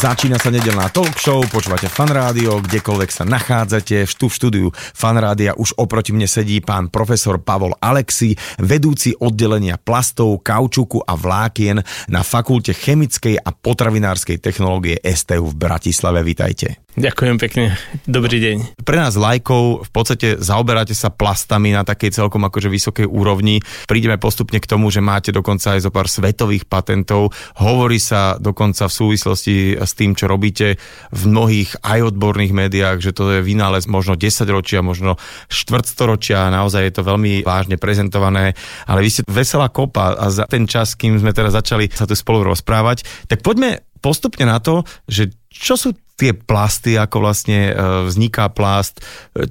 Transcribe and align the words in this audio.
Začína 0.00 0.40
sa 0.40 0.48
nedelná 0.48 0.88
talk 0.88 1.12
show, 1.20 1.44
počúvate 1.44 1.84
fan 1.92 2.08
rádio, 2.08 2.64
kdekoľvek 2.64 3.10
sa 3.12 3.28
nachádzate. 3.28 4.08
Tu 4.08 4.26
v 4.26 4.32
štúdiu 4.32 4.66
fan 4.72 5.20
rádia 5.20 5.52
už 5.52 5.76
oproti 5.76 6.16
mne 6.16 6.24
sedí 6.24 6.64
pán 6.64 6.88
profesor 6.88 7.36
Pavol 7.36 7.76
Alexi, 7.76 8.32
vedúci 8.64 9.12
oddelenia 9.12 9.76
plastov, 9.76 10.40
kaučuku 10.40 11.04
a 11.04 11.12
vlákien 11.20 11.84
na 12.08 12.24
Fakulte 12.24 12.72
chemickej 12.72 13.44
a 13.44 13.52
potravinárskej 13.52 14.40
technológie 14.40 14.96
STU 15.04 15.52
v 15.52 15.68
Bratislave. 15.68 16.24
Vítajte. 16.24 16.80
Ďakujem 16.90 17.36
pekne. 17.38 17.78
Dobrý 18.02 18.42
deň. 18.42 18.82
Pre 18.82 18.96
nás 18.98 19.14
lajkov 19.14 19.86
v 19.86 19.90
podstate 19.94 20.28
zaoberáte 20.42 20.90
sa 20.90 21.14
plastami 21.14 21.70
na 21.70 21.86
takej 21.86 22.18
celkom 22.18 22.42
akože 22.42 22.66
vysokej 22.66 23.06
úrovni. 23.06 23.62
Prídeme 23.86 24.18
postupne 24.18 24.58
k 24.58 24.66
tomu, 24.66 24.90
že 24.90 24.98
máte 24.98 25.30
dokonca 25.30 25.78
aj 25.78 25.86
zo 25.86 25.94
pár 25.94 26.10
svetových 26.10 26.66
patentov. 26.66 27.30
Hovorí 27.62 28.02
sa 28.02 28.34
dokonca 28.42 28.90
v 28.90 28.96
súvislosti 28.96 29.56
s 29.90 29.98
tým, 29.98 30.14
čo 30.14 30.30
robíte 30.30 30.78
v 31.10 31.22
mnohých 31.26 31.82
aj 31.82 32.14
odborných 32.14 32.54
médiách, 32.54 33.02
že 33.02 33.10
to 33.10 33.34
je 33.34 33.40
vynález 33.42 33.90
možno 33.90 34.14
10 34.14 34.46
ročia, 34.46 34.86
možno 34.86 35.18
štvrtstoročia, 35.50 36.54
naozaj 36.54 36.86
je 36.86 36.94
to 36.94 37.02
veľmi 37.02 37.42
vážne 37.42 37.74
prezentované, 37.74 38.54
ale 38.86 39.02
vy 39.02 39.10
ste 39.10 39.22
veselá 39.26 39.66
kopa 39.66 40.14
a 40.14 40.30
za 40.30 40.46
ten 40.46 40.70
čas, 40.70 40.94
kým 40.94 41.18
sme 41.18 41.34
teraz 41.34 41.58
začali 41.58 41.90
sa 41.90 42.06
tu 42.06 42.14
spolu 42.14 42.46
rozprávať, 42.46 43.02
tak 43.26 43.42
poďme 43.42 43.82
postupne 43.98 44.48
na 44.48 44.62
to, 44.62 44.86
že 45.10 45.34
čo 45.50 45.76
sú 45.76 45.92
tie 46.20 46.36
plasty, 46.36 47.00
ako 47.00 47.24
vlastne 47.24 47.72
e, 47.72 47.74
vzniká 48.04 48.52
plast, 48.52 49.00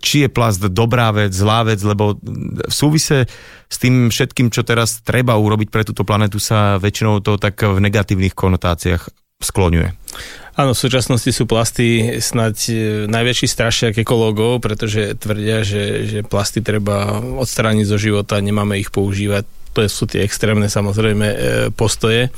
či 0.06 0.26
je 0.26 0.30
plast 0.30 0.62
dobrá 0.70 1.09
vec, 1.09 1.34
zlá 1.34 1.66
vec, 1.66 1.81
lebo 1.81 2.14
v 2.22 2.70
súvise 2.70 3.26
s 3.66 3.78
tým 3.81 4.14
všetkým, 4.14 4.53
čo 4.53 4.62
teraz 4.62 5.02
treba 5.02 5.34
urobiť 5.34 5.74
pre 5.74 5.81
túto 5.81 6.06
planetu, 6.06 6.38
sa 6.38 6.78
väčšinou 6.78 7.26
to 7.26 7.42
tak 7.42 7.58
v 7.58 7.81
negatívnych 7.81 8.38
konotáciách 8.38 9.19
skloňuje. 9.40 9.95
Áno, 10.59 10.76
v 10.76 10.84
súčasnosti 10.84 11.32
sú 11.32 11.48
plasty 11.48 12.20
snať 12.20 12.58
e, 12.68 12.73
najväčší 13.08 13.48
strašiak 13.48 13.94
ekológov, 14.04 14.59
pretože 14.59 15.16
tvrdia, 15.16 15.64
že, 15.64 16.04
že 16.04 16.20
plasty 16.28 16.59
treba 16.59 17.23
odstrániť 17.23 17.86
zo 17.88 17.96
života, 17.96 18.44
nemáme 18.44 18.76
ich 18.76 18.92
používať. 18.92 19.48
To 19.80 19.88
sú 19.88 20.04
tie 20.04 20.28
extrémne 20.28 20.68
samozrejme 20.68 21.28
postoje. 21.78 22.34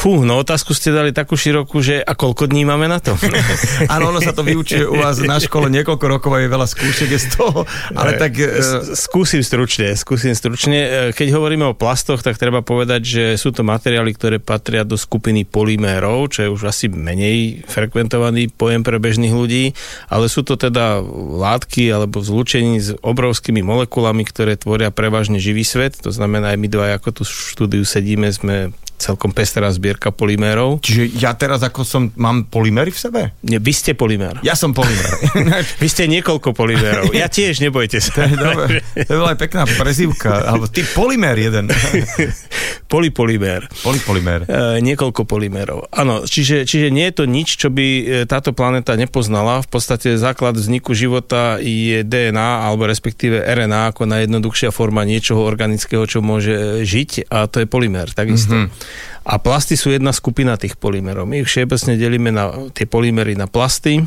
Fú, 0.00 0.24
no 0.24 0.40
otázku 0.40 0.72
ste 0.72 0.96
dali 0.96 1.12
takú 1.12 1.36
širokú, 1.36 1.84
že 1.84 2.00
a 2.00 2.16
koľko 2.16 2.48
dní 2.48 2.64
máme 2.64 2.88
na 2.88 3.04
to? 3.04 3.20
Áno, 3.92 4.08
ono 4.08 4.24
sa 4.24 4.32
to 4.32 4.40
vyučuje 4.40 4.88
u 4.88 4.96
vás 4.96 5.20
na 5.20 5.36
škole 5.36 5.68
niekoľko 5.68 6.06
rokov 6.08 6.32
a 6.32 6.40
je 6.40 6.48
veľa 6.48 6.64
skúšek 6.64 7.10
z 7.20 7.26
toho, 7.36 7.68
ale 7.92 8.16
tak... 8.16 8.32
Uh... 8.32 8.96
Skúsim 8.96 9.44
stručne, 9.44 9.92
skúsim 10.00 10.32
stručne. 10.32 10.78
E, 10.80 10.88
keď 11.12 11.36
hovoríme 11.36 11.68
o 11.68 11.76
plastoch, 11.76 12.24
tak 12.24 12.40
treba 12.40 12.64
povedať, 12.64 13.00
že 13.04 13.24
sú 13.36 13.52
to 13.52 13.60
materiály, 13.60 14.16
ktoré 14.16 14.40
patria 14.40 14.88
do 14.88 14.96
skupiny 14.96 15.44
polymérov, 15.44 16.32
čo 16.32 16.48
je 16.48 16.52
už 16.56 16.72
asi 16.72 16.88
menej 16.88 17.68
frekventovaný 17.68 18.48
pojem 18.56 18.80
pre 18.80 18.96
bežných 18.96 19.36
ľudí, 19.36 19.76
ale 20.08 20.32
sú 20.32 20.40
to 20.48 20.56
teda 20.56 21.04
látky 21.44 21.92
alebo 21.92 22.24
zlúčení 22.24 22.80
s 22.80 22.96
obrovskými 23.04 23.60
molekulami, 23.60 24.24
ktoré 24.24 24.56
tvoria 24.56 24.88
prevažne 24.88 25.36
živý 25.36 25.60
svet. 25.60 26.00
To 26.00 26.08
znamená, 26.08 26.56
aj 26.56 26.58
my 26.64 26.68
dva, 26.72 26.96
ako 26.96 27.20
tu 27.20 27.22
v 27.28 27.36
štúdiu 27.52 27.84
sedíme, 27.84 28.32
sme 28.32 28.72
celkom 29.00 29.32
pestrá 29.32 29.72
zbierka 29.72 29.89
polymérov. 29.98 30.78
Čiže 30.84 31.18
ja 31.18 31.34
teraz 31.34 31.64
ako 31.64 31.82
som, 31.82 32.02
mám 32.14 32.46
polymery 32.46 32.94
v 32.94 33.00
sebe? 33.00 33.20
Nie, 33.42 33.58
vy 33.58 33.72
ste 33.74 33.96
polymér. 33.96 34.38
Ja 34.46 34.54
som 34.54 34.70
polymér. 34.70 35.16
vy 35.82 35.88
ste 35.90 36.06
niekoľko 36.06 36.54
polymérov. 36.54 37.10
Ja 37.16 37.26
tiež, 37.26 37.58
nebojte 37.64 37.98
sa. 37.98 38.14
To 38.14 38.20
je, 38.28 38.36
dobré. 38.36 38.78
to 38.94 39.10
je 39.10 39.18
veľa 39.18 39.34
pekná 39.40 39.64
prezivka. 39.66 40.44
Alebo 40.44 40.68
ty 40.68 40.84
polymér 40.84 41.40
jeden. 41.40 41.72
Polypolymér. 42.90 43.70
Polypolymér. 43.86 44.50
E, 44.50 44.82
niekoľko 44.82 45.22
polymérov. 45.22 45.94
Áno, 45.94 46.26
čiže, 46.26 46.66
čiže 46.66 46.90
nie 46.90 47.06
je 47.06 47.22
to 47.22 47.24
nič, 47.30 47.54
čo 47.54 47.70
by 47.70 47.86
e, 47.86 48.04
táto 48.26 48.50
planéta 48.50 48.98
nepoznala. 48.98 49.62
V 49.62 49.70
podstate 49.70 50.18
základ 50.18 50.58
vzniku 50.58 50.90
života 50.90 51.62
je 51.62 52.02
DNA, 52.02 52.66
alebo 52.66 52.90
respektíve 52.90 53.46
RNA, 53.46 53.94
ako 53.94 54.10
najjednoduchšia 54.10 54.74
forma 54.74 55.06
niečoho 55.06 55.46
organického, 55.46 56.02
čo 56.02 56.18
môže 56.18 56.82
žiť 56.82 57.30
a 57.30 57.46
to 57.46 57.62
je 57.62 57.66
polymér, 57.70 58.10
takisto. 58.10 58.58
Mm-hmm. 58.58 59.18
A 59.30 59.38
plasty 59.38 59.78
sú 59.78 59.94
jedna 59.94 60.10
skupina 60.10 60.58
tých 60.58 60.74
polymerov. 60.74 61.22
My 61.22 61.46
ich 61.46 61.48
všeobecne 61.48 61.94
delíme 61.94 62.34
na 62.34 62.50
tie 62.74 62.90
polymery 62.90 63.38
na 63.38 63.46
plasty, 63.46 64.02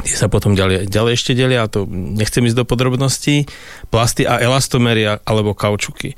tie 0.00 0.16
sa 0.16 0.32
potom 0.32 0.56
ďalej, 0.56 0.88
ďalej 0.88 1.12
ešte 1.12 1.36
delia, 1.36 1.68
a 1.68 1.68
to 1.68 1.84
nechcem 1.92 2.40
ísť 2.48 2.56
do 2.56 2.64
podrobností, 2.64 3.44
plasty 3.92 4.24
a 4.24 4.40
elastomery 4.40 5.20
alebo 5.28 5.52
kaučuky. 5.52 6.16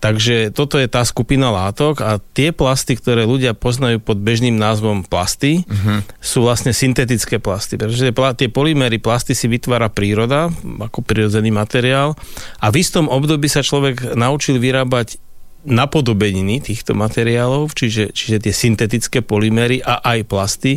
Takže 0.00 0.56
toto 0.56 0.80
je 0.80 0.88
tá 0.88 1.04
skupina 1.04 1.52
látok 1.52 2.00
a 2.00 2.16
tie 2.16 2.56
plasty, 2.56 2.96
ktoré 2.96 3.28
ľudia 3.28 3.52
poznajú 3.52 4.00
pod 4.00 4.16
bežným 4.16 4.56
názvom 4.56 5.04
plasty, 5.04 5.60
uh-huh. 5.60 6.00
sú 6.24 6.40
vlastne 6.40 6.72
syntetické 6.72 7.36
plasty, 7.36 7.76
pretože 7.76 8.08
tie 8.40 8.48
polymery 8.48 8.96
plasty 8.96 9.36
si 9.36 9.44
vytvára 9.44 9.92
príroda 9.92 10.48
ako 10.80 11.04
prirodzený 11.04 11.52
materiál 11.52 12.16
a 12.64 12.72
v 12.72 12.80
istom 12.80 13.12
období 13.12 13.52
sa 13.52 13.60
človek 13.60 14.16
naučil 14.16 14.56
vyrábať 14.56 15.20
napodobeniny 15.60 16.64
týchto 16.64 16.96
materiálov, 16.96 17.76
čiže, 17.76 18.16
čiže 18.16 18.48
tie 18.48 18.52
syntetické 18.54 19.20
polymery 19.20 19.84
a 19.84 20.00
aj 20.00 20.18
plasty, 20.24 20.72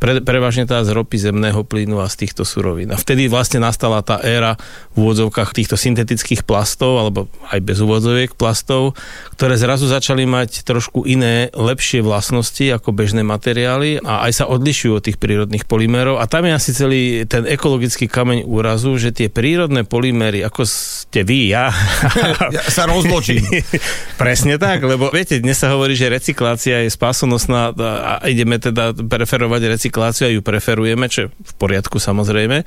pre, 0.00 0.24
prevažne 0.24 0.64
tá 0.64 0.80
z 0.80 0.96
ropy 0.96 1.20
zemného 1.20 1.60
plynu 1.68 2.00
a 2.00 2.08
z 2.08 2.24
týchto 2.24 2.48
surovín. 2.48 2.88
A 2.92 2.96
vtedy 2.96 3.28
vlastne 3.28 3.60
nastala 3.60 4.00
tá 4.00 4.24
éra 4.24 4.56
v 4.96 5.04
úvodzovkách 5.04 5.52
týchto 5.52 5.76
syntetických 5.76 6.48
plastov, 6.48 6.96
alebo 6.96 7.28
aj 7.52 7.60
bez 7.60 7.84
úvodzoviek 7.84 8.32
plastov, 8.32 8.96
ktoré 9.36 9.60
zrazu 9.60 9.84
začali 9.84 10.24
mať 10.24 10.64
trošku 10.64 11.04
iné, 11.04 11.52
lepšie 11.52 12.00
vlastnosti 12.00 12.64
ako 12.72 12.88
bežné 12.96 13.20
materiály 13.20 14.00
a 14.00 14.24
aj 14.24 14.32
sa 14.32 14.44
odlišujú 14.48 14.92
od 14.96 15.04
tých 15.04 15.20
prírodných 15.20 15.68
polymerov. 15.68 16.16
A 16.16 16.24
tam 16.24 16.48
je 16.48 16.56
asi 16.56 16.70
celý 16.72 17.02
ten 17.28 17.44
ekologický 17.44 18.08
kameň 18.08 18.48
úrazu, 18.48 18.96
že 18.96 19.12
tie 19.12 19.28
prírodné 19.28 19.84
polymery, 19.84 20.40
ako 20.40 20.64
ste 20.64 21.20
vy, 21.20 21.52
ja... 21.52 21.68
ja 22.48 22.64
sa 22.72 22.88
rozločím. 22.88 23.44
Presne 24.22 24.54
tak, 24.54 24.86
lebo 24.86 25.10
viete, 25.10 25.42
dnes 25.42 25.58
sa 25.58 25.74
hovorí, 25.74 25.98
že 25.98 26.06
recyklácia 26.06 26.86
je 26.86 26.94
spásonosná 26.94 27.74
a 27.74 28.22
ideme 28.30 28.54
teda 28.54 28.94
preferovať 28.94 29.74
recykláciu 29.74 30.30
a 30.30 30.30
ju 30.30 30.38
preferujeme, 30.38 31.10
čo 31.10 31.26
je 31.26 31.28
v 31.34 31.52
poriadku 31.58 31.98
samozrejme. 31.98 32.62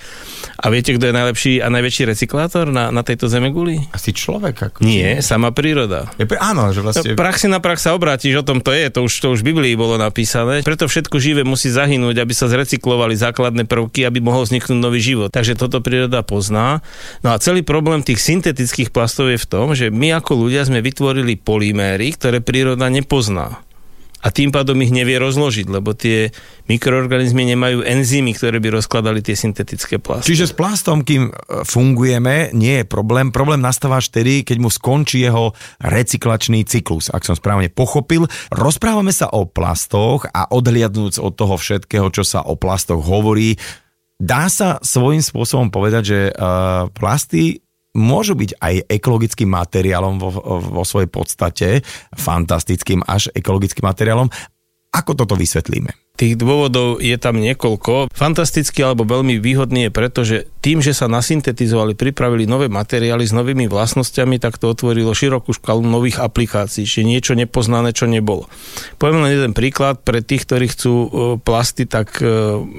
A 0.60 0.66
viete, 0.68 0.92
kto 0.92 1.08
je 1.08 1.14
najlepší 1.16 1.54
a 1.64 1.72
najväčší 1.72 2.12
recyklátor 2.12 2.76
na, 2.76 2.92
na 2.92 3.08
tejto 3.08 3.32
guli? 3.56 3.80
Asi 3.96 4.12
človek. 4.12 4.68
Ako 4.68 4.84
Nie, 4.84 5.24
sama 5.24 5.56
príroda. 5.56 6.12
Je, 6.20 6.28
áno, 6.36 6.76
že 6.76 6.84
vlastne... 6.84 7.16
Praxi 7.16 7.48
na 7.48 7.64
prax 7.64 7.88
sa 7.88 7.96
obrátiš, 7.96 8.36
o 8.36 8.44
tom 8.44 8.60
to 8.60 8.76
je, 8.76 8.92
to 8.92 9.08
už, 9.08 9.14
to 9.24 9.28
už 9.32 9.40
v 9.40 9.56
Biblii 9.56 9.80
bolo 9.80 9.96
napísané. 9.96 10.60
Preto 10.60 10.92
všetko 10.92 11.24
živé 11.24 11.48
musí 11.48 11.72
zahynúť, 11.72 12.20
aby 12.20 12.36
sa 12.36 12.52
zrecyklovali 12.52 13.16
základné 13.16 13.64
prvky, 13.64 14.04
aby 14.04 14.20
mohol 14.20 14.44
vzniknúť 14.44 14.76
nový 14.76 15.00
život. 15.00 15.32
Takže 15.32 15.56
toto 15.56 15.80
príroda 15.80 16.20
pozná. 16.20 16.84
No 17.24 17.32
a 17.32 17.40
celý 17.40 17.64
problém 17.64 18.04
tých 18.04 18.20
syntetických 18.20 18.92
plastov 18.92 19.32
je 19.32 19.40
v 19.40 19.48
tom, 19.48 19.72
že 19.72 19.88
my 19.88 20.20
ako 20.20 20.36
ľudia 20.36 20.68
sme 20.68 20.84
vytvorili 20.84 21.45
polyméry, 21.46 22.18
ktoré 22.18 22.42
príroda 22.42 22.90
nepozná. 22.90 23.62
A 24.26 24.34
tým 24.34 24.50
pádom 24.50 24.82
ich 24.82 24.90
nevie 24.90 25.22
rozložiť, 25.22 25.70
lebo 25.70 25.94
tie 25.94 26.34
mikroorganizmy 26.66 27.46
nemajú 27.54 27.86
enzymy, 27.86 28.34
ktoré 28.34 28.58
by 28.58 28.82
rozkladali 28.82 29.22
tie 29.22 29.38
syntetické 29.38 30.02
plasty. 30.02 30.34
Čiže 30.34 30.50
s 30.50 30.54
plastom, 30.58 31.06
kým 31.06 31.30
e, 31.30 31.32
fungujeme, 31.62 32.50
nie 32.58 32.82
je 32.82 32.86
problém. 32.90 33.30
Problém 33.30 33.62
nastáva 33.62 34.02
vtedy, 34.02 34.42
keď 34.42 34.58
mu 34.58 34.74
skončí 34.74 35.22
jeho 35.22 35.54
recyklačný 35.78 36.66
cyklus, 36.66 37.14
ak 37.14 37.22
som 37.22 37.38
správne 37.38 37.70
pochopil. 37.70 38.26
Rozprávame 38.50 39.14
sa 39.14 39.30
o 39.30 39.46
plastoch 39.46 40.26
a 40.34 40.50
odhliadnúc 40.50 41.22
od 41.22 41.38
toho 41.38 41.62
všetkého, 41.62 42.10
čo 42.10 42.26
sa 42.26 42.42
o 42.42 42.58
plastoch 42.58 43.06
hovorí, 43.06 43.62
dá 44.18 44.50
sa 44.50 44.82
svojím 44.82 45.22
spôsobom 45.22 45.70
povedať, 45.70 46.04
že 46.04 46.20
uh, 46.34 46.90
plasty 46.98 47.65
môžu 47.96 48.38
byť 48.38 48.60
aj 48.60 48.76
ekologickým 48.92 49.50
materiálom 49.50 50.20
vo, 50.22 50.30
vo 50.62 50.84
svojej 50.84 51.10
podstate, 51.10 51.68
fantastickým 52.14 53.02
až 53.08 53.32
ekologickým 53.34 53.88
materiálom. 53.88 54.30
Ako 54.94 55.18
toto 55.18 55.34
vysvetlíme? 55.34 56.05
Tých 56.16 56.40
dôvodov 56.40 57.04
je 57.04 57.16
tam 57.20 57.44
niekoľko. 57.44 58.08
Fantastický 58.16 58.88
alebo 58.88 59.04
veľmi 59.04 59.36
výhodný 59.36 59.88
je 59.88 59.92
preto, 59.92 60.24
že 60.24 60.48
tým, 60.64 60.80
že 60.80 60.96
sa 60.96 61.12
nasyntetizovali, 61.12 61.94
pripravili 61.94 62.48
nové 62.48 62.72
materiály 62.72 63.28
s 63.28 63.36
novými 63.36 63.68
vlastnosťami, 63.70 64.40
tak 64.40 64.58
to 64.58 64.72
otvorilo 64.72 65.14
širokú 65.14 65.54
škálu 65.54 65.86
nových 65.86 66.24
aplikácií, 66.24 66.88
čiže 66.88 67.06
niečo 67.06 67.34
nepoznané, 67.38 67.94
čo 67.94 68.08
nebolo. 68.08 68.50
Poviem 68.98 69.28
len 69.28 69.36
jeden 69.36 69.54
príklad 69.54 70.02
pre 70.02 70.26
tých, 70.26 70.48
ktorí 70.48 70.72
chcú 70.72 70.94
e, 70.96 71.08
plasty 71.44 71.86
tak 71.86 72.18
e, 72.18 72.26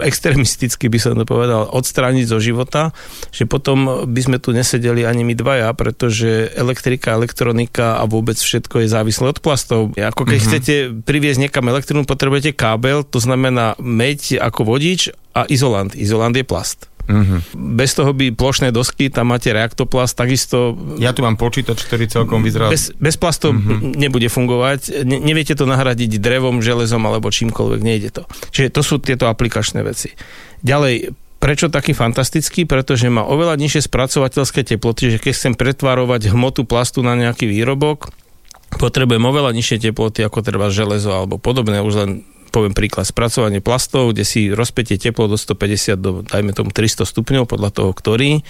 extrémisticky 0.03 0.91
by 0.91 0.99
som 0.99 1.15
to 1.15 1.29
povedal, 1.29 1.71
odstrániť 1.71 2.27
zo 2.27 2.43
života, 2.43 2.91
že 3.31 3.47
potom 3.47 4.09
by 4.09 4.21
sme 4.25 4.38
tu 4.43 4.50
nesedeli 4.50 5.06
ani 5.06 5.23
my 5.23 5.38
dvaja, 5.38 5.71
pretože 5.77 6.50
elektrika, 6.56 7.15
elektronika 7.15 8.00
a 8.00 8.09
vôbec 8.09 8.35
všetko 8.35 8.83
je 8.83 8.88
závislé 8.91 9.31
od 9.31 9.38
plastov. 9.38 9.94
Ako 9.94 10.27
keď 10.27 10.38
mm-hmm. 10.41 10.50
chcete 10.50 10.75
priviesť 11.06 11.38
niekam 11.38 11.71
elektrinu, 11.71 12.03
potrebujete 12.03 12.50
kábel, 12.50 13.06
to 13.06 13.23
znamená 13.26 13.75
meď 13.82 14.38
ako 14.38 14.62
vodič 14.62 15.11
a 15.34 15.44
izolant. 15.50 15.93
Izolant 15.99 16.32
je 16.32 16.46
plast. 16.46 16.87
Uh-huh. 17.06 17.38
Bez 17.55 17.94
toho 17.94 18.11
by 18.11 18.34
plošné 18.34 18.75
dosky, 18.75 19.06
tam 19.06 19.31
máte 19.31 19.55
reaktoplast, 19.55 20.19
takisto... 20.19 20.75
Ja 20.99 21.14
tu 21.14 21.23
mám 21.23 21.38
počítač, 21.38 21.87
ktorý 21.87 22.11
celkom 22.11 22.43
vyzerá... 22.43 22.67
Bez, 22.67 22.90
bez 22.99 23.14
plastov 23.14 23.55
uh-huh. 23.55 23.94
nebude 23.94 24.26
fungovať, 24.26 25.06
ne, 25.06 25.23
neviete 25.23 25.55
to 25.55 25.70
nahradiť 25.70 26.19
drevom, 26.19 26.58
železom 26.58 27.02
alebo 27.06 27.31
čímkoľvek, 27.31 27.81
nejde 27.82 28.11
to. 28.11 28.23
Čiže 28.50 28.75
to 28.75 28.82
sú 28.82 28.99
tieto 28.99 29.31
aplikačné 29.31 29.87
veci. 29.87 30.14
Ďalej, 30.67 31.14
Prečo 31.37 31.69
taký 31.69 31.93
fantastický? 31.93 32.64
Pretože 32.64 33.12
má 33.12 33.20
oveľa 33.20 33.61
nižšie 33.61 33.93
spracovateľské 33.93 34.64
teploty, 34.64 35.14
že 35.14 35.20
keď 35.20 35.32
chcem 35.37 35.55
pretvarovať 35.55 36.32
hmotu 36.32 36.64
plastu 36.64 37.05
na 37.05 37.12
nejaký 37.12 37.44
výrobok, 37.44 38.08
potrebujem 38.81 39.20
oveľa 39.20 39.52
nižšie 39.52 39.78
teploty 39.78 40.25
ako 40.25 40.40
treba 40.40 40.73
železo 40.73 41.12
alebo 41.12 41.37
podobné, 41.37 41.84
už 41.84 41.94
len 42.02 42.11
poviem 42.56 42.73
príklad, 42.73 43.05
spracovanie 43.05 43.61
plastov, 43.61 44.17
kde 44.17 44.25
si 44.25 44.49
rozpätie 44.49 44.97
teplo 44.97 45.29
do 45.29 45.37
150 45.37 46.00
do, 46.00 46.25
dajme 46.25 46.56
tomu 46.56 46.73
300 46.73 47.05
stupňov, 47.05 47.44
podľa 47.44 47.70
toho, 47.76 47.93
ktorý, 47.93 48.41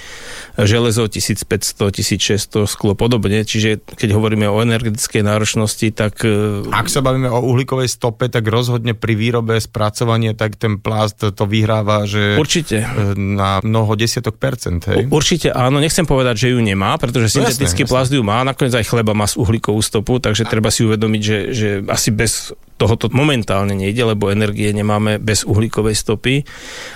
železo 0.54 1.10
1500, 1.10 1.90
1600, 1.90 2.70
sklo 2.70 2.94
podobne, 2.94 3.42
čiže 3.42 3.82
keď 3.82 4.14
hovoríme 4.14 4.46
o 4.46 4.62
energetickej 4.62 5.26
náročnosti, 5.26 5.90
tak... 5.90 6.22
E, 6.22 6.70
Ak 6.70 6.86
sa 6.86 7.02
bavíme 7.02 7.26
o 7.26 7.42
uhlíkovej 7.50 7.90
stope, 7.90 8.30
tak 8.30 8.46
rozhodne 8.46 8.94
pri 8.94 9.18
výrobe 9.18 9.58
spracovanie, 9.58 10.38
tak 10.38 10.54
ten 10.54 10.78
plast 10.78 11.26
to 11.26 11.44
vyhráva, 11.50 12.06
že... 12.06 12.38
Určite. 12.38 12.86
E, 12.86 13.18
na 13.18 13.58
mnoho 13.66 13.98
desiatok 13.98 14.38
percent, 14.38 14.86
hej? 14.86 15.10
Určite 15.10 15.50
áno, 15.50 15.82
nechcem 15.82 16.06
povedať, 16.06 16.46
že 16.46 16.54
ju 16.54 16.62
nemá, 16.62 16.94
pretože 16.94 17.34
no 17.34 17.42
syntetický 17.42 17.82
jasné, 17.82 17.90
plast 17.90 18.12
ju 18.14 18.22
má, 18.22 18.46
nakoniec 18.46 18.76
aj 18.78 18.86
chleba 18.86 19.16
má 19.16 19.26
uhlíkovú 19.26 19.82
stopu, 19.82 20.22
takže 20.22 20.46
treba 20.46 20.70
si 20.70 20.86
uvedomiť, 20.86 21.22
že, 21.24 21.38
že 21.50 21.68
asi 21.90 22.14
bez 22.14 22.54
tohoto 22.76 23.08
momentálne 23.08 23.72
nejde, 23.72 24.12
lebo 24.12 24.28
energie 24.28 24.68
nemáme 24.70 25.16
bez 25.16 25.48
uhlíkovej 25.48 25.96
stopy. 25.96 26.44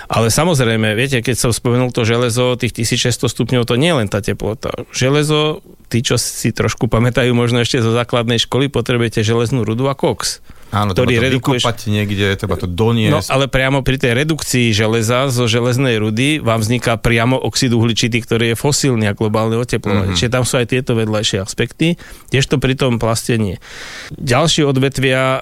Ale 0.07 0.29
samozrejme, 0.29 0.93
viete, 0.93 1.19
keď 1.25 1.35
som 1.35 1.51
spomenul 1.51 1.89
to 1.89 2.05
železo, 2.05 2.53
tých 2.55 2.85
1600 2.85 3.27
stupňov, 3.27 3.65
to 3.65 3.75
nie 3.75 3.89
je 3.89 3.97
len 3.97 4.09
tá 4.09 4.21
teplota. 4.21 4.69
Železo, 4.93 5.65
tí, 5.89 6.05
čo 6.05 6.21
si 6.21 6.53
trošku 6.53 6.85
pamätajú 6.85 7.33
možno 7.33 7.65
ešte 7.65 7.81
zo 7.81 7.91
základnej 7.91 8.37
školy, 8.37 8.69
potrebujete 8.69 9.25
železnú 9.25 9.65
rudu 9.65 9.89
a 9.89 9.97
koks. 9.97 10.39
Áno, 10.71 10.95
ktorý 10.95 11.19
treba 11.19 11.19
to 11.19 11.27
redukuješ... 11.27 11.61
vykopať 11.67 11.79
niekde, 11.91 12.25
treba 12.39 12.55
to 12.55 12.67
doniesť. 12.67 13.11
No, 13.11 13.19
ale 13.27 13.45
priamo 13.51 13.83
pri 13.83 13.99
tej 13.99 14.23
redukcii 14.23 14.71
železa 14.71 15.27
zo 15.27 15.43
železnej 15.43 15.99
rudy 15.99 16.39
vám 16.39 16.63
vzniká 16.63 16.95
priamo 16.95 17.35
oxid 17.35 17.75
uhličitý, 17.75 18.23
ktorý 18.23 18.55
je 18.55 18.55
fosílny 18.55 19.11
a 19.11 19.13
globálne 19.13 19.59
oteplovanie. 19.59 20.15
Mm-hmm. 20.15 20.19
Čiže 20.23 20.31
tam 20.31 20.47
sú 20.47 20.63
aj 20.63 20.71
tieto 20.71 20.95
vedľajšie 20.95 21.43
aspekty, 21.43 21.99
tiež 22.31 22.47
to 22.47 22.55
pri 22.55 22.79
tom 22.79 23.03
plaste 23.03 23.35
nie. 23.35 23.59
Ďalšie 24.15 24.63
odvetvia, 24.63 25.21
eh, 25.21 25.39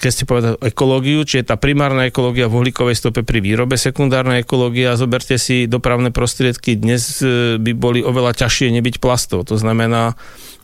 keď 0.00 0.10
ste 0.10 0.24
povedali 0.24 0.56
ekológiu, 0.64 1.20
čiže 1.28 1.52
tá 1.52 1.60
primárna 1.60 2.08
ekológia 2.08 2.48
v 2.48 2.64
uhlíkovej 2.64 2.96
stope 2.96 3.20
pri 3.20 3.44
výrobe, 3.44 3.76
sekundárna 3.76 4.40
ekológia, 4.40 4.96
zoberte 4.96 5.36
si 5.36 5.68
dopravné 5.68 6.08
prostriedky, 6.16 6.80
dnes 6.80 7.20
eh, 7.20 7.60
by 7.60 7.76
boli 7.76 8.00
oveľa 8.00 8.40
ťažšie 8.40 8.72
nebyť 8.80 9.04
plastov. 9.04 9.44
To 9.52 9.60
znamená, 9.60 10.16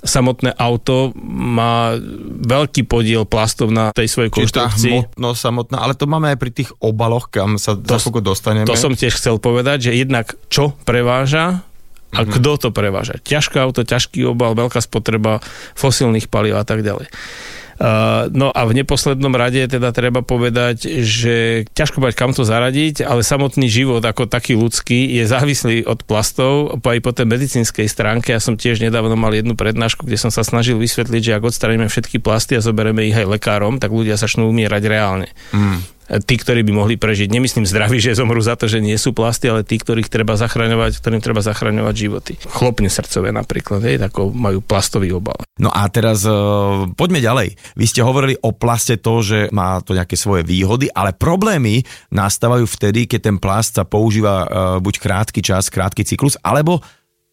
samotné 0.03 0.55
auto 0.55 1.11
má 1.27 1.99
veľký 2.45 2.87
podiel 2.87 3.27
plastov 3.27 3.75
na 3.75 3.91
tej 3.91 4.07
svojej 4.07 4.31
konštrukcii. 4.31 4.79
Čiže 4.79 4.91
tá 4.91 4.95
hmotnosť 4.95 5.41
samotná, 5.41 5.77
ale 5.83 5.95
to 5.99 6.07
máme 6.07 6.31
aj 6.31 6.39
pri 6.39 6.51
tých 6.55 6.71
obaloch, 6.79 7.31
kam 7.31 7.59
sa 7.59 7.75
to, 7.75 7.99
za 7.99 8.11
dostaneme. 8.23 8.69
To 8.71 8.79
som 8.79 8.95
tiež 8.95 9.19
chcel 9.19 9.43
povedať, 9.43 9.91
že 9.91 9.99
jednak 9.99 10.39
čo 10.47 10.75
preváža 10.87 11.67
a 12.15 12.25
mm-hmm. 12.25 12.35
kto 12.41 12.51
to 12.57 12.69
preváža. 12.73 13.21
Ťažké 13.21 13.61
auto, 13.61 13.85
ťažký 13.85 14.25
obal, 14.25 14.57
veľká 14.57 14.81
spotreba 14.81 15.45
fosílnych 15.77 16.31
palív 16.33 16.57
a 16.57 16.65
tak 16.65 16.81
ďalej. 16.81 17.11
Uh, 17.79 18.27
no 18.35 18.51
a 18.51 18.67
v 18.67 18.83
neposlednom 18.83 19.31
rade 19.39 19.63
teda 19.63 19.95
treba 19.95 20.27
povedať, 20.27 20.99
že 21.07 21.63
ťažko 21.79 22.03
povedať, 22.03 22.19
kam 22.19 22.35
to 22.35 22.43
zaradiť, 22.43 23.07
ale 23.07 23.23
samotný 23.23 23.71
život 23.71 24.03
ako 24.03 24.27
taký 24.27 24.59
ľudský 24.59 25.15
je 25.15 25.23
závislý 25.23 25.87
od 25.87 26.03
plastov 26.03 26.75
aj 26.83 26.99
po 26.99 27.15
tej 27.15 27.31
medicínskej 27.31 27.87
stránke. 27.87 28.35
Ja 28.35 28.43
som 28.43 28.59
tiež 28.59 28.83
nedávno 28.83 29.15
mal 29.15 29.31
jednu 29.31 29.55
prednášku, 29.55 30.03
kde 30.03 30.19
som 30.19 30.35
sa 30.35 30.43
snažil 30.43 30.75
vysvetliť, 30.75 31.23
že 31.23 31.35
ak 31.39 31.47
odstraníme 31.47 31.87
všetky 31.87 32.19
plasty 32.19 32.59
a 32.59 32.65
zoberieme 32.65 33.07
ich 33.07 33.15
aj 33.15 33.31
lekárom, 33.39 33.79
tak 33.79 33.95
ľudia 33.95 34.19
začnú 34.19 34.51
umierať 34.51 34.83
reálne. 34.91 35.31
Mm 35.55 35.98
tí, 36.09 36.35
ktorí 36.41 36.65
by 36.65 36.73
mohli 36.73 36.97
prežiť. 36.97 37.29
Nemyslím 37.29 37.69
zdraví, 37.69 38.01
že 38.01 38.17
zomrú 38.17 38.41
za 38.41 38.57
to, 38.57 38.65
že 38.65 38.81
nie 38.81 38.97
sú 38.97 39.13
plasty, 39.13 39.53
ale 39.53 39.61
tí, 39.63 39.77
ktorých 39.77 40.09
treba 40.09 40.35
zachraňovať, 40.41 41.05
ktorým 41.05 41.21
treba 41.21 41.45
zachraňovať 41.45 41.95
životy. 41.95 42.33
Chlopne 42.49 42.89
srdcové 42.89 43.29
napríklad, 43.31 43.85
hej, 43.85 44.01
tako 44.01 44.33
majú 44.33 44.65
plastový 44.65 45.13
obal. 45.13 45.37
No 45.61 45.69
a 45.69 45.85
teraz 45.93 46.25
uh, 46.25 46.89
poďme 46.97 47.21
ďalej. 47.21 47.61
Vy 47.77 47.87
ste 47.87 48.01
hovorili 48.01 48.41
o 48.41 48.57
plaste 48.57 48.97
to, 48.97 49.21
že 49.21 49.39
má 49.53 49.85
to 49.85 49.93
nejaké 49.93 50.17
svoje 50.17 50.47
výhody, 50.49 50.89
ale 50.89 51.13
problémy 51.13 51.85
nastávajú 52.09 52.65
vtedy, 52.65 53.05
keď 53.05 53.21
ten 53.29 53.37
plast 53.37 53.77
sa 53.77 53.85
používa 53.85 54.35
uh, 54.45 54.49
buď 54.81 54.95
krátky 55.03 55.41
čas, 55.45 55.69
krátky 55.69 56.09
cyklus, 56.09 56.41
alebo 56.41 56.81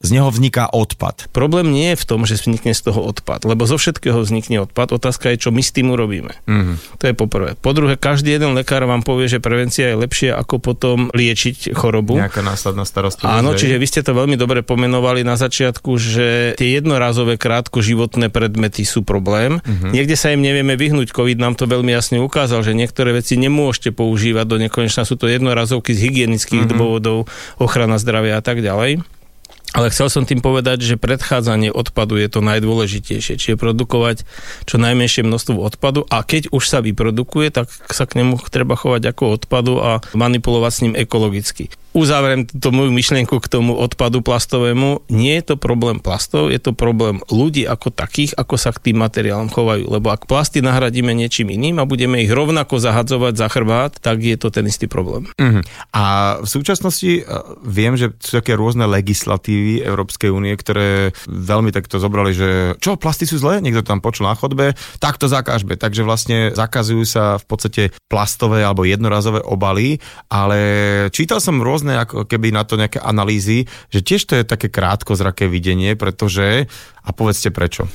z 0.06 0.14
neho 0.14 0.30
vzniká 0.30 0.70
odpad. 0.70 1.34
Problém 1.34 1.74
nie 1.74 1.92
je 1.94 2.00
v 2.00 2.06
tom, 2.06 2.22
že 2.24 2.38
vznikne 2.38 2.78
z 2.78 2.82
toho 2.86 3.02
odpad, 3.02 3.44
lebo 3.44 3.66
zo 3.66 3.82
všetkého 3.82 4.22
vznikne 4.22 4.70
odpad. 4.70 4.94
Otázka 4.94 5.34
je, 5.34 5.42
čo 5.42 5.50
my 5.50 5.66
s 5.66 5.74
tým 5.74 5.90
urobíme. 5.92 6.38
Mm-hmm. 6.46 7.02
To 7.02 7.04
je 7.10 7.14
poprvé. 7.18 7.58
Po 7.58 7.74
druhé, 7.74 7.98
každý 7.98 8.38
jeden 8.38 8.54
lekár 8.54 8.86
vám 8.86 9.02
povie, 9.02 9.26
že 9.26 9.42
prevencia 9.42 9.90
je 9.90 9.98
lepšia, 9.98 10.38
ako 10.38 10.62
potom 10.62 11.10
liečiť 11.12 11.74
chorobu. 11.74 12.22
Nejaká 12.22 12.46
následná 12.46 12.86
starostlivosť. 12.86 13.34
Áno, 13.34 13.58
čiže 13.58 13.82
vy 13.82 13.88
ste 13.90 14.06
to 14.06 14.14
veľmi 14.14 14.38
dobre 14.38 14.62
pomenovali 14.62 15.26
na 15.26 15.34
začiatku, 15.36 15.98
že 15.98 16.54
tie 16.56 16.78
jednorazové 16.78 17.42
krátko 17.42 17.82
životné 17.82 18.30
predmety 18.30 18.86
sú 18.86 19.02
problém. 19.02 19.58
Mm-hmm. 19.60 19.92
Niekde 19.92 20.16
sa 20.16 20.30
im 20.32 20.46
nevieme 20.46 20.78
vyhnúť. 20.78 21.10
COVID 21.10 21.42
nám 21.42 21.58
to 21.58 21.66
veľmi 21.66 21.90
jasne 21.90 22.22
ukázal, 22.22 22.62
že 22.62 22.78
niektoré 22.78 23.16
veci 23.16 23.40
nemôžete 23.40 23.90
používať 23.96 24.46
do 24.46 24.58
nekonečna. 24.62 25.08
Sú 25.08 25.18
to 25.18 25.26
jednorazovky 25.32 25.98
z 25.98 26.12
hygienických 26.12 26.68
mm-hmm. 26.68 26.78
dôvodov, 26.78 27.32
ochrana 27.58 27.98
zdravia 27.98 28.38
a 28.38 28.44
tak 28.44 28.62
ďalej. 28.62 29.15
Ale 29.76 29.92
chcel 29.92 30.08
som 30.08 30.24
tým 30.24 30.40
povedať, 30.40 30.88
že 30.88 30.96
predchádzanie 30.96 31.68
odpadu 31.68 32.16
je 32.16 32.32
to 32.32 32.40
najdôležitejšie, 32.40 33.36
čiže 33.36 33.60
produkovať 33.60 34.24
čo 34.64 34.80
najmenšie 34.80 35.28
množstvo 35.28 35.60
odpadu 35.60 36.08
a 36.08 36.24
keď 36.24 36.48
už 36.56 36.64
sa 36.64 36.80
vyprodukuje, 36.80 37.52
tak 37.52 37.68
sa 37.92 38.08
k 38.08 38.24
nemu 38.24 38.40
treba 38.48 38.80
chovať 38.80 39.04
ako 39.12 39.24
odpadu 39.36 39.74
a 39.84 40.00
manipulovať 40.16 40.72
s 40.72 40.82
ním 40.88 40.94
ekologicky 40.96 41.68
uzavriem 41.96 42.44
túto 42.44 42.76
moju 42.76 42.92
myšlienku 42.92 43.40
k 43.40 43.48
tomu 43.48 43.72
odpadu 43.80 44.20
plastovému. 44.20 45.08
Nie 45.08 45.40
je 45.40 45.54
to 45.54 45.56
problém 45.56 46.04
plastov, 46.04 46.52
je 46.52 46.60
to 46.60 46.76
problém 46.76 47.24
ľudí 47.32 47.64
ako 47.64 47.96
takých, 47.96 48.36
ako 48.36 48.60
sa 48.60 48.76
k 48.76 48.92
tým 48.92 49.00
materiálom 49.00 49.48
chovajú. 49.48 49.88
Lebo 49.88 50.12
ak 50.12 50.28
plasty 50.28 50.60
nahradíme 50.60 51.16
niečím 51.16 51.56
iným 51.56 51.80
a 51.80 51.88
budeme 51.88 52.20
ich 52.20 52.28
rovnako 52.28 52.84
zahadzovať 52.84 53.34
za 53.40 53.48
chrbát, 53.48 53.96
tak 54.04 54.20
je 54.20 54.36
to 54.36 54.52
ten 54.52 54.68
istý 54.68 54.92
problém. 54.92 55.32
Uh-huh. 55.40 55.64
A 55.96 56.38
v 56.44 56.48
súčasnosti 56.52 57.24
uh, 57.24 57.56
viem, 57.64 57.96
že 57.96 58.12
sú 58.20 58.44
také 58.44 58.60
rôzne 58.60 58.84
legislatívy 58.92 59.80
Európskej 59.88 60.36
únie, 60.36 60.52
ktoré 60.60 61.16
veľmi 61.32 61.72
takto 61.72 61.96
zobrali, 61.96 62.36
že 62.36 62.50
čo, 62.84 63.00
plasty 63.00 63.24
sú 63.24 63.40
zlé? 63.40 63.64
Niekto 63.64 63.88
tam 63.88 64.04
počul 64.04 64.28
na 64.28 64.36
chodbe, 64.36 64.76
tak 65.00 65.16
to 65.16 65.32
zakážbe. 65.32 65.80
Takže 65.80 66.04
vlastne 66.04 66.52
zakazujú 66.52 67.08
sa 67.08 67.40
v 67.40 67.46
podstate 67.48 67.84
plastové 68.12 68.68
alebo 68.68 68.84
jednorazové 68.84 69.40
obaly, 69.40 70.04
ale 70.28 70.60
čítal 71.16 71.40
som 71.40 71.64
rôzne 71.64 71.85
rôzne 71.86 72.02
ako 72.02 72.26
keby 72.26 72.50
na 72.50 72.66
to 72.66 72.82
nejaké 72.82 72.98
analýzy, 72.98 73.70
že 73.94 74.02
tiež 74.02 74.22
to 74.26 74.34
je 74.42 74.44
také 74.50 74.74
krátkozraké 74.74 75.46
videnie, 75.46 75.94
pretože, 75.94 76.66
a 77.06 77.10
povedzte 77.14 77.54
prečo. 77.54 77.86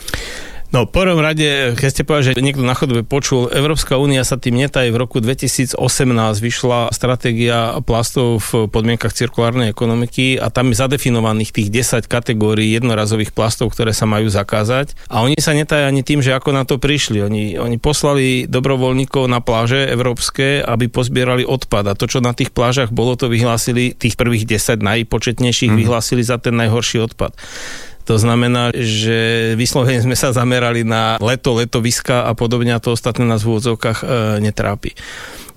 No, 0.71 0.87
v 0.87 0.95
prvom 0.95 1.19
rade, 1.19 1.75
keď 1.75 1.89
ste 1.91 2.07
povedali, 2.07 2.31
že 2.31 2.47
niekto 2.47 2.63
na 2.63 2.79
chodbe 2.79 3.03
počul, 3.03 3.51
Európska 3.51 3.99
únia 3.99 4.23
sa 4.23 4.39
tým 4.39 4.55
netají. 4.55 4.95
V 4.95 5.03
roku 5.03 5.19
2018 5.19 5.75
vyšla 6.39 6.95
stratégia 6.95 7.75
plastov 7.83 8.39
v 8.39 8.71
podmienkach 8.71 9.11
cirkulárnej 9.11 9.75
ekonomiky 9.75 10.39
a 10.39 10.47
tam 10.55 10.71
je 10.71 10.79
zadefinovaných 10.79 11.51
tých 11.51 11.69
10 11.75 12.07
kategórií 12.07 12.71
jednorazových 12.71 13.35
plastov, 13.35 13.75
ktoré 13.75 13.91
sa 13.91 14.07
majú 14.07 14.31
zakázať. 14.31 14.95
A 15.11 15.27
oni 15.27 15.35
sa 15.43 15.59
netajú 15.59 15.91
ani 15.91 16.07
tým, 16.07 16.23
že 16.23 16.39
ako 16.39 16.55
na 16.55 16.63
to 16.63 16.79
prišli. 16.79 17.19
Oni, 17.19 17.59
oni 17.59 17.75
poslali 17.83 18.47
dobrovoľníkov 18.47 19.27
na 19.27 19.43
pláže 19.43 19.91
európske, 19.91 20.63
aby 20.63 20.87
pozbierali 20.87 21.43
odpad. 21.43 21.91
A 21.91 21.99
to, 21.99 22.07
čo 22.07 22.23
na 22.23 22.31
tých 22.31 22.55
plážach 22.55 22.95
bolo, 22.95 23.19
to 23.19 23.27
vyhlásili 23.27 23.91
tých 23.99 24.15
prvých 24.15 24.47
10 24.47 24.87
najpočetnejších, 24.87 25.75
mm. 25.75 25.79
vyhlásili 25.83 26.23
za 26.23 26.39
ten 26.39 26.55
najhorší 26.55 27.03
odpad. 27.11 27.35
To 28.09 28.17
znamená, 28.17 28.73
že 28.75 29.53
vyslovene 29.55 30.03
sme 30.03 30.17
sa 30.19 30.35
zamerali 30.35 30.83
na 30.83 31.21
leto, 31.21 31.55
letoviska 31.55 32.27
a 32.27 32.33
podobne 32.35 32.75
a 32.75 32.83
to 32.83 32.97
ostatné 32.97 33.23
nás 33.29 33.45
v 33.45 33.55
úvodzovkách 33.55 33.99
e, 34.03 34.07
netrápi 34.43 34.97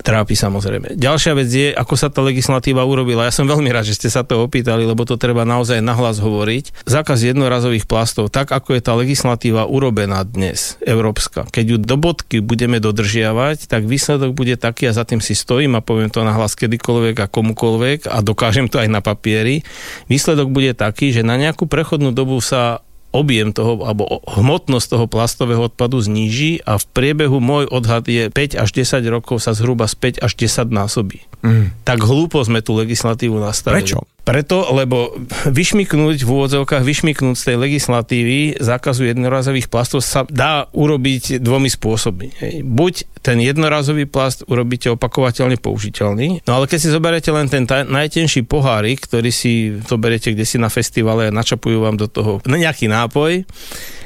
trápi 0.03 0.35
samozrejme. 0.35 0.99
Ďalšia 0.99 1.33
vec 1.33 1.49
je, 1.49 1.71
ako 1.71 1.95
sa 1.95 2.11
tá 2.11 2.19
legislatíva 2.19 2.83
urobila. 2.83 3.25
Ja 3.25 3.33
som 3.33 3.47
veľmi 3.47 3.71
rád, 3.71 3.87
že 3.87 3.97
ste 3.97 4.11
sa 4.11 4.27
to 4.27 4.43
opýtali, 4.43 4.83
lebo 4.83 5.07
to 5.07 5.15
treba 5.15 5.47
naozaj 5.47 5.79
nahlas 5.79 6.19
hovoriť. 6.19 6.83
Zákaz 6.83 7.23
jednorazových 7.23 7.87
plastov, 7.87 8.27
tak 8.27 8.51
ako 8.51 8.75
je 8.75 8.81
tá 8.83 8.93
legislatíva 8.99 9.63
urobená 9.63 10.21
dnes, 10.27 10.75
európska, 10.83 11.47
keď 11.47 11.65
ju 11.65 11.77
do 11.79 11.95
bodky 11.95 12.43
budeme 12.43 12.83
dodržiavať, 12.83 13.71
tak 13.71 13.87
výsledok 13.87 14.35
bude 14.35 14.59
taký, 14.59 14.91
a 14.91 14.93
za 14.93 15.07
tým 15.07 15.23
si 15.23 15.33
stojím 15.33 15.79
a 15.79 15.81
poviem 15.81 16.11
to 16.11 16.21
nahlas 16.27 16.59
kedykoľvek 16.59 17.15
a 17.23 17.31
komukoľvek 17.31 18.11
a 18.11 18.19
dokážem 18.19 18.67
to 18.67 18.83
aj 18.83 18.91
na 18.91 18.99
papieri. 18.99 19.63
Výsledok 20.11 20.51
bude 20.51 20.75
taký, 20.75 21.15
že 21.15 21.23
na 21.23 21.39
nejakú 21.39 21.65
prechodnú 21.65 22.11
dobu 22.11 22.43
sa 22.43 22.83
objem 23.13 23.53
toho, 23.53 23.79
alebo 23.85 24.25
hmotnosť 24.25 24.87
toho 24.97 25.05
plastového 25.05 25.69
odpadu 25.69 26.01
zníži 26.01 26.59
a 26.65 26.81
v 26.81 26.85
priebehu 26.91 27.37
môj 27.37 27.69
odhad 27.69 28.09
je 28.09 28.27
5 28.27 28.57
až 28.57 28.69
10 28.73 29.05
rokov 29.13 29.39
sa 29.39 29.53
zhruba 29.53 29.85
z 29.85 30.19
5 30.19 30.25
až 30.25 30.33
10 30.33 30.73
násobí. 30.73 31.21
Mm. 31.45 31.71
Tak 31.85 32.01
hlúpo 32.01 32.41
sme 32.41 32.65
tú 32.65 32.73
legislatívu 32.73 33.37
nastavili. 33.37 33.85
Prečo? 33.85 34.03
Preto, 34.23 34.71
lebo 34.71 35.11
vyšmiknúť 35.51 36.23
v 36.23 36.29
úvodzovkách, 36.31 36.87
vyšmiknúť 36.87 37.35
z 37.35 37.43
tej 37.43 37.57
legislatívy 37.59 38.39
zákazu 38.55 39.11
jednorazových 39.11 39.67
plastov 39.67 39.99
sa 39.99 40.23
dá 40.31 40.71
urobiť 40.71 41.43
dvomi 41.43 41.67
spôsobmi. 41.67 42.63
Buď 42.63 43.03
ten 43.19 43.43
jednorazový 43.43 44.07
plast 44.07 44.47
urobíte 44.47 44.87
opakovateľne 44.95 45.59
použiteľný, 45.59 46.39
no 46.47 46.51
ale 46.55 46.71
keď 46.71 46.79
si 46.79 46.95
zoberiete 46.95 47.35
len 47.35 47.51
ten 47.51 47.67
taj, 47.67 47.83
najtenší 47.83 48.47
pohárik, 48.47 49.03
ktorý 49.03 49.27
si 49.27 49.75
zoberiete 49.83 50.31
kde 50.31 50.47
si 50.47 50.55
na 50.55 50.71
festivale 50.71 51.27
a 51.27 51.35
načapujú 51.35 51.83
vám 51.83 51.99
do 51.99 52.07
toho 52.07 52.39
nejaký 52.47 52.87
nápoj, 52.87 53.43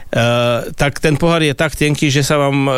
Uh, 0.07 0.71
tak 0.79 1.03
ten 1.03 1.19
pohár 1.19 1.43
je 1.43 1.51
tak 1.51 1.75
tenký, 1.75 2.07
že 2.07 2.23
sa 2.23 2.39
vám 2.39 2.57
uh, 2.63 2.73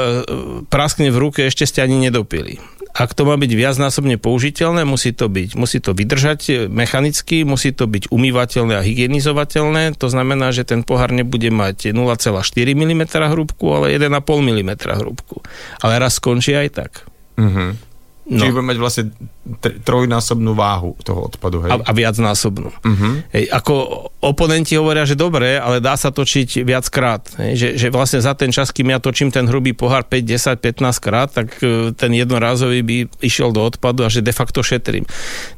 praskne 0.66 1.14
v 1.14 1.30
ruke, 1.30 1.46
ešte 1.46 1.70
ste 1.70 1.86
ani 1.86 2.10
nedopili 2.10 2.58
ak 2.94 3.14
to 3.14 3.24
má 3.24 3.38
byť 3.38 3.52
viacnásobne 3.54 4.18
použiteľné, 4.18 4.84
musí 4.84 5.14
to 5.14 5.30
byť, 5.30 5.56
musí 5.56 5.78
to 5.80 5.94
vydržať 5.94 6.68
mechanicky, 6.68 7.46
musí 7.46 7.72
to 7.72 7.86
byť 7.86 8.10
umývateľné 8.10 8.76
a 8.76 8.86
hygienizovateľné, 8.86 9.96
to 9.96 10.10
znamená, 10.10 10.50
že 10.50 10.66
ten 10.66 10.82
pohár 10.82 11.14
nebude 11.14 11.48
mať 11.54 11.94
0,4 11.94 12.34
mm 12.76 13.04
hrúbku, 13.30 13.66
ale 13.72 13.94
1,5 13.96 14.10
mm 14.26 14.72
hrúbku. 15.00 15.46
Ale 15.80 16.02
raz 16.02 16.18
skončí 16.18 16.58
aj 16.58 16.70
tak. 16.74 16.92
Mm-hmm. 17.40 17.70
No. 18.30 18.46
Čiže 18.46 18.54
bude 18.54 18.70
mať 18.70 18.78
vlastne 18.78 19.04
trojnásobnú 19.58 20.54
váhu 20.54 20.94
toho 21.02 21.26
odpadu. 21.26 21.66
Hej? 21.66 21.72
A, 21.74 21.76
a 21.82 21.92
viacnásobnú. 21.92 22.70
Uh-huh. 22.70 23.14
Hej, 23.34 23.50
ako 23.50 23.74
oponenti 24.20 24.76
hovoria, 24.76 25.08
že 25.08 25.18
dobre, 25.18 25.58
ale 25.58 25.80
dá 25.80 25.96
sa 25.96 26.14
točiť 26.14 26.62
viackrát. 26.68 27.24
Hej, 27.40 27.54
že, 27.56 27.70
že 27.80 27.88
vlastne 27.90 28.20
za 28.22 28.36
ten 28.36 28.52
čas, 28.52 28.70
kým 28.70 28.92
ja 28.94 29.00
točím 29.00 29.32
ten 29.32 29.48
hrubý 29.48 29.74
pohár 29.74 30.06
5, 30.06 30.60
10, 30.60 30.60
15 30.60 31.00
krát, 31.00 31.30
tak 31.32 31.58
e, 31.64 31.96
ten 31.96 32.12
jednorázový 32.14 32.80
by 32.84 32.98
išiel 33.24 33.50
do 33.56 33.64
odpadu 33.64 34.06
a 34.06 34.10
že 34.12 34.22
de 34.22 34.36
facto 34.36 34.62
šetrím. 34.62 35.08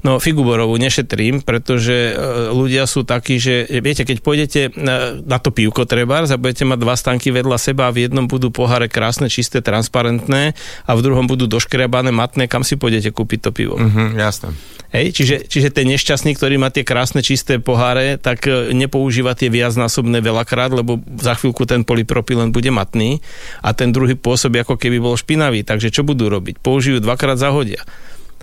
No 0.05 0.21
Figuborovú 0.21 0.77
nešetrím, 0.77 1.41
pretože 1.41 2.13
e, 2.13 2.53
ľudia 2.53 2.85
sú 2.85 3.01
takí, 3.03 3.41
že 3.41 3.65
viete, 3.81 4.05
keď 4.05 4.17
pôjdete 4.21 4.61
na, 4.77 5.17
na 5.21 5.37
to 5.41 5.49
pivko 5.49 5.89
treba, 5.89 6.21
a 6.21 6.37
budete 6.37 6.67
mať 6.67 6.79
dva 6.83 6.95
stanky 6.99 7.31
vedľa 7.33 7.57
seba 7.57 7.87
a 7.87 7.95
v 7.95 8.05
jednom 8.05 8.27
budú 8.27 8.51
poháre 8.53 8.91
krásne, 8.91 9.31
čisté, 9.31 9.63
transparentné 9.63 10.53
a 10.85 10.91
v 10.93 11.01
druhom 11.01 11.25
budú 11.25 11.47
doškriabané, 11.47 12.11
matné, 12.13 12.45
kam 12.45 12.61
si 12.61 12.75
pôjdete 12.77 13.15
kúpiť 13.15 13.39
to 13.47 13.51
pivo. 13.55 13.75
Mm-hmm, 13.81 14.07
jasné. 14.21 14.49
Hej, 14.91 15.15
čiže, 15.15 15.35
čiže 15.47 15.71
ten 15.71 15.87
nešťastný, 15.87 16.35
ktorý 16.35 16.59
má 16.59 16.67
tie 16.67 16.83
krásne 16.83 17.23
čisté 17.23 17.63
poháre, 17.63 18.19
tak 18.19 18.43
e, 18.43 18.75
nepoužíva 18.75 19.39
tie 19.39 19.47
viacnásobné 19.47 20.19
veľakrát, 20.19 20.67
lebo 20.75 20.99
za 21.15 21.39
chvíľku 21.39 21.63
ten 21.63 21.87
polypropylen 21.87 22.51
bude 22.51 22.67
matný 22.75 23.23
a 23.63 23.71
ten 23.71 23.95
druhý 23.95 24.19
pôsobí 24.19 24.59
ako 24.59 24.75
keby 24.75 24.99
bol 24.99 25.15
špinavý. 25.15 25.63
Takže 25.63 25.95
čo 25.95 26.03
budú 26.03 26.27
robiť? 26.27 26.59
Použijú 26.59 26.99
dvakrát 26.99 27.39
za 27.39 27.55
hodia. 27.55 27.87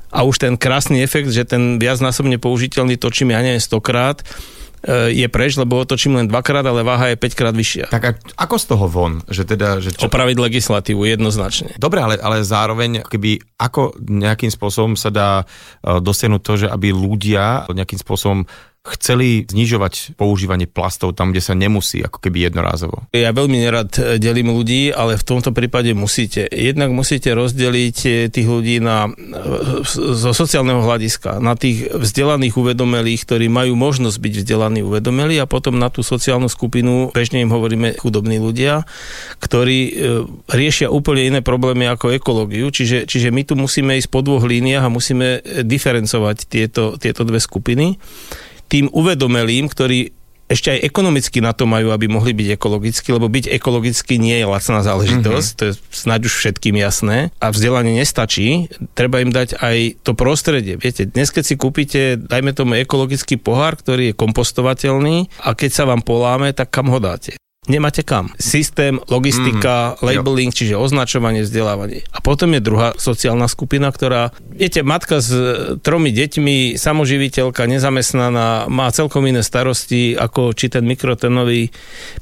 A 0.08 0.24
už 0.24 0.40
ten 0.40 0.56
krásny 0.56 1.04
efekt, 1.04 1.28
že 1.36 1.44
ten 1.44 1.76
viacnásobne 1.76 2.40
použiteľný 2.40 2.96
točím, 2.96 3.36
ja 3.36 3.44
neviem, 3.44 3.60
stokrát, 3.60 4.24
je 4.86 5.26
preč, 5.26 5.58
lebo 5.58 5.82
otočím 5.82 6.18
len 6.18 6.30
dvakrát, 6.30 6.62
ale 6.62 6.86
váha 6.86 7.10
je 7.10 7.16
5 7.18 7.38
krát 7.38 7.54
vyššia. 7.54 7.90
Tak 7.90 8.02
a 8.04 8.10
ako 8.46 8.56
z 8.58 8.64
toho 8.70 8.86
von? 8.86 9.14
Že 9.26 9.42
teda, 9.56 9.68
že 9.82 9.90
čo... 9.94 10.06
Opraviť 10.06 10.36
legislatívu 10.38 11.02
jednoznačne. 11.08 11.74
Dobre, 11.76 11.98
ale, 11.98 12.14
ale 12.18 12.46
zároveň, 12.46 13.02
keby 13.06 13.58
ako 13.58 13.98
nejakým 13.98 14.50
spôsobom 14.54 14.94
sa 14.94 15.10
dá 15.10 15.42
e, 15.42 15.44
dosiahnuť 15.98 16.42
to, 16.42 16.52
že 16.66 16.68
aby 16.70 16.94
ľudia 16.94 17.66
nejakým 17.74 17.98
spôsobom 17.98 18.46
chceli 18.86 19.44
znižovať 19.44 20.16
používanie 20.16 20.64
plastov 20.70 21.12
tam, 21.12 21.34
kde 21.34 21.42
sa 21.44 21.52
nemusí, 21.52 22.00
ako 22.00 22.22
keby 22.22 22.48
jednorázovo. 22.48 23.04
Ja 23.12 23.34
veľmi 23.34 23.58
nerad 23.60 23.92
e, 23.98 24.16
delím 24.16 24.54
ľudí, 24.54 24.94
ale 24.94 25.20
v 25.20 25.24
tomto 25.26 25.52
prípade 25.52 25.92
musíte. 25.92 26.48
Jednak 26.48 26.94
musíte 26.94 27.34
rozdeliť 27.36 27.96
e, 28.06 28.10
tých 28.32 28.48
ľudí 28.48 28.80
na, 28.80 29.10
e, 29.10 29.84
zo 29.92 30.32
sociálneho 30.32 30.80
hľadiska, 30.80 31.42
na 31.42 31.58
tých 31.58 31.90
vzdelaných 31.92 32.56
uvedomelých, 32.56 33.28
ktorí 33.28 33.46
majú 33.52 33.76
možnosť 33.76 34.16
byť 34.16 34.34
vzdelaní 34.44 34.80
uvedomelí 34.86 35.36
a 35.42 35.50
potom 35.50 35.76
na 35.76 35.92
tú 35.92 36.00
sociálnu 36.00 36.48
skupinu, 36.48 37.12
bežne 37.12 37.44
im 37.44 37.52
hovoríme 37.52 38.00
chudobní 38.00 38.40
ľudia, 38.40 38.88
ktorí 39.42 39.80
riešia 40.48 40.88
úplne 40.88 41.28
iné 41.28 41.40
problémy 41.44 41.90
ako 41.90 42.14
ekológiu, 42.14 42.70
čiže, 42.70 43.04
čiže 43.04 43.28
my 43.34 43.42
tu 43.44 43.54
musíme 43.58 43.96
ísť 43.98 44.08
po 44.08 44.24
dvoch 44.24 44.44
líniách 44.44 44.84
a 44.86 44.92
musíme 44.92 45.42
diferencovať 45.64 46.36
tieto, 46.48 46.96
tieto 46.96 47.22
dve 47.26 47.42
skupiny 47.42 47.98
tým 48.68 48.92
uvedomelým, 48.92 49.66
ktorí 49.72 50.12
ešte 50.48 50.72
aj 50.72 50.80
ekonomicky 50.80 51.44
na 51.44 51.52
to 51.52 51.68
majú, 51.68 51.92
aby 51.92 52.08
mohli 52.08 52.32
byť 52.32 52.56
ekologicky, 52.56 53.12
lebo 53.12 53.28
byť 53.28 53.52
ekologicky 53.52 54.16
nie 54.16 54.40
je 54.40 54.48
lacná 54.48 54.80
záležitosť, 54.80 55.48
mm-hmm. 55.52 55.60
to 55.60 55.62
je 55.68 55.72
snáď 55.92 56.20
už 56.32 56.34
všetkým 56.40 56.80
jasné 56.80 57.28
a 57.36 57.52
vzdelanie 57.52 58.00
nestačí, 58.00 58.72
treba 58.96 59.20
im 59.20 59.28
dať 59.28 59.60
aj 59.60 60.00
to 60.00 60.16
prostredie. 60.16 60.80
Viete, 60.80 61.04
dnes 61.04 61.28
keď 61.28 61.44
si 61.44 61.54
kúpite, 61.60 62.16
dajme 62.16 62.56
tomu 62.56 62.80
ekologický 62.80 63.36
pohár, 63.36 63.76
ktorý 63.76 64.12
je 64.12 64.16
kompostovateľný 64.16 65.28
a 65.44 65.52
keď 65.52 65.70
sa 65.70 65.84
vám 65.84 66.00
poláme, 66.00 66.56
tak 66.56 66.72
kam 66.72 66.88
ho 66.88 66.96
dáte? 66.96 67.36
Nemáte 67.68 68.02
kam. 68.02 68.32
Systém, 68.40 68.98
logistika, 69.06 69.94
mm, 69.94 70.02
labeling, 70.02 70.50
jo. 70.52 70.56
čiže 70.58 70.74
označovanie, 70.74 71.44
vzdelávanie. 71.44 72.08
A 72.10 72.18
potom 72.24 72.56
je 72.56 72.64
druhá 72.64 72.96
sociálna 72.96 73.46
skupina, 73.46 73.92
ktorá, 73.92 74.34
viete, 74.40 74.80
matka 74.80 75.20
s 75.20 75.30
tromi 75.84 76.10
deťmi, 76.10 76.80
samoživiteľka, 76.80 77.68
nezamestnaná, 77.68 78.66
má 78.66 78.88
celkom 78.90 79.28
iné 79.28 79.44
starosti, 79.44 80.16
ako 80.16 80.56
či 80.56 80.72
ten 80.72 80.88
mikrotenový 80.88 81.70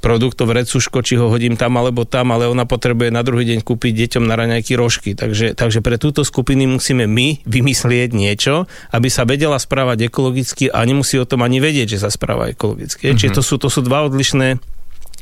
produkt, 0.03 0.37
to 0.37 0.45
vrecuško, 0.45 1.01
či 1.07 1.17
ho 1.17 1.31
hodím 1.31 1.55
tam 1.55 1.79
alebo 1.79 2.05
tam, 2.05 2.35
ale 2.35 2.51
ona 2.51 2.67
potrebuje 2.69 3.15
na 3.15 3.23
druhý 3.23 3.49
deň 3.55 3.63
kúpiť 3.63 3.93
deťom 4.07 4.25
na 4.27 4.35
raňajky 4.37 4.75
rožky. 4.77 5.15
Takže, 5.15 5.57
takže 5.57 5.81
pre 5.81 5.97
túto 5.97 6.27
skupiny 6.27 6.67
musíme 6.69 7.07
my 7.07 7.47
vymyslieť 7.47 8.11
niečo, 8.13 8.69
aby 8.93 9.09
sa 9.09 9.25
vedela 9.25 9.57
správať 9.57 10.11
ekologicky 10.11 10.69
a 10.69 10.83
nemusí 10.85 11.17
o 11.17 11.25
tom 11.25 11.47
ani 11.47 11.63
vedieť, 11.63 11.97
že 11.97 12.03
sa 12.05 12.11
správa 12.13 12.51
ekologicky. 12.53 13.09
Mm-hmm. 13.09 13.19
Čiže 13.23 13.33
to 13.33 13.43
sú, 13.43 13.55
to 13.57 13.69
sú 13.71 13.81
dva 13.87 14.05
odlišné 14.05 14.76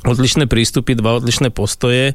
odlišné 0.05 0.45
prístupy, 0.47 0.95
dva 0.95 1.17
odlišné 1.19 1.49
postoje, 1.51 2.15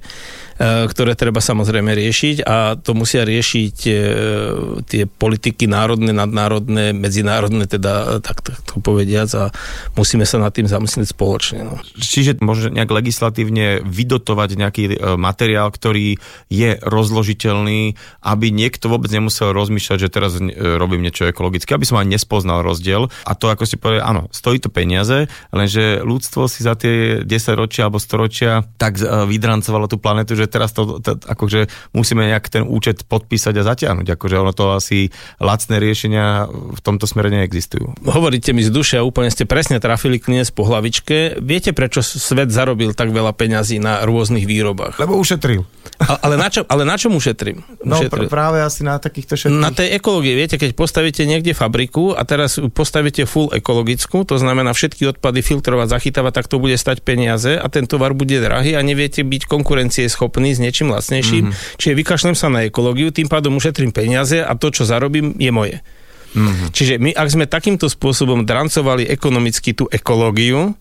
ktoré 0.59 1.15
treba 1.15 1.39
samozrejme 1.39 1.95
riešiť 1.95 2.43
a 2.43 2.75
to 2.75 2.91
musia 2.91 3.23
riešiť 3.23 3.75
e, 3.87 3.93
tie 4.83 5.03
politiky 5.07 5.65
národné, 5.65 6.11
nadnárodné, 6.11 6.91
medzinárodné, 6.91 7.65
teda 7.65 8.19
tak, 8.19 8.43
tak 8.43 8.59
to 8.67 8.83
povediac 8.83 9.31
a 9.39 9.43
musíme 9.95 10.27
sa 10.27 10.37
nad 10.37 10.51
tým 10.51 10.67
zamyslieť 10.69 11.15
spoločne. 11.15 11.65
No. 11.65 11.79
Čiže 11.97 12.43
môže 12.43 12.69
nejak 12.69 12.91
legislatívne 12.91 13.81
vydotovať 13.87 14.49
nejaký 14.59 14.83
materiál, 15.17 15.71
ktorý 15.71 16.21
je 16.51 16.77
rozložiteľný, 16.83 17.95
aby 18.21 18.47
niekto 18.51 18.91
vôbec 18.91 19.09
nemusel 19.09 19.55
rozmýšľať, 19.55 19.97
že 19.97 20.13
teraz 20.13 20.37
robím 20.59 21.07
niečo 21.07 21.25
ekologické, 21.25 21.73
aby 21.73 21.87
som 21.87 21.97
ani 21.97 22.19
nespoznal 22.19 22.61
rozdiel. 22.61 23.07
A 23.23 23.33
to, 23.33 23.47
ako 23.49 23.63
si 23.63 23.79
povedal, 23.79 24.05
áno, 24.05 24.23
stojí 24.35 24.59
to 24.59 24.67
peniaze, 24.67 25.31
lenže 25.55 26.03
ľudstvo 26.03 26.51
si 26.51 26.61
za 26.67 26.75
tie 26.75 27.23
10 27.23 27.55
ročí 27.55 27.69
ročia 27.69 27.85
alebo 27.85 28.01
storočia 28.01 28.51
tak 28.81 28.97
e, 28.97 29.05
vydrancovalo 29.05 29.85
tú 29.85 30.01
planetu, 30.01 30.33
že 30.33 30.48
teraz 30.49 30.73
to, 30.73 30.97
to 30.99 31.15
akože 31.21 31.69
musíme 31.93 32.25
nejak 32.25 32.49
ten 32.49 32.65
účet 32.65 33.05
podpísať 33.05 33.61
a 33.61 33.63
zatiahnuť. 33.63 34.17
Akože 34.17 34.35
ono 34.41 34.51
to 34.51 34.73
asi 34.75 35.13
lacné 35.37 35.77
riešenia 35.77 36.49
v 36.49 36.79
tomto 36.81 37.05
smere 37.05 37.29
neexistujú. 37.29 38.01
Hovoríte 38.03 38.51
mi 38.51 38.65
z 38.65 38.73
duše 38.73 38.97
a 38.97 39.05
úplne 39.05 39.29
ste 39.29 39.45
presne 39.45 39.77
trafili 39.77 40.17
kniez 40.17 40.49
po 40.49 40.65
hlavičke. 40.65 41.37
Viete, 41.39 41.71
prečo 41.71 42.01
svet 42.01 42.49
zarobil 42.49 42.97
tak 42.97 43.13
veľa 43.13 43.31
peňazí 43.37 43.77
na 43.77 44.01
rôznych 44.03 44.49
výrobách? 44.49 44.97
Lebo 44.97 45.15
ušetril. 45.21 45.63
A, 45.99 46.15
ale, 46.23 46.39
na 46.39 46.47
čo, 46.47 46.63
ale 46.65 46.87
na 46.87 46.95
čom 46.95 47.11
ušetrím? 47.19 47.59
No 47.83 47.99
pr- 48.07 48.31
práve 48.31 48.63
asi 48.63 48.87
na 48.87 48.95
takýchto 48.95 49.35
všetkých. 49.35 49.59
Na 49.59 49.75
tej 49.75 49.99
ekológii. 49.99 50.31
Viete, 50.31 50.55
keď 50.55 50.71
postavíte 50.71 51.27
niekde 51.27 51.51
fabriku 51.51 52.15
a 52.15 52.23
teraz 52.23 52.55
postavíte 52.71 53.27
full 53.27 53.51
ekologickú, 53.51 54.23
to 54.23 54.39
znamená 54.39 54.71
všetky 54.71 55.11
odpady 55.11 55.43
filtrovať, 55.43 55.91
zachytávať, 55.91 56.33
tak 56.39 56.47
to 56.47 56.55
bude 56.55 56.79
stať 56.79 57.03
peniaze 57.03 57.51
a 57.51 57.67
ten 57.67 57.83
tovar 57.83 58.15
bude 58.15 58.39
drahý 58.39 58.79
a 58.79 58.81
neviete 58.81 59.27
byť 59.27 59.43
konkurencieschopný 59.51 60.38
s 60.47 60.63
niečím 60.63 60.95
lacnejším. 60.95 61.51
Mm-hmm. 61.51 61.75
Čiže 61.75 61.99
vykašlem 61.99 62.35
sa 62.39 62.47
na 62.47 62.63
ekológiu, 62.63 63.11
tým 63.11 63.27
pádom 63.27 63.59
ušetrím 63.59 63.91
peniaze 63.91 64.39
a 64.39 64.55
to, 64.55 64.71
čo 64.71 64.87
zarobím, 64.87 65.35
je 65.35 65.51
moje. 65.51 65.77
Mm-hmm. 66.33 66.67
Čiže 66.71 66.93
my, 67.01 67.11
ak 67.11 67.27
sme 67.27 67.45
takýmto 67.49 67.91
spôsobom 67.91 68.47
drancovali 68.47 69.09
ekonomicky 69.09 69.75
tú 69.75 69.91
ekológiu, 69.91 70.77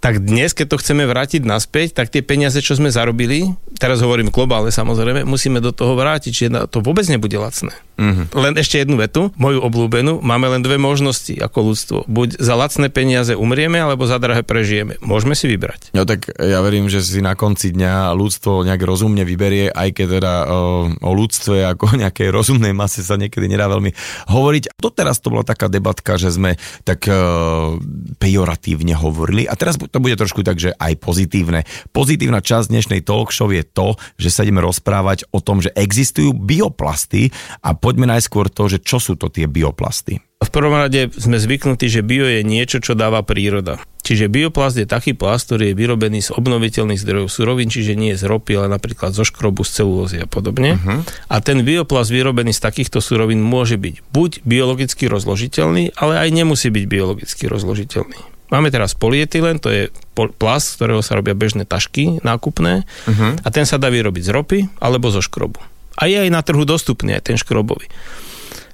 tak 0.00 0.24
dnes, 0.24 0.56
keď 0.56 0.66
to 0.72 0.80
chceme 0.80 1.04
vrátiť 1.04 1.44
naspäť, 1.44 1.92
tak 1.92 2.08
tie 2.08 2.24
peniaze, 2.24 2.56
čo 2.64 2.72
sme 2.72 2.88
zarobili, 2.88 3.52
teraz 3.76 4.00
hovorím 4.00 4.32
globálne 4.32 4.72
samozrejme, 4.72 5.28
musíme 5.28 5.60
do 5.60 5.76
toho 5.76 5.92
vrátiť, 5.92 6.32
čiže 6.32 6.50
to 6.72 6.80
vôbec 6.80 7.04
nebude 7.12 7.36
lacné. 7.36 7.76
Mm-hmm. 8.00 8.26
Len 8.32 8.54
ešte 8.56 8.80
jednu 8.80 8.96
vetu, 8.96 9.28
moju 9.36 9.60
obľúbenú, 9.60 10.24
máme 10.24 10.48
len 10.48 10.64
dve 10.64 10.80
možnosti 10.80 11.36
ako 11.36 11.58
ľudstvo. 11.68 11.98
Buď 12.08 12.40
za 12.40 12.56
lacné 12.56 12.88
peniaze 12.88 13.36
umrieme, 13.36 13.76
alebo 13.76 14.08
za 14.08 14.16
drahé 14.16 14.40
prežijeme. 14.40 14.96
Môžeme 15.04 15.36
si 15.36 15.44
vybrať. 15.44 15.92
No 15.92 16.08
tak 16.08 16.32
ja 16.32 16.64
verím, 16.64 16.88
že 16.88 17.04
si 17.04 17.20
na 17.20 17.36
konci 17.36 17.76
dňa 17.76 18.16
ľudstvo 18.16 18.64
nejak 18.64 18.80
rozumne 18.80 19.28
vyberie, 19.28 19.68
aj 19.68 19.88
keď 19.92 20.06
teda 20.16 20.34
o, 20.48 20.60
o 20.96 21.10
ľudstve 21.12 21.68
ako 21.76 21.92
nejakej 22.02 22.32
rozumnej 22.32 22.72
mase 22.72 23.04
sa 23.04 23.20
niekedy 23.20 23.44
nedá 23.52 23.68
veľmi 23.68 23.92
hovoriť. 24.32 24.80
To 24.80 24.88
teraz 24.88 25.20
to 25.20 25.28
bola 25.28 25.44
taká 25.44 25.68
debatka, 25.68 26.16
že 26.16 26.32
sme 26.32 26.56
tak 26.88 27.04
o, 27.04 27.76
pejoratívne 28.16 28.96
hovorili 28.96 29.44
a 29.44 29.52
teraz 29.60 29.76
to 29.76 30.00
bude 30.00 30.16
trošku 30.16 30.40
tak, 30.40 30.56
že 30.56 30.72
aj 30.72 30.96
pozitívne. 31.04 31.68
Pozitívna 31.92 32.40
časť 32.40 32.72
dnešnej 32.72 33.04
talk 33.04 33.28
show 33.28 33.52
je 33.52 33.60
to, 33.60 34.00
že 34.16 34.32
sa 34.32 34.48
ideme 34.48 34.64
rozprávať 34.64 35.28
o 35.36 35.44
tom, 35.44 35.60
že 35.60 35.68
existujú 35.76 36.32
bioplasty 36.32 37.28
a 37.60 37.76
poďme 37.90 38.06
najskôr 38.06 38.46
to, 38.46 38.70
že 38.70 38.78
čo 38.86 39.02
sú 39.02 39.18
to 39.18 39.26
tie 39.26 39.50
bioplasty. 39.50 40.22
V 40.40 40.50
prvom 40.54 40.78
rade 40.78 41.10
sme 41.18 41.42
zvyknutí, 41.42 41.90
že 41.90 42.06
bio 42.06 42.22
je 42.22 42.46
niečo, 42.46 42.78
čo 42.78 42.94
dáva 42.94 43.26
príroda. 43.26 43.82
Čiže 44.06 44.30
bioplast 44.30 44.78
je 44.78 44.88
taký 44.88 45.12
plast, 45.12 45.50
ktorý 45.50 45.70
je 45.70 45.78
vyrobený 45.78 46.22
z 46.24 46.32
obnoviteľných 46.32 47.02
zdrojov 47.02 47.28
surovín, 47.28 47.68
čiže 47.68 47.98
nie 47.98 48.14
z 48.14 48.24
ropy, 48.24 48.56
ale 48.56 48.72
napríklad 48.72 49.12
zo 49.12 49.26
škrobu, 49.26 49.66
z 49.66 49.82
celulózy 49.82 50.16
a 50.22 50.26
podobne. 50.30 50.78
Uh-huh. 50.78 51.02
A 51.28 51.42
ten 51.42 51.66
bioplast 51.66 52.14
vyrobený 52.14 52.54
z 52.54 52.62
takýchto 52.62 53.02
surovín 53.02 53.42
môže 53.42 53.76
byť 53.76 53.94
buď 54.14 54.30
biologicky 54.46 55.10
rozložiteľný, 55.10 55.98
ale 55.98 56.16
aj 56.16 56.28
nemusí 56.32 56.72
byť 56.72 56.84
biologicky 56.88 57.44
rozložiteľný. 57.50 58.18
Máme 58.50 58.72
teraz 58.72 58.98
polietylen, 58.98 59.62
to 59.62 59.70
je 59.70 59.82
plast, 60.16 60.74
z 60.74 60.76
ktorého 60.80 61.02
sa 61.04 61.14
robia 61.14 61.38
bežné 61.38 61.68
tašky 61.68 62.18
nákupné 62.24 62.82
uh-huh. 62.82 63.32
a 63.44 63.48
ten 63.52 63.62
sa 63.68 63.78
dá 63.78 63.92
vyrobiť 63.92 64.22
z 64.26 64.30
ropy 64.34 64.58
alebo 64.82 65.12
zo 65.12 65.22
škrobu. 65.22 65.60
A 65.98 66.06
je 66.06 66.16
aj 66.22 66.30
na 66.30 66.44
trhu 66.44 66.62
dostupný 66.62 67.16
aj 67.16 67.32
ten 67.32 67.36
škrobový. 67.40 67.90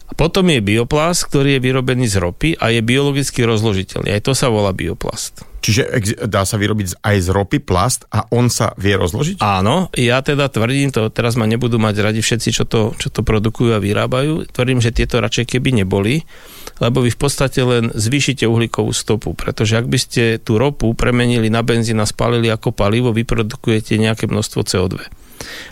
A 0.06 0.14
potom 0.14 0.46
je 0.46 0.62
bioplast, 0.62 1.26
ktorý 1.26 1.58
je 1.58 1.64
vyrobený 1.66 2.06
z 2.06 2.22
ropy 2.22 2.54
a 2.62 2.70
je 2.70 2.78
biologicky 2.78 3.42
rozložiteľný. 3.42 4.14
Aj 4.14 4.22
to 4.22 4.38
sa 4.38 4.46
volá 4.46 4.70
bioplast. 4.70 5.42
Čiže 5.66 5.82
dá 6.30 6.46
sa 6.46 6.62
vyrobiť 6.62 7.02
aj 7.02 7.16
z 7.26 7.28
ropy 7.34 7.58
plast 7.58 8.06
a 8.14 8.22
on 8.30 8.46
sa 8.46 8.70
vie 8.78 8.94
rozložiť? 8.94 9.42
Áno, 9.42 9.90
ja 9.98 10.22
teda 10.22 10.46
tvrdím, 10.46 10.94
to 10.94 11.10
teraz 11.10 11.34
ma 11.34 11.42
nebudú 11.42 11.82
mať 11.82 12.06
radi 12.06 12.22
všetci, 12.22 12.48
čo 12.54 12.62
to, 12.70 12.94
čo 12.94 13.10
to 13.10 13.26
produkujú 13.26 13.74
a 13.74 13.82
vyrábajú, 13.82 14.46
tvrdím, 14.54 14.78
že 14.78 14.94
tieto 14.94 15.18
radšej 15.18 15.58
keby 15.58 15.82
neboli, 15.82 16.22
lebo 16.78 17.02
vy 17.02 17.10
v 17.10 17.18
podstate 17.18 17.66
len 17.66 17.90
zvýšite 17.90 18.46
uhlíkovú 18.46 18.94
stopu, 18.94 19.34
pretože 19.34 19.74
ak 19.74 19.90
by 19.90 19.98
ste 19.98 20.38
tú 20.38 20.54
ropu 20.54 20.94
premenili 20.94 21.50
na 21.50 21.66
benzín 21.66 21.98
a 21.98 22.06
spalili 22.06 22.46
ako 22.46 22.70
palivo, 22.70 23.10
vyprodukujete 23.10 23.98
nejaké 23.98 24.30
množstvo 24.30 24.62
CO2. 24.62 25.25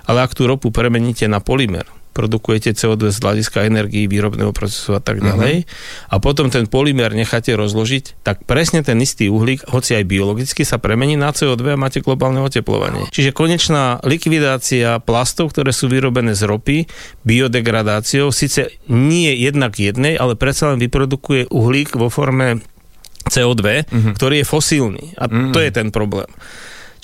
Ale 0.05 0.25
ak 0.25 0.37
tú 0.37 0.49
ropu 0.49 0.71
premeníte 0.71 1.29
na 1.29 1.41
polymer, 1.41 1.85
produkujete 2.15 2.79
CO2 2.79 3.11
z 3.11 3.19
hľadiska 3.19 3.67
energii, 3.67 4.07
výrobného 4.07 4.55
procesu 4.55 4.95
a 4.95 5.03
tak 5.03 5.19
ďalej. 5.19 5.67
Uh-huh. 5.67 6.15
A 6.15 6.23
potom 6.23 6.47
ten 6.49 6.71
polymer 6.71 7.11
necháte 7.11 7.51
rozložiť, 7.59 8.23
tak 8.23 8.47
presne 8.47 8.87
ten 8.87 9.03
istý 9.03 9.27
uhlík, 9.27 9.67
hoci 9.67 9.99
aj 9.99 10.07
biologicky, 10.07 10.63
sa 10.63 10.79
premení 10.79 11.19
na 11.19 11.35
CO2 11.35 11.75
a 11.75 11.77
máte 11.77 11.99
globálne 11.99 12.39
oteplovanie. 12.41 13.11
Čiže 13.11 13.35
konečná 13.35 13.99
likvidácia 14.07 15.03
plastov, 15.03 15.51
ktoré 15.51 15.75
sú 15.75 15.91
vyrobené 15.91 16.39
z 16.39 16.47
ropy, 16.47 16.87
biodegradáciou, 17.27 18.31
síce 18.31 18.71
nie 18.87 19.35
jednak 19.35 19.75
jednej, 19.75 20.15
ale 20.15 20.39
predsa 20.39 20.73
len 20.73 20.79
vyprodukuje 20.79 21.51
uhlík 21.51 21.99
vo 21.99 22.07
forme 22.09 22.63
CO2, 23.27 23.59
uh-huh. 23.59 23.91
Mhm. 23.91 24.11
ktorý 24.15 24.35
je 24.41 24.47
fosílny. 24.47 25.05
A 25.19 25.27
uh-huh. 25.27 25.51
to 25.51 25.59
je 25.59 25.71
ten 25.75 25.91
problém. 25.91 26.31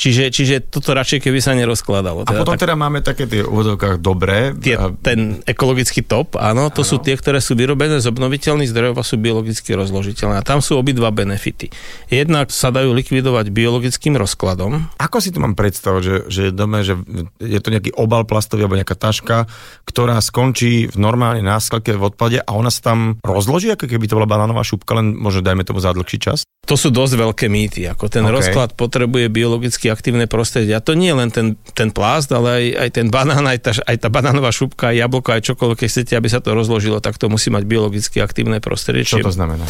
Čiže, 0.01 0.33
čiže 0.33 0.55
toto 0.65 0.97
radšej 0.97 1.21
keby 1.21 1.45
sa 1.45 1.53
nerozkladalo. 1.53 2.25
Teda, 2.25 2.33
a 2.33 2.41
potom 2.41 2.57
tak, 2.57 2.65
teda 2.65 2.73
máme 2.73 3.05
také 3.05 3.29
tie 3.29 3.45
úvodovkách 3.45 4.01
dobré. 4.01 4.57
Tie, 4.57 4.73
a... 4.73 4.89
Ten 4.97 5.45
ekologický 5.45 6.01
top, 6.01 6.41
áno, 6.41 6.73
to 6.73 6.81
áno. 6.81 6.89
sú 6.89 6.97
tie, 7.05 7.21
ktoré 7.21 7.45
sú 7.45 7.53
vyrobené 7.53 8.01
z 8.01 8.09
obnoviteľných 8.09 8.73
zdrojov 8.73 8.97
a 8.97 9.05
sú 9.05 9.21
biologicky 9.21 9.77
rozložiteľné. 9.77 10.41
A 10.41 10.47
tam 10.47 10.65
sú 10.65 10.81
obidva 10.81 11.13
benefity. 11.13 11.69
Jednak 12.09 12.49
sa 12.49 12.73
dajú 12.73 12.97
likvidovať 12.97 13.53
biologickým 13.53 14.17
rozkladom. 14.17 14.89
Ako 14.97 15.21
si 15.21 15.37
to 15.37 15.45
mám 15.45 15.53
predstavať, 15.53 16.01
že, 16.01 16.17
že, 16.33 16.43
dome, 16.49 16.81
že 16.81 16.97
je 17.37 17.61
to 17.61 17.69
nejaký 17.69 17.93
obal 17.93 18.25
plastový 18.25 18.65
alebo 18.65 18.81
nejaká 18.81 18.97
taška, 18.97 19.53
ktorá 19.85 20.17
skončí 20.25 20.89
v 20.89 20.97
normálnej 20.97 21.45
náskalke 21.45 21.93
v 21.93 22.09
odpade 22.09 22.41
a 22.41 22.51
ona 22.57 22.73
sa 22.73 22.97
tam 22.97 23.21
rozloží, 23.21 23.69
ako 23.69 23.85
keby 23.85 24.09
to 24.09 24.17
bola 24.17 24.25
banánová 24.25 24.65
šupka, 24.65 24.97
len 24.97 25.13
možno 25.13 25.45
dajme 25.45 25.61
tomu 25.61 25.85
za 25.85 25.93
dlhší 25.93 26.17
čas? 26.17 26.49
To 26.69 26.79
sú 26.79 26.95
dosť 26.95 27.15
veľké 27.19 27.47
mýty. 27.51 27.89
Ako 27.91 28.07
ten 28.07 28.23
okay. 28.23 28.35
rozklad 28.37 28.79
potrebuje 28.79 29.27
biologicky 29.27 29.90
aktívne 29.91 30.25
prostredie. 30.31 30.73
A 30.73 30.81
to 30.81 30.95
nie 30.95 31.11
len 31.11 31.29
ten, 31.35 31.59
ten 31.75 31.91
plást, 31.91 32.31
ale 32.33 32.49
aj, 32.49 32.65
aj 32.87 32.91
ten 32.95 33.07
banán, 33.11 33.45
aj 33.45 33.59
tá, 33.61 33.73
aj 33.75 33.97
tá 34.01 34.09
banánová 34.09 34.55
šupka, 34.55 34.95
aj 34.95 34.97
jablko, 35.07 35.29
aj 35.35 35.43
čokoľvek, 35.51 35.79
keď 35.85 35.89
chcete, 35.91 36.13
aby 36.15 36.29
sa 36.31 36.41
to 36.41 36.55
rozložilo, 36.55 37.03
tak 37.03 37.19
to 37.19 37.29
musí 37.29 37.51
mať 37.51 37.67
biologicky 37.67 38.23
aktívne 38.23 38.63
prostredie. 38.63 39.03
Čo 39.03 39.21
to 39.21 39.35
znamená? 39.35 39.67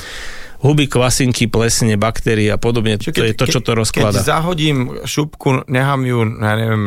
Huby, 0.61 0.87
kvasinky, 0.87 1.49
plesne, 1.49 1.97
baktérie 1.97 2.53
a 2.53 2.61
podobne. 2.61 3.01
Čiže 3.01 3.17
keď, 3.17 3.21
to 3.21 3.27
je 3.27 3.35
to, 3.37 3.47
čo 3.49 3.61
to 3.65 3.73
rozkladá. 3.73 4.21
Keď 4.21 4.29
zahodím 4.29 4.77
šupku, 5.09 5.65
nechám 5.67 6.05
ju, 6.05 6.19
ja 6.37 6.55
neviem, 6.57 6.85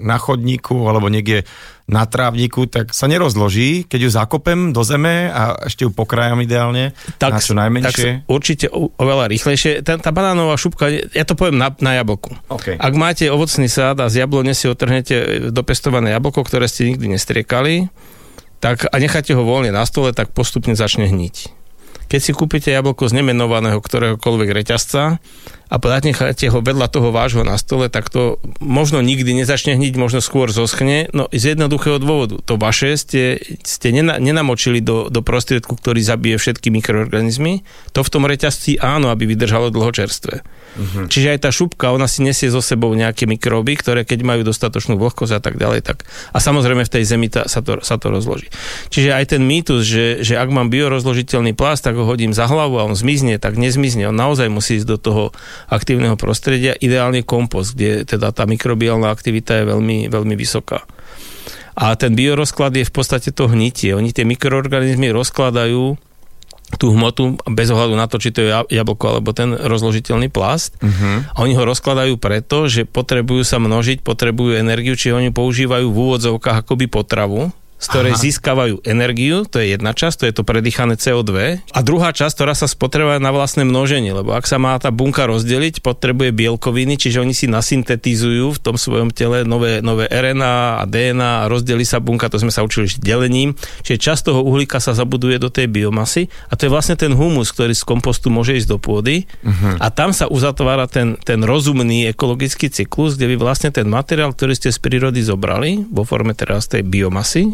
na 0.00 0.16
chodníku 0.16 0.88
alebo 0.88 1.12
niekde 1.12 1.44
na 1.90 2.06
trávniku, 2.06 2.70
tak 2.70 2.94
sa 2.94 3.10
nerozloží, 3.10 3.82
keď 3.84 4.00
ju 4.06 4.10
zakopem 4.14 4.70
do 4.70 4.86
zeme 4.86 5.26
a 5.26 5.58
ešte 5.66 5.82
ju 5.82 5.90
pokrájam 5.90 6.38
ideálne 6.38 6.94
tak, 7.18 7.34
na 7.34 7.38
čo 7.42 7.52
najmenšie. 7.58 8.24
Tak 8.24 8.30
určite 8.30 8.70
oveľa 8.72 9.26
rýchlejšie. 9.26 9.82
Tá, 9.82 9.98
tá 9.98 10.14
banánová 10.14 10.54
šupka, 10.54 10.86
ja 10.88 11.24
to 11.26 11.34
poviem 11.34 11.58
na, 11.58 11.74
na 11.82 11.98
jablku. 11.98 12.38
Okay. 12.46 12.78
Ak 12.78 12.94
máte 12.94 13.26
ovocný 13.26 13.66
sád 13.66 13.98
a 14.00 14.06
z 14.06 14.22
jablone 14.22 14.54
si 14.54 14.70
otrhnete 14.70 15.50
dopestované 15.50 16.14
jablko, 16.14 16.46
ktoré 16.46 16.70
ste 16.70 16.94
nikdy 16.94 17.18
nestriekali, 17.18 17.90
tak 18.62 18.86
a 18.86 18.96
necháte 19.02 19.34
ho 19.34 19.42
voľne 19.42 19.74
na 19.74 19.82
stole, 19.82 20.14
tak 20.14 20.30
postupne 20.30 20.78
začne 20.78 21.10
hniť. 21.10 21.59
Keď 22.10 22.20
si 22.20 22.34
kúpite 22.34 22.74
jablko 22.74 23.06
z 23.06 23.22
nemenovaného 23.22 23.78
ktoréhokoľvek 23.78 24.50
reťazca 24.50 25.22
a 25.70 25.78
necháte 25.78 26.50
ho 26.50 26.58
vedľa 26.58 26.90
toho 26.90 27.14
vášho 27.14 27.46
na 27.46 27.54
stole, 27.54 27.86
tak 27.86 28.10
to 28.10 28.42
možno 28.58 28.98
nikdy 28.98 29.38
nezačne 29.38 29.78
hniť, 29.78 29.94
možno 29.94 30.18
skôr 30.18 30.50
zoschne. 30.50 31.06
No 31.14 31.30
z 31.30 31.54
jednoduchého 31.54 32.02
dôvodu. 32.02 32.42
To 32.50 32.58
vaše 32.58 32.98
ste, 32.98 33.38
ste 33.62 33.94
nena, 33.94 34.18
nenamočili 34.18 34.82
do, 34.82 35.06
do 35.06 35.22
prostriedku, 35.22 35.78
ktorý 35.78 36.02
zabije 36.02 36.42
všetky 36.42 36.74
mikroorganizmy. 36.74 37.62
To 37.94 38.02
v 38.02 38.10
tom 38.10 38.26
reťazci 38.26 38.82
áno, 38.82 39.14
aby 39.14 39.30
vydržalo 39.30 39.70
dlho 39.70 39.94
čerstvé. 39.94 40.42
Uh-huh. 40.70 41.06
Čiže 41.10 41.34
aj 41.34 41.38
tá 41.46 41.50
šupka, 41.50 41.90
ona 41.90 42.06
si 42.06 42.22
nesie 42.22 42.50
so 42.50 42.62
sebou 42.62 42.90
nejaké 42.94 43.26
mikróby, 43.26 43.74
ktoré 43.78 44.02
keď 44.06 44.22
majú 44.22 44.42
dostatočnú 44.46 44.98
vlhkosť 44.98 45.34
a 45.38 45.40
tak 45.42 45.54
ďalej, 45.58 45.82
tak 45.82 46.06
a 46.30 46.38
samozrejme 46.38 46.86
v 46.86 46.92
tej 46.94 47.04
zemi 47.06 47.26
tá, 47.26 47.50
sa, 47.50 47.58
to, 47.58 47.82
sa 47.82 47.98
to 47.98 48.10
rozloží. 48.10 48.50
Čiže 48.90 49.10
aj 49.14 49.34
ten 49.34 49.42
mýtus, 49.42 49.82
že, 49.82 50.22
že 50.22 50.38
ak 50.38 50.46
mám 50.50 50.70
biorozložiteľný 50.70 51.58
plast, 51.58 51.82
tak 51.82 51.98
ho 51.98 52.06
hodím 52.06 52.30
za 52.30 52.46
hlavu 52.46 52.78
a 52.78 52.86
on 52.86 52.94
zmizne, 52.94 53.42
tak 53.42 53.58
nezmizne. 53.58 54.06
On 54.10 54.14
naozaj 54.14 54.46
musí 54.46 54.78
ísť 54.78 54.88
do 54.88 54.98
toho 54.98 55.22
aktívneho 55.68 56.16
prostredia, 56.16 56.72
ideálne 56.78 57.26
kompost, 57.26 57.76
kde 57.76 58.08
teda 58.08 58.32
tá 58.32 58.48
mikrobiálna 58.48 59.10
aktivita 59.12 59.60
je 59.60 59.64
veľmi, 59.68 59.98
veľmi 60.08 60.34
vysoká. 60.38 60.86
A 61.76 61.96
ten 61.96 62.12
biorozklad 62.12 62.76
je 62.76 62.84
v 62.84 62.92
podstate 62.92 63.32
to 63.32 63.48
hnitie. 63.48 63.96
Oni 63.96 64.12
tie 64.12 64.28
mikroorganizmy 64.28 65.12
rozkladajú 65.16 65.96
tú 66.78 66.94
hmotu 66.94 67.34
bez 67.50 67.66
ohľadu 67.66 67.94
na 67.98 68.06
to, 68.06 68.22
či 68.22 68.30
to 68.30 68.46
je 68.46 68.50
jablko 68.70 69.18
alebo 69.18 69.34
ten 69.34 69.50
rozložiteľný 69.58 70.30
plast. 70.30 70.78
Uh-huh. 70.78 71.26
A 71.34 71.38
oni 71.42 71.58
ho 71.58 71.66
rozkladajú 71.66 72.14
preto, 72.20 72.70
že 72.70 72.86
potrebujú 72.86 73.42
sa 73.42 73.58
množiť, 73.58 74.06
potrebujú 74.06 74.54
energiu, 74.54 74.94
čiže 74.94 75.18
oni 75.18 75.30
používajú 75.34 75.90
v 75.90 75.98
úvodzovkách 75.98 76.62
akoby 76.62 76.86
potravu 76.86 77.50
z 77.80 77.86
ktorej 77.88 78.12
Aha. 78.14 78.20
získavajú 78.20 78.84
energiu, 78.84 79.48
to 79.48 79.56
je 79.56 79.72
jedna 79.72 79.96
časť, 79.96 80.16
to 80.20 80.24
je 80.28 80.34
to 80.36 80.42
predýchané 80.44 81.00
CO2. 81.00 81.64
A 81.72 81.80
druhá 81.80 82.12
časť, 82.12 82.36
ktorá 82.36 82.52
sa 82.52 82.68
spotrebuje 82.68 83.24
na 83.24 83.32
vlastné 83.32 83.64
množenie, 83.64 84.12
lebo 84.12 84.36
ak 84.36 84.44
sa 84.44 84.60
má 84.60 84.76
tá 84.76 84.92
bunka 84.92 85.24
rozdeliť, 85.24 85.80
potrebuje 85.80 86.36
bielkoviny, 86.36 87.00
čiže 87.00 87.24
oni 87.24 87.32
si 87.32 87.48
nasyntetizujú 87.48 88.52
v 88.52 88.60
tom 88.60 88.76
svojom 88.76 89.08
tele 89.08 89.48
nové, 89.48 89.80
nové 89.80 90.04
RNA 90.12 90.84
a 90.84 90.84
DNA 90.84 91.32
a 91.44 91.48
rozdelí 91.48 91.88
sa 91.88 92.04
bunka, 92.04 92.28
to 92.28 92.36
sme 92.36 92.52
sa 92.52 92.60
učili 92.60 92.92
delením. 93.00 93.56
Čiže 93.80 93.98
časť 93.98 94.20
toho 94.28 94.44
uhlíka 94.44 94.76
sa 94.76 94.92
zabuduje 94.92 95.40
do 95.40 95.48
tej 95.48 95.72
biomasy 95.72 96.28
a 96.52 96.60
to 96.60 96.68
je 96.68 96.70
vlastne 96.70 97.00
ten 97.00 97.16
humus, 97.16 97.48
ktorý 97.48 97.72
z 97.72 97.88
kompostu 97.88 98.28
môže 98.28 98.60
ísť 98.60 98.68
do 98.68 98.76
pôdy 98.76 99.24
uh-huh. 99.40 99.80
a 99.80 99.88
tam 99.88 100.12
sa 100.12 100.28
uzatvára 100.28 100.84
ten, 100.84 101.16
ten 101.24 101.40
rozumný 101.40 102.12
ekologický 102.12 102.68
cyklus, 102.68 103.16
kde 103.16 103.32
vy 103.32 103.36
vlastne 103.40 103.72
ten 103.72 103.88
materiál, 103.88 104.36
ktorý 104.36 104.52
ste 104.52 104.68
z 104.68 104.78
prírody 104.78 105.24
zobrali 105.24 105.88
vo 105.88 106.04
forme 106.04 106.36
teraz 106.36 106.68
tej 106.68 106.84
biomasy, 106.84 107.48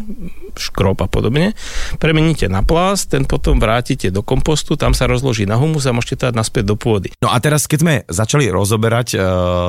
škrob 0.57 0.97
a 1.05 1.07
podobne, 1.07 1.53
premeníte 2.01 2.49
na 2.49 2.65
plast, 2.65 3.13
ten 3.13 3.23
potom 3.23 3.61
vrátite 3.61 4.09
do 4.09 4.25
kompostu, 4.25 4.73
tam 4.73 4.97
sa 4.97 5.05
rozloží 5.05 5.45
na 5.45 5.55
humus 5.55 5.85
a 5.85 5.93
môžete 5.93 6.17
to 6.17 6.23
dať 6.31 6.35
naspäť 6.35 6.63
do 6.73 6.75
pôdy. 6.75 7.13
No 7.21 7.29
a 7.29 7.37
teraz, 7.37 7.69
keď 7.69 7.79
sme 7.79 7.95
začali 8.09 8.49
rozoberať 8.49 9.07
uh, 9.13 9.21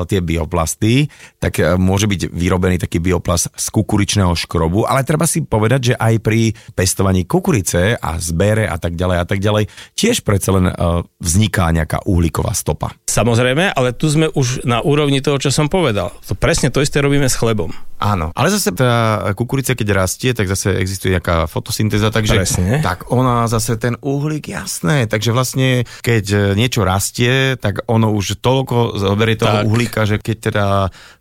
tie 0.09 0.19
bioplasty, 0.19 1.07
tak 1.37 1.61
uh, 1.61 1.77
môže 1.77 2.09
byť 2.09 2.33
vyrobený 2.33 2.81
taký 2.81 2.97
bioplast 2.97 3.53
z 3.53 3.65
kukuričného 3.69 4.33
škrobu, 4.33 4.89
ale 4.89 5.05
treba 5.05 5.29
si 5.29 5.45
povedať, 5.45 5.93
že 5.93 5.95
aj 5.95 6.13
pri 6.25 6.57
pestovaní 6.73 7.29
kukurice 7.29 7.95
a 7.95 8.17
zbere 8.17 8.65
a 8.65 8.77
tak 8.81 8.97
ďalej 8.97 9.17
a 9.21 9.25
tak 9.25 9.39
ďalej, 9.39 9.69
tiež 9.93 10.25
predsa 10.25 10.57
len 10.57 10.69
uh, 10.69 11.05
vzniká 11.21 11.69
nejaká 11.69 12.01
uhlíková 12.09 12.57
stopa. 12.57 12.97
Samozrejme, 13.05 13.73
ale 13.73 13.93
tu 13.93 14.09
sme 14.09 14.29
už 14.33 14.65
na 14.65 14.81
úrovni 14.81 15.21
toho, 15.21 15.37
čo 15.37 15.53
som 15.53 15.69
povedal. 15.69 16.13
To 16.25 16.33
presne 16.33 16.73
to 16.73 16.81
isté 16.81 17.01
robíme 17.01 17.29
s 17.29 17.37
chlebom. 17.37 17.88
Áno, 17.99 18.31
ale 18.31 18.47
zase 18.47 18.71
tá 18.71 19.19
kukurica, 19.35 19.75
keď 19.75 19.87
rastie, 19.91 20.31
tak 20.31 20.47
zase 20.47 20.71
existuje 20.79 21.11
nejaká 21.19 21.51
fotosyntéza, 21.51 22.15
takže 22.15 22.35
Presne. 22.39 22.79
tak 22.79 23.11
ona 23.11 23.43
zase 23.51 23.75
ten 23.75 23.99
uhlík, 23.99 24.55
jasné, 24.55 25.03
takže 25.03 25.35
vlastne 25.35 25.83
keď 25.99 26.55
niečo 26.55 26.87
rastie, 26.87 27.59
tak 27.59 27.83
ono 27.91 28.15
už 28.15 28.39
toľko 28.39 28.95
zoberie 28.95 29.35
toho 29.35 29.61
tak. 29.61 29.67
uhlíka, 29.67 30.01
že 30.07 30.15
keď 30.15 30.37
teda 30.39 30.65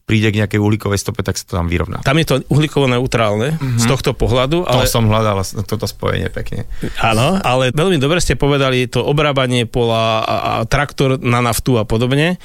príde 0.09 0.33
k 0.33 0.41
nejakej 0.41 0.57
uhlíkovej 0.57 1.03
stope, 1.03 1.21
tak 1.21 1.37
sa 1.37 1.45
to 1.45 1.61
tam 1.61 1.69
vyrovná. 1.69 2.01
Tam 2.01 2.17
je 2.17 2.25
to 2.25 2.35
uhlíkovo 2.49 2.89
neutrálne 2.89 3.61
mm-hmm. 3.61 3.77
z 3.77 3.85
tohto 3.85 4.17
pohľadu. 4.17 4.65
Ale... 4.65 4.89
To 4.89 4.95
som 5.03 5.05
hľadal, 5.05 5.45
toto 5.69 5.85
spojenie 5.85 6.33
pekne. 6.33 6.65
Áno, 7.05 7.37
ale 7.45 7.75
veľmi 7.77 8.01
dobre 8.01 8.25
ste 8.25 8.39
povedali 8.39 8.89
to 8.89 9.05
obrábanie 9.05 9.69
pola 9.69 10.25
a, 10.25 10.37
a 10.39 10.53
traktor 10.65 11.21
na 11.21 11.45
naftu 11.45 11.77
a 11.77 11.85
podobne 11.85 12.41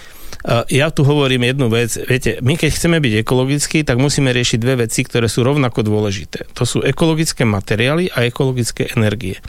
Ja 0.68 0.92
tu 0.92 1.08
hovorím 1.08 1.48
jednu 1.48 1.72
vec. 1.72 1.96
Viete, 2.04 2.44
my 2.44 2.60
keď 2.60 2.76
chceme 2.76 3.00
byť 3.00 3.24
ekologickí, 3.24 3.88
tak 3.88 3.96
musíme 3.96 4.36
riešiť 4.36 4.60
dve 4.60 4.84
veci, 4.84 5.08
ktoré 5.08 5.32
sú 5.32 5.40
rovnako 5.48 5.88
dôležité. 5.88 6.52
To 6.60 6.68
sú 6.68 6.84
ekologické 6.84 7.48
materiály 7.48 8.12
a 8.12 8.28
ekologické 8.28 8.92
energie. 8.92 9.40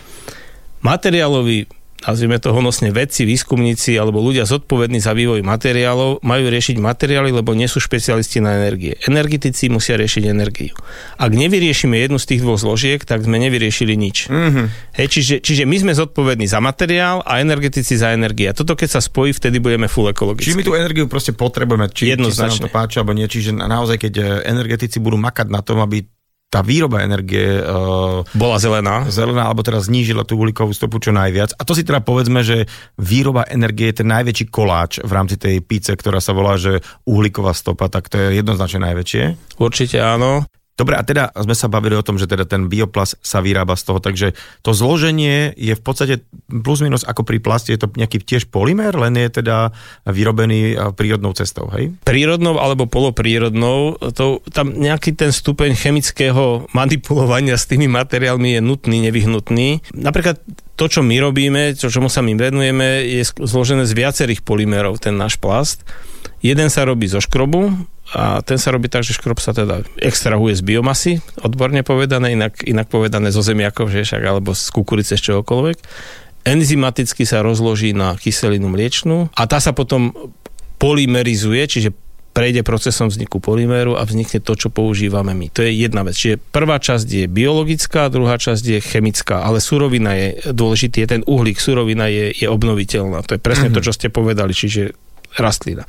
Materiálový 0.87 1.66
nazvime 2.05 2.37
to 2.38 2.53
honosne 2.53 2.93
vedci, 2.93 3.25
výskumníci 3.25 3.97
alebo 3.97 4.21
ľudia 4.21 4.45
zodpovední 4.45 5.01
za 5.01 5.17
vývoj 5.17 5.40
materiálov 5.40 6.21
majú 6.21 6.45
riešiť 6.53 6.77
materiály, 6.79 7.33
lebo 7.33 7.57
nie 7.57 7.67
sú 7.67 7.81
špecialisti 7.81 8.45
na 8.45 8.61
energie. 8.61 8.95
Energetici 9.09 9.73
musia 9.73 9.97
riešiť 9.97 10.25
energiu. 10.29 10.77
Ak 11.17 11.33
nevyriešime 11.33 11.97
jednu 11.97 12.21
z 12.21 12.27
tých 12.37 12.40
dvoch 12.45 12.61
zložiek, 12.61 13.01
tak 13.03 13.25
sme 13.25 13.40
nevyriešili 13.40 13.97
nič. 13.97 14.29
Mm-hmm. 14.29 14.67
Hej, 15.01 15.07
čiže, 15.11 15.35
čiže 15.40 15.62
my 15.64 15.77
sme 15.81 15.93
zodpovední 15.97 16.45
za 16.45 16.61
materiál 16.61 17.25
a 17.25 17.40
energetici 17.40 17.97
za 17.97 18.12
energie. 18.12 18.53
A 18.53 18.55
toto 18.55 18.77
keď 18.77 18.99
sa 18.99 19.01
spojí, 19.01 19.33
vtedy 19.33 19.59
budeme 19.59 19.88
full 19.88 20.12
ekologicky. 20.12 20.53
Čiže 20.53 20.61
my 20.61 20.67
tú 20.69 20.77
energiu 20.77 21.09
proste 21.09 21.33
potrebujeme, 21.33 21.88
či, 21.90 22.12
či 22.12 22.31
sa 22.31 22.53
nám 22.53 22.61
to 22.61 22.71
páči 22.71 23.01
alebo 23.01 23.17
nie. 23.17 23.27
Čiže 23.27 23.57
naozaj, 23.57 23.97
keď 23.97 24.12
eh, 24.21 24.27
energetici 24.53 25.01
budú 25.01 25.17
makať 25.17 25.49
na 25.49 25.64
tom, 25.64 25.81
aby 25.81 26.13
tá 26.55 26.62
výroba 26.62 27.03
energie 27.03 27.59
uh, 27.59 28.23
bola 28.31 28.62
zelená. 28.62 29.11
Zelená, 29.11 29.51
alebo 29.51 29.67
teda 29.67 29.83
znížila 29.83 30.23
tú 30.23 30.38
uhlíkovú 30.38 30.71
stopu 30.71 31.03
čo 31.03 31.11
najviac. 31.11 31.59
A 31.59 31.67
to 31.67 31.75
si 31.75 31.83
teda 31.83 31.99
povedzme, 31.99 32.47
že 32.47 32.71
výroba 32.95 33.43
energie 33.51 33.90
je 33.90 34.07
ten 34.07 34.09
najväčší 34.14 34.55
koláč 34.55 35.03
v 35.03 35.11
rámci 35.11 35.35
tej 35.35 35.59
píce, 35.67 35.90
ktorá 35.90 36.23
sa 36.23 36.31
volá, 36.31 36.55
že 36.55 36.79
uhlíková 37.11 37.51
stopa, 37.51 37.90
tak 37.90 38.07
to 38.07 38.23
je 38.23 38.38
jednoznačne 38.38 38.87
najväčšie. 38.87 39.59
Určite 39.59 39.99
áno. 39.99 40.47
Dobre, 40.75 40.99
a 40.99 41.07
teda 41.07 41.31
sme 41.39 41.55
sa 41.55 41.71
bavili 41.71 41.95
o 41.95 42.03
tom, 42.03 42.19
že 42.19 42.27
teda 42.27 42.51
ten 42.51 42.67
bioplast 42.67 43.23
sa 43.23 43.39
vyrába 43.39 43.79
z 43.79 43.87
toho, 43.87 44.03
takže 44.03 44.35
to 44.67 44.75
zloženie 44.75 45.55
je 45.55 45.71
v 45.71 45.83
podstate 45.83 46.27
plus 46.51 46.83
minus 46.83 47.07
ako 47.07 47.23
pri 47.23 47.39
plaste, 47.39 47.71
je 47.71 47.79
to 47.79 47.95
nejaký 47.95 48.19
tiež 48.19 48.51
polymer, 48.51 48.91
len 48.99 49.15
je 49.15 49.39
teda 49.39 49.71
vyrobený 50.03 50.75
prírodnou 50.99 51.31
cestou, 51.31 51.71
hej? 51.71 51.95
Prírodnou 52.03 52.59
alebo 52.59 52.91
poloprírodnou, 52.91 54.03
to, 54.19 54.43
tam 54.51 54.75
nejaký 54.75 55.15
ten 55.15 55.31
stupeň 55.31 55.79
chemického 55.79 56.67
manipulovania 56.75 57.55
s 57.55 57.71
tými 57.71 57.87
materiálmi 57.87 58.59
je 58.59 58.61
nutný, 58.61 58.99
nevyhnutný. 59.07 59.95
Napríklad 59.95 60.43
to, 60.75 60.91
čo 60.91 61.07
my 61.07 61.23
robíme, 61.23 61.79
čo, 61.79 61.87
čomu 61.87 62.11
sa 62.11 62.19
my 62.19 62.35
venujeme, 62.35 63.07
je 63.07 63.23
zložené 63.47 63.87
z 63.87 63.95
viacerých 63.95 64.43
polymerov, 64.43 64.99
ten 64.99 65.15
náš 65.15 65.39
plast. 65.39 65.87
Jeden 66.43 66.67
sa 66.67 66.83
robí 66.83 67.07
zo 67.07 67.23
škrobu, 67.23 67.93
a 68.12 68.45
ten 68.45 68.61
sa 68.61 68.69
robí 68.69 68.93
tak, 68.93 69.01
že 69.01 69.17
škrob 69.17 69.40
sa 69.40 69.57
teda 69.57 69.81
extrahuje 69.97 70.61
z 70.61 70.62
biomasy, 70.62 71.12
odborne 71.40 71.81
povedané, 71.81 72.37
inak, 72.37 72.61
inak 72.61 72.93
povedané 72.93 73.33
zo 73.33 73.40
zemiakov, 73.40 73.88
že 73.88 74.05
však, 74.05 74.23
alebo 74.23 74.53
z 74.53 74.69
kukurice, 74.69 75.17
z 75.17 75.33
čohokoľvek. 75.33 75.79
Enzymaticky 76.45 77.25
sa 77.25 77.40
rozloží 77.40 77.97
na 77.97 78.21
kyselinu 78.21 78.69
mliečnú 78.69 79.33
a 79.33 79.43
tá 79.49 79.57
sa 79.57 79.73
potom 79.73 80.12
polymerizuje, 80.77 81.64
čiže 81.64 81.90
prejde 82.35 82.67
procesom 82.67 83.09
vzniku 83.09 83.38
polyméru 83.38 83.95
a 83.95 84.03
vznikne 84.03 84.43
to, 84.43 84.59
čo 84.59 84.69
používame 84.69 85.33
my. 85.33 85.55
To 85.55 85.62
je 85.62 85.71
jedna 85.71 86.03
vec. 86.03 86.19
Čiže 86.19 86.43
prvá 86.51 86.83
časť 86.83 87.07
je 87.07 87.25
biologická, 87.31 88.11
druhá 88.11 88.37
časť 88.37 88.64
je 88.75 88.79
chemická, 88.83 89.47
ale 89.47 89.62
surovina 89.62 90.19
je 90.19 90.29
dôležitý, 90.51 91.07
je 91.07 91.09
ten 91.09 91.23
uhlík, 91.31 91.62
surovina 91.62 92.11
je, 92.11 92.35
je 92.35 92.51
obnoviteľná. 92.51 93.23
To 93.25 93.38
je 93.38 93.40
presne 93.40 93.71
mm-hmm. 93.71 93.81
to, 93.81 93.87
čo 93.87 93.95
ste 93.95 94.11
povedali, 94.11 94.51
čiže 94.51 94.99
rastlina. 95.38 95.87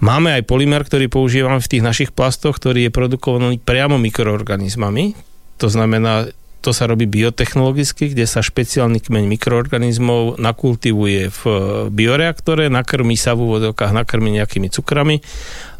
Máme 0.00 0.32
aj 0.32 0.48
polymer, 0.48 0.80
ktorý 0.80 1.12
používame 1.12 1.60
v 1.60 1.70
tých 1.76 1.84
našich 1.84 2.10
plastoch, 2.16 2.56
ktorý 2.56 2.88
je 2.88 2.92
produkovaný 2.92 3.60
priamo 3.60 4.00
mikroorganizmami. 4.00 5.12
To 5.60 5.68
znamená, 5.68 6.32
to 6.60 6.76
sa 6.76 6.88
robí 6.88 7.08
biotechnologicky, 7.08 8.12
kde 8.12 8.28
sa 8.28 8.44
špeciálny 8.44 9.00
kmeň 9.00 9.24
mikroorganizmov 9.28 10.40
nakultivuje 10.40 11.32
v 11.32 11.42
bioreaktore, 11.88 12.68
nakrmí 12.68 13.16
sa 13.16 13.32
v 13.32 13.48
úvodokách, 13.48 13.96
nakrmí 13.96 14.36
nejakými 14.40 14.68
cukrami 14.68 15.24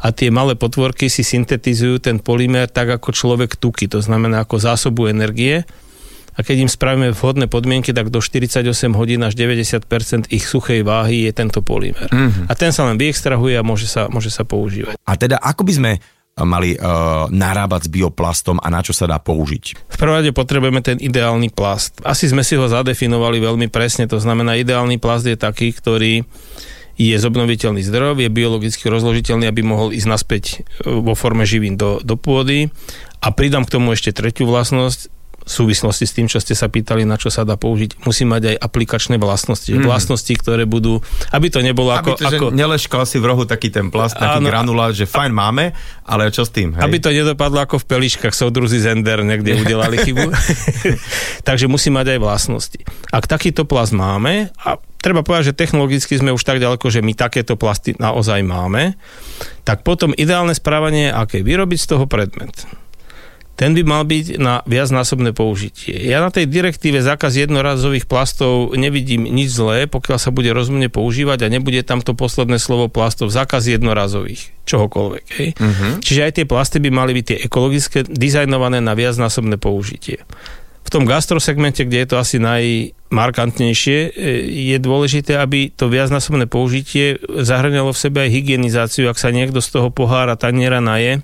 a 0.01 0.09
tie 0.09 0.33
malé 0.33 0.57
potvorky 0.57 1.09
si 1.09 1.21
syntetizujú 1.21 2.01
ten 2.01 2.17
polymer 2.17 2.65
tak 2.65 2.93
ako 2.93 3.13
človek 3.13 3.57
tuky, 3.61 3.85
to 3.85 4.01
znamená 4.01 4.45
ako 4.45 4.57
zásobu 4.57 5.05
energie 5.09 5.65
a 6.41 6.45
keď 6.45 6.65
im 6.65 6.71
spravíme 6.73 7.13
vhodné 7.13 7.45
podmienky, 7.45 7.93
tak 7.93 8.09
do 8.09 8.17
48 8.17 8.65
hodín 8.97 9.21
až 9.21 9.37
90% 9.37 10.33
ich 10.33 10.41
suchej 10.41 10.81
váhy 10.81 11.29
je 11.29 11.31
tento 11.37 11.61
polymer. 11.61 12.09
Mm-hmm. 12.09 12.49
A 12.49 12.53
ten 12.57 12.73
sa 12.73 12.89
len 12.89 12.97
vyextrahuje 12.97 13.53
a 13.53 13.61
môže 13.61 13.85
sa, 13.85 14.09
môže 14.09 14.33
sa 14.33 14.41
používať. 14.41 14.97
A 15.05 15.13
teda 15.13 15.37
ako 15.37 15.61
by 15.61 15.73
sme 15.77 15.91
mali 16.41 16.73
uh, 16.73 17.29
narábať 17.29 17.85
s 17.85 17.93
bioplastom 17.93 18.57
a 18.57 18.67
na 18.73 18.81
čo 18.81 18.97
sa 18.97 19.05
dá 19.05 19.21
použiť? 19.21 19.93
V 19.93 19.97
prvom 20.01 20.17
rade 20.17 20.33
potrebujeme 20.33 20.81
ten 20.81 20.97
ideálny 20.97 21.53
plast. 21.53 22.01
Asi 22.01 22.25
sme 22.25 22.41
si 22.41 22.57
ho 22.57 22.65
zadefinovali 22.65 23.37
veľmi 23.37 23.69
presne, 23.69 24.09
to 24.09 24.17
znamená 24.17 24.57
ideálny 24.57 24.97
plast 24.97 25.29
je 25.29 25.37
taký, 25.37 25.69
ktorý 25.69 26.25
je 26.97 27.15
z 27.17 27.23
obnoviteľný 27.23 27.85
zdrojov, 27.85 28.17
je 28.17 28.29
biologicky 28.33 28.89
rozložiteľný, 28.89 29.45
aby 29.45 29.61
mohol 29.61 29.93
ísť 29.93 30.07
naspäť 30.09 30.43
e, 30.53 30.57
vo 30.85 31.17
forme 31.17 31.47
živín 31.47 31.73
do, 31.73 31.97
do 32.01 32.13
pôdy. 32.13 32.69
A 33.21 33.33
pridám 33.33 33.65
k 33.65 33.73
tomu 33.77 33.93
ešte 33.93 34.13
tretiu 34.13 34.49
vlastnosť, 34.49 35.20
súvislosti 35.45 36.05
s 36.05 36.13
tým, 36.13 36.27
čo 36.29 36.37
ste 36.37 36.53
sa 36.53 36.69
pýtali, 36.69 37.05
na 37.05 37.17
čo 37.17 37.33
sa 37.33 37.41
dá 37.41 37.57
použiť, 37.57 38.05
musí 38.05 38.23
mať 38.23 38.53
aj 38.53 38.55
aplikačné 38.61 39.15
vlastnosti. 39.17 39.69
Mm. 39.69 39.85
Vlastnosti, 39.85 40.33
ktoré 40.37 40.69
budú, 40.69 41.01
aby 41.33 41.47
to 41.49 41.65
nebolo 41.65 41.93
aby 41.93 41.99
ako... 42.01 42.11
To, 42.17 42.25
ako 42.27 42.45
neleškal 42.53 43.03
si 43.09 43.17
v 43.17 43.25
rohu 43.29 43.43
taký 43.49 43.73
ten 43.73 43.89
plast, 43.89 44.17
taký 44.17 44.41
áno, 44.41 44.47
granulát, 44.47 44.93
že 44.93 45.09
fajn 45.09 45.31
máme, 45.33 45.73
ale 46.05 46.29
čo 46.29 46.45
s 46.45 46.51
tým? 46.53 46.77
Hej? 46.77 46.83
Aby 46.85 46.97
to 47.01 47.09
nedopadlo 47.09 47.61
ako 47.63 47.81
v 47.81 47.85
peliškách, 47.89 48.33
soudruzi 48.33 48.81
Zender 48.81 49.25
niekde 49.25 49.57
udelali 49.57 49.97
chybu. 50.01 50.29
Takže 51.47 51.65
musí 51.65 51.89
mať 51.89 52.17
aj 52.17 52.19
vlastnosti. 52.21 52.79
Ak 53.09 53.25
takýto 53.25 53.65
plast 53.65 53.95
máme, 53.95 54.53
a 54.61 54.77
treba 55.01 55.25
povedať, 55.25 55.51
že 55.51 55.57
technologicky 55.57 56.13
sme 56.15 56.31
už 56.31 56.45
tak 56.45 56.61
ďaleko, 56.61 56.85
že 56.93 57.01
my 57.01 57.17
takéto 57.17 57.57
plasty 57.57 57.97
naozaj 57.97 58.45
máme, 58.45 58.93
tak 59.65 59.81
potom 59.81 60.13
ideálne 60.13 60.53
správanie 60.53 61.09
je 61.09 61.15
aké? 61.17 61.37
Vyrobiť 61.41 61.79
z 61.81 61.89
toho 61.97 62.05
predmet 62.05 62.80
ten 63.61 63.77
by 63.77 63.85
mal 63.85 64.01
byť 64.09 64.41
na 64.41 64.65
viacnásobné 64.65 65.37
použitie. 65.37 65.93
Ja 65.93 66.17
na 66.17 66.33
tej 66.33 66.49
direktíve 66.49 66.97
zákaz 66.97 67.37
jednorazových 67.37 68.09
plastov 68.09 68.73
nevidím 68.73 69.29
nič 69.29 69.53
zlé, 69.53 69.85
pokiaľ 69.85 70.17
sa 70.17 70.33
bude 70.33 70.49
rozumne 70.49 70.89
používať 70.89 71.45
a 71.45 71.53
nebude 71.53 71.85
tam 71.85 72.01
to 72.01 72.17
posledné 72.17 72.57
slovo 72.57 72.89
plastov, 72.89 73.29
zákaz 73.29 73.69
jednorazových, 73.69 74.49
čohokoľvek. 74.65 75.25
Hej. 75.37 75.49
Uh-huh. 75.61 75.93
Čiže 76.01 76.21
aj 76.25 76.31
tie 76.41 76.45
plasty 76.49 76.81
by 76.81 76.89
mali 76.89 77.13
byť 77.13 77.25
tie 77.29 77.37
ekologické, 77.45 78.01
dizajnované 78.09 78.81
na 78.81 78.97
viacnásobné 78.97 79.61
použitie. 79.61 80.25
V 80.81 80.89
tom 80.89 81.05
gastrosegmente, 81.05 81.85
kde 81.85 82.01
je 82.01 82.07
to 82.09 82.17
asi 82.17 82.41
najmarkantnejšie, 82.41 83.97
e, 84.01 84.09
je 84.73 84.77
dôležité, 84.81 85.37
aby 85.37 85.69
to 85.69 85.85
viacnásobné 85.85 86.49
použitie 86.49 87.21
zahrňalo 87.29 87.93
v 87.93 88.01
sebe 88.09 88.25
aj 88.25 88.33
hygienizáciu. 88.33 89.05
Ak 89.05 89.21
sa 89.21 89.29
niekto 89.29 89.61
z 89.61 89.69
toho 89.69 89.93
pohára 89.93 90.33
taniera 90.33 90.81
naje, 90.81 91.21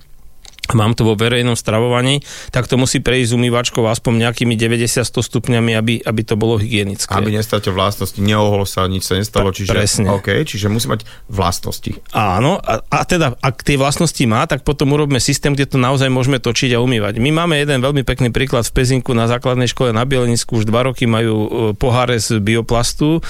mám 0.74 0.98
to 0.98 1.08
vo 1.08 1.14
verejnom 1.16 1.56
stravovaní, 1.56 2.24
tak 2.52 2.66
to 2.66 2.76
musí 2.76 3.00
prejsť 3.00 3.36
umývačkou 3.38 3.84
aspoň 3.86 4.28
nejakými 4.28 4.56
90-100 4.58 5.08
stupňami, 5.08 5.72
aby, 5.78 5.94
aby 6.02 6.22
to 6.26 6.36
bolo 6.36 6.58
hygienické. 6.60 7.12
Aby 7.14 7.36
nestrátil 7.36 7.72
vlastnosti, 7.76 8.18
neohol 8.18 8.66
sa, 8.68 8.88
nič 8.90 9.06
sa 9.06 9.16
nestalo, 9.16 9.54
čiže, 9.54 9.72
Presne. 9.72 10.10
Okay, 10.18 10.44
čiže 10.44 10.72
musí 10.72 10.90
mať 10.90 11.06
vlastnosti. 11.30 11.96
Áno, 12.12 12.58
a, 12.58 12.82
a 12.82 13.00
teda, 13.06 13.38
ak 13.40 13.62
tie 13.62 13.78
vlastnosti 13.78 14.24
má, 14.26 14.44
tak 14.50 14.66
potom 14.66 14.92
urobíme 14.96 15.22
systém, 15.22 15.54
kde 15.54 15.70
to 15.70 15.78
naozaj 15.78 16.10
môžeme 16.10 16.42
točiť 16.42 16.74
a 16.76 16.82
umývať. 16.82 17.22
My 17.22 17.30
máme 17.32 17.60
jeden 17.60 17.80
veľmi 17.84 18.02
pekný 18.02 18.34
príklad 18.34 18.66
v 18.68 18.74
Pezinku 18.74 19.14
na 19.14 19.30
základnej 19.30 19.70
škole 19.70 19.94
na 19.94 20.04
Bielenisku, 20.08 20.64
už 20.64 20.66
dva 20.66 20.88
roky 20.90 21.06
majú 21.06 21.36
e, 21.36 21.50
poháre 21.78 22.18
z 22.18 22.42
bioplastu 22.42 23.22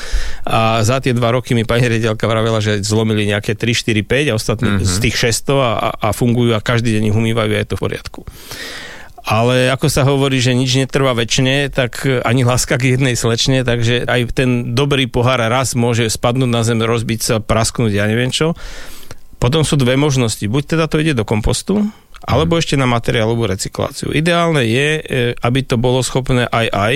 a 0.48 0.82
za 0.86 1.04
tie 1.04 1.12
dva 1.12 1.36
roky 1.36 1.58
mi 1.58 1.68
pani 1.68 1.90
riaditeľka 1.90 2.26
vravela, 2.26 2.64
že 2.64 2.80
zlomili 2.80 3.28
nejaké 3.28 3.58
3, 3.58 3.74
4, 3.76 4.06
5 4.06 4.32
a 4.32 4.34
ostatní 4.38 4.70
mm-hmm. 4.78 4.88
z 4.88 4.96
tých 5.04 5.16
600 5.44 5.58
a, 5.58 5.72
a 5.98 6.08
fungujú 6.16 6.56
a 6.56 6.62
každý 6.64 6.96
deň 6.96 7.04
ich 7.12 7.18
umývajú 7.18 7.27
a 7.36 7.44
je 7.50 7.68
to 7.68 7.76
v 7.76 7.84
poriadku. 7.84 8.22
Ale 9.28 9.68
ako 9.68 9.92
sa 9.92 10.08
hovorí, 10.08 10.40
že 10.40 10.56
nič 10.56 10.80
netrvá 10.80 11.12
väčšine, 11.12 11.68
tak 11.68 12.08
ani 12.08 12.48
láska 12.48 12.80
k 12.80 12.96
jednej 12.96 13.20
slečne, 13.20 13.68
takže 13.68 14.08
aj 14.08 14.32
ten 14.32 14.72
dobrý 14.72 15.12
pohár 15.12 15.44
raz 15.44 15.76
môže 15.76 16.08
spadnúť 16.08 16.48
na 16.48 16.64
zem, 16.64 16.80
rozbiť 16.80 17.20
sa, 17.20 17.36
prasknúť, 17.44 17.92
ja 17.92 18.08
neviem 18.08 18.32
čo. 18.32 18.56
Potom 19.38 19.68
sú 19.68 19.76
dve 19.76 20.00
možnosti. 20.00 20.48
Buď 20.48 20.80
teda 20.80 20.88
to 20.88 21.04
ide 21.04 21.12
do 21.12 21.28
kompostu, 21.28 21.92
alebo 22.24 22.58
mm. 22.58 22.60
ešte 22.64 22.76
na 22.80 22.90
materiálovú 22.90 23.46
recykláciu. 23.46 24.10
Ideálne 24.16 24.66
je, 24.66 24.90
e, 24.98 25.02
aby 25.38 25.60
to 25.62 25.78
bolo 25.78 26.02
schopné 26.02 26.50
aj 26.50 26.68
aj. 26.74 26.96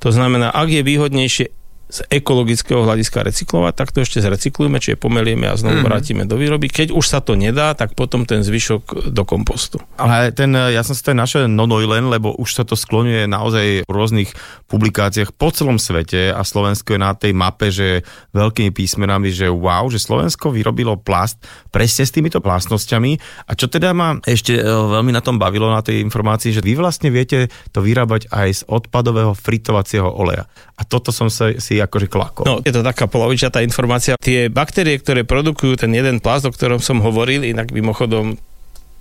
To 0.00 0.08
znamená, 0.14 0.54
ak 0.54 0.70
je 0.70 0.86
výhodnejšie 0.86 1.46
z 1.86 2.02
ekologického 2.10 2.82
hľadiska 2.82 3.22
recyklovať, 3.22 3.74
tak 3.78 3.94
to 3.94 4.02
ešte 4.02 4.18
zrecyklujeme, 4.18 4.82
čiže 4.82 4.98
pomelieme 4.98 5.46
a 5.46 5.54
znovu 5.54 5.80
mm-hmm. 5.80 5.86
vrátime 5.86 6.22
do 6.26 6.34
výroby. 6.34 6.66
Keď 6.66 6.90
už 6.90 7.06
sa 7.06 7.22
to 7.22 7.38
nedá, 7.38 7.78
tak 7.78 7.94
potom 7.94 8.26
ten 8.26 8.42
zvyšok 8.42 9.14
do 9.14 9.22
kompostu. 9.22 9.78
Ale 9.94 10.34
ten, 10.34 10.50
ja 10.50 10.82
som 10.82 10.98
si 10.98 11.06
to 11.06 11.14
našiel 11.14 11.46
nonoilen, 11.46 12.10
lebo 12.10 12.34
už 12.34 12.58
sa 12.58 12.66
to 12.66 12.74
skloňuje 12.74 13.30
naozaj 13.30 13.86
v 13.86 13.90
rôznych 13.90 14.34
publikáciách 14.66 15.30
po 15.38 15.54
celom 15.54 15.78
svete 15.78 16.34
a 16.34 16.42
Slovensko 16.42 16.98
je 16.98 17.00
na 17.00 17.14
tej 17.14 17.30
mape, 17.30 17.70
že 17.70 18.02
veľkými 18.34 18.74
písmenami, 18.74 19.30
že 19.30 19.46
wow, 19.46 19.86
že 19.86 20.02
Slovensko 20.02 20.50
vyrobilo 20.50 20.98
plast 20.98 21.38
presne 21.70 22.02
s 22.02 22.10
týmito 22.10 22.42
vlastnosťami. 22.42 23.46
A 23.46 23.54
čo 23.54 23.70
teda 23.70 23.94
ma 23.94 24.18
ešte 24.26 24.58
e, 24.58 24.62
veľmi 24.66 25.14
na 25.14 25.22
tom 25.22 25.38
bavilo 25.38 25.70
na 25.70 25.86
tej 25.86 26.02
informácii, 26.02 26.50
že 26.50 26.66
vy 26.66 26.74
vlastne 26.74 27.14
viete 27.14 27.46
to 27.70 27.78
vyrábať 27.78 28.26
aj 28.34 28.48
z 28.50 28.62
odpadového 28.66 29.38
fritovacieho 29.38 30.10
oleja. 30.10 30.50
A 30.76 30.82
toto 30.82 31.14
som 31.14 31.30
sa, 31.30 31.54
si 31.56 31.78
akože 31.86 32.10
klakol. 32.10 32.44
No, 32.44 32.54
je 32.60 32.74
to 32.74 32.82
taká 32.82 33.06
polovičatá 33.06 33.62
informácia. 33.62 34.18
Tie 34.18 34.50
baktérie, 34.52 34.98
ktoré 34.98 35.22
produkujú 35.22 35.78
ten 35.78 35.94
jeden 35.94 36.18
plast, 36.20 36.44
o 36.44 36.52
ktorom 36.52 36.82
som 36.82 37.00
hovoril, 37.00 37.46
inak 37.46 37.70
mimochodom 37.72 38.36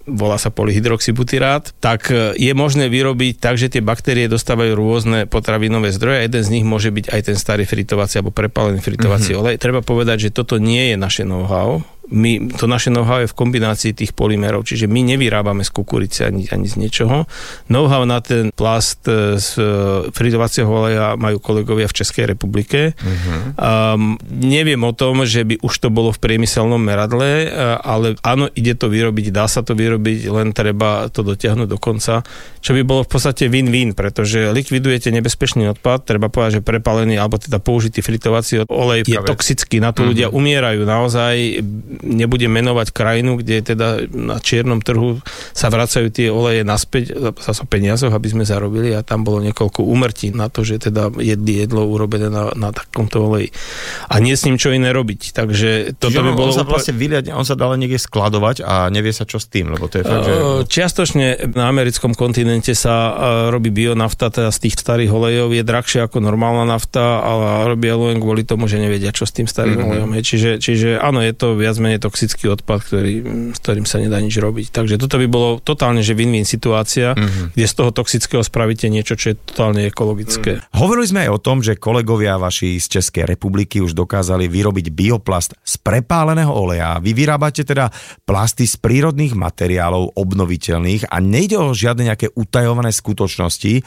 volá 0.05 0.37
sa 0.37 0.53
polyhydroxybutyrát, 0.53 1.73
tak 1.81 2.13
e, 2.13 2.37
je 2.37 2.53
možné 2.53 2.93
vyrobiť 2.93 3.41
tak, 3.41 3.57
že 3.57 3.73
tie 3.73 3.81
baktérie 3.81 4.29
dostávajú 4.29 4.77
rôzne 4.77 5.25
potravinové 5.25 5.89
zdroje 5.89 6.21
a 6.21 6.25
jeden 6.29 6.43
z 6.45 6.53
nich 6.53 6.65
môže 6.65 6.93
byť 6.93 7.09
aj 7.09 7.21
ten 7.25 7.37
starý 7.37 7.65
fritovací 7.65 8.21
alebo 8.21 8.29
prepálený 8.29 8.85
fritovací 8.85 9.33
mm-hmm. 9.33 9.57
olej. 9.57 9.61
Treba 9.61 9.81
povedať, 9.81 10.29
že 10.29 10.35
toto 10.37 10.61
nie 10.61 10.93
je 10.93 10.95
naše 10.95 11.25
know-how, 11.25 11.81
my, 12.09 12.53
to 12.53 12.69
naše 12.69 12.93
know-how 12.93 13.25
je 13.25 13.31
v 13.31 13.37
kombinácii 13.37 13.91
tých 13.97 14.13
polymerov, 14.13 14.65
čiže 14.65 14.85
my 14.85 15.01
nevyrábame 15.01 15.65
z 15.65 15.71
kukurice 15.73 16.29
ani, 16.29 16.45
ani 16.53 16.69
z 16.69 16.77
niečoho. 16.77 17.25
Know-how 17.69 18.05
na 18.05 18.21
ten 18.21 18.53
plast 18.53 19.09
e, 19.09 19.41
z 19.41 19.57
e, 19.57 19.65
fridovacieho 20.13 20.69
oleja 20.69 21.17
majú 21.17 21.41
kolegovia 21.41 21.89
v 21.89 21.97
Českej 21.97 22.29
republike. 22.29 22.93
Uh-huh. 22.93 23.57
Um, 23.57 24.21
neviem 24.29 24.81
o 24.85 24.93
tom, 24.93 25.25
že 25.25 25.41
by 25.41 25.57
už 25.65 25.73
to 25.81 25.89
bolo 25.89 26.13
v 26.13 26.21
priemyselnom 26.21 26.77
meradle, 26.77 27.45
e, 27.45 27.47
ale 27.81 28.13
áno, 28.21 28.53
ide 28.53 28.77
to 28.77 28.85
vyrobiť, 28.85 29.33
dá 29.33 29.49
sa 29.49 29.65
to 29.65 29.73
vyrobiť, 29.73 30.29
len 30.29 30.53
treba 30.53 31.09
to 31.09 31.25
dotiahnuť 31.25 31.67
do 31.69 31.79
konca, 31.81 32.21
čo 32.61 32.71
by 32.77 32.81
bolo 32.85 33.01
v 33.01 33.09
podstate 33.09 33.49
win-win, 33.49 33.97
pretože 33.97 34.53
likvidujete 34.53 35.09
nebezpečný 35.09 35.73
odpad, 35.73 36.05
treba 36.05 36.29
povedať, 36.29 36.61
že 36.61 36.65
prepalený 36.65 37.17
alebo 37.17 37.41
teda 37.41 37.57
použitý 37.57 38.05
fritovací 38.05 38.61
olej 38.69 39.09
je 39.09 39.17
toxický, 39.25 39.81
na 39.81 39.89
to 39.89 40.05
uh-huh. 40.05 40.13
ľudia 40.13 40.27
umierajú 40.29 40.85
naozaj 40.85 41.65
nebudem 42.01 42.51
menovať 42.51 42.91
krajinu, 42.91 43.39
kde 43.39 43.61
teda 43.61 44.07
na 44.11 44.39
čiernom 44.41 44.81
trhu 44.81 45.19
sa 45.51 45.69
vracajú 45.69 46.11
tie 46.11 46.27
oleje 46.31 46.65
naspäť 46.65 47.15
zase 47.39 47.63
o 47.63 47.67
peniazoch, 47.67 48.11
aby 48.11 48.27
sme 48.31 48.43
zarobili 48.47 48.91
a 48.95 49.05
tam 49.05 49.23
bolo 49.23 49.43
niekoľko 49.45 49.85
úmrtí 49.85 50.33
na 50.33 50.49
to, 50.51 50.65
že 50.65 50.89
teda 50.91 51.11
jedli 51.21 51.63
jedlo 51.63 51.85
urobené 51.87 52.27
na, 52.27 52.51
na 52.55 52.69
takomto 52.71 53.31
oleji. 53.31 53.53
A 54.09 54.19
nie 54.19 54.35
s 54.35 54.43
ním 54.47 54.59
čo 54.59 54.73
iné 54.73 54.91
robiť. 54.91 55.35
Takže 55.35 55.95
toto 55.99 56.19
by 56.19 56.31
bolo... 56.33 56.51
On 56.51 56.59
sa 56.59 56.67
vlastne 56.67 56.95
vyliadne, 56.95 57.31
on 57.35 57.47
sa 57.47 57.55
dá 57.55 57.69
len 57.71 57.83
niekde 57.83 58.01
skladovať 58.01 58.65
a 58.65 58.87
nevie 58.91 59.15
sa 59.15 59.23
čo 59.27 59.39
s 59.39 59.47
tým, 59.47 59.71
lebo 59.73 59.87
to 59.87 60.01
je 60.01 60.03
fakt, 60.03 60.25
že... 60.25 60.33
Čiastočne 60.65 61.55
na 61.55 61.69
americkom 61.71 62.17
kontinente 62.17 62.73
sa 62.73 63.15
robí 63.49 63.69
bionafta, 63.71 64.31
teda 64.31 64.49
z 64.51 64.59
tých 64.67 64.75
starých 64.79 65.11
olejov 65.11 65.49
je 65.53 65.63
drahšia 65.63 66.07
ako 66.07 66.23
normálna 66.23 66.67
nafta, 66.67 67.21
ale 67.21 67.69
robia 67.69 67.97
len 67.97 68.19
kvôli 68.19 68.43
tomu, 68.43 68.67
že 68.69 68.81
nevedia, 68.81 69.13
čo 69.15 69.27
s 69.27 69.33
tým 69.33 69.47
starým 69.49 69.77
mm-hmm. 69.77 69.89
olejom. 69.89 70.09
Čiže, 70.25 70.51
čiže 70.57 70.89
áno, 70.99 71.21
je 71.21 71.33
to 71.35 71.55
viac 71.55 71.77
menej 71.85 72.01
toxický 72.01 72.49
odpad, 72.49 72.81
ktorý, 72.81 73.13
s 73.53 73.59
ktorým 73.61 73.85
sa 73.85 74.01
nedá 74.01 74.17
nič 74.17 74.33
robiť. 74.41 74.73
Takže 74.73 74.97
toto 74.97 75.21
by 75.21 75.27
bolo 75.29 75.61
totálne, 75.61 76.01
že 76.01 76.17
win-win 76.17 76.43
situácia, 76.43 77.13
mm-hmm. 77.13 77.53
kde 77.53 77.65
z 77.69 77.75
toho 77.77 77.93
toxického 77.93 78.41
spravíte 78.41 78.89
niečo, 78.89 79.13
čo 79.13 79.31
je 79.33 79.35
totálne 79.37 79.85
ekologické. 79.85 80.57
Mm. 80.57 80.61
Hovorili 80.81 81.07
sme 81.07 81.19
aj 81.29 81.31
o 81.31 81.39
tom, 81.39 81.61
že 81.61 81.77
kolegovia 81.77 82.41
vaši 82.41 82.81
z 82.81 82.99
Českej 82.99 83.29
republiky 83.29 83.85
už 83.85 83.93
dokázali 83.93 84.49
vyrobiť 84.49 84.89
bioplast 84.89 85.53
z 85.61 85.73
prepáleného 85.85 86.49
oleja. 86.49 86.97
Vy 86.97 87.13
vyrábate 87.13 87.61
teda 87.61 87.93
plasty 88.25 88.65
z 88.65 88.81
prírodných 88.81 89.37
materiálov 89.37 90.17
obnoviteľných 90.17 91.13
a 91.13 91.21
nejde 91.21 91.61
o 91.61 91.69
žiadne 91.75 92.09
nejaké 92.09 92.33
utajované 92.33 92.89
skutočnosti. 92.89 93.85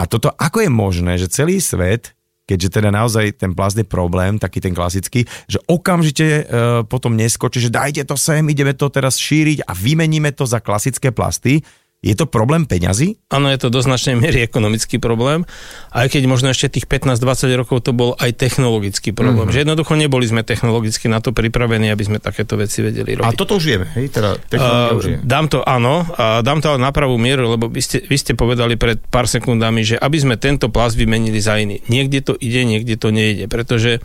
A 0.00 0.08
toto 0.08 0.32
ako 0.32 0.64
je 0.64 0.70
možné, 0.70 1.12
že 1.20 1.28
celý 1.28 1.60
svet 1.60 2.14
keďže 2.50 2.82
teda 2.82 2.90
naozaj 2.90 3.38
ten 3.38 3.54
plast 3.54 3.78
je 3.78 3.86
problém, 3.86 4.34
taký 4.42 4.58
ten 4.58 4.74
klasický, 4.74 5.22
že 5.46 5.62
okamžite 5.70 6.26
e, 6.26 6.42
potom 6.90 7.14
neskočí, 7.14 7.62
že 7.62 7.70
dajte 7.70 8.02
to 8.02 8.18
sem, 8.18 8.42
ideme 8.50 8.74
to 8.74 8.90
teraz 8.90 9.14
šíriť 9.22 9.62
a 9.62 9.70
vymeníme 9.70 10.34
to 10.34 10.42
za 10.42 10.58
klasické 10.58 11.14
plasty, 11.14 11.62
je 12.00 12.16
to 12.16 12.24
problém 12.24 12.64
peňazí? 12.64 13.20
Áno, 13.28 13.52
je 13.52 13.60
to 13.60 13.68
do 13.68 13.84
značnej 13.84 14.16
miery 14.16 14.40
ekonomický 14.48 14.96
problém, 14.96 15.44
aj 15.92 16.08
keď 16.08 16.22
možno 16.32 16.48
ešte 16.48 16.80
tých 16.80 16.88
15-20 16.88 17.60
rokov 17.60 17.84
to 17.84 17.92
bol 17.92 18.16
aj 18.16 18.40
technologický 18.40 19.12
problém. 19.12 19.44
Mm-hmm. 19.44 19.60
Že 19.60 19.62
jednoducho 19.68 19.92
neboli 20.00 20.24
sme 20.24 20.40
technologicky 20.40 21.12
na 21.12 21.20
to 21.20 21.36
pripravení, 21.36 21.92
aby 21.92 22.00
sme 22.00 22.16
takéto 22.16 22.56
veci 22.56 22.80
vedeli 22.80 23.20
robiť. 23.20 23.28
A 23.28 23.36
toto 23.36 23.60
už 23.60 23.64
vieme, 23.68 23.86
hej? 24.00 24.08
Teda 24.08 24.40
uh, 24.40 24.96
už 24.96 25.04
je. 25.04 25.16
Dám 25.20 25.52
to, 25.52 25.60
áno, 25.60 26.08
a 26.16 26.40
dám 26.40 26.64
to 26.64 26.72
ale 26.72 26.80
na 26.80 26.88
pravú 26.88 27.20
mieru, 27.20 27.52
lebo 27.52 27.68
vy 27.68 27.84
ste, 27.84 28.00
vy 28.00 28.16
ste 28.16 28.32
povedali 28.32 28.80
pred 28.80 28.96
pár 29.12 29.28
sekundami, 29.28 29.84
že 29.84 30.00
aby 30.00 30.16
sme 30.16 30.40
tento 30.40 30.72
plast 30.72 30.96
vymenili 30.96 31.36
za 31.36 31.60
iný. 31.60 31.84
Niekde 31.92 32.24
to 32.24 32.32
ide, 32.40 32.64
niekde 32.64 32.96
to 32.96 33.12
nejde, 33.12 33.44
pretože 33.52 34.00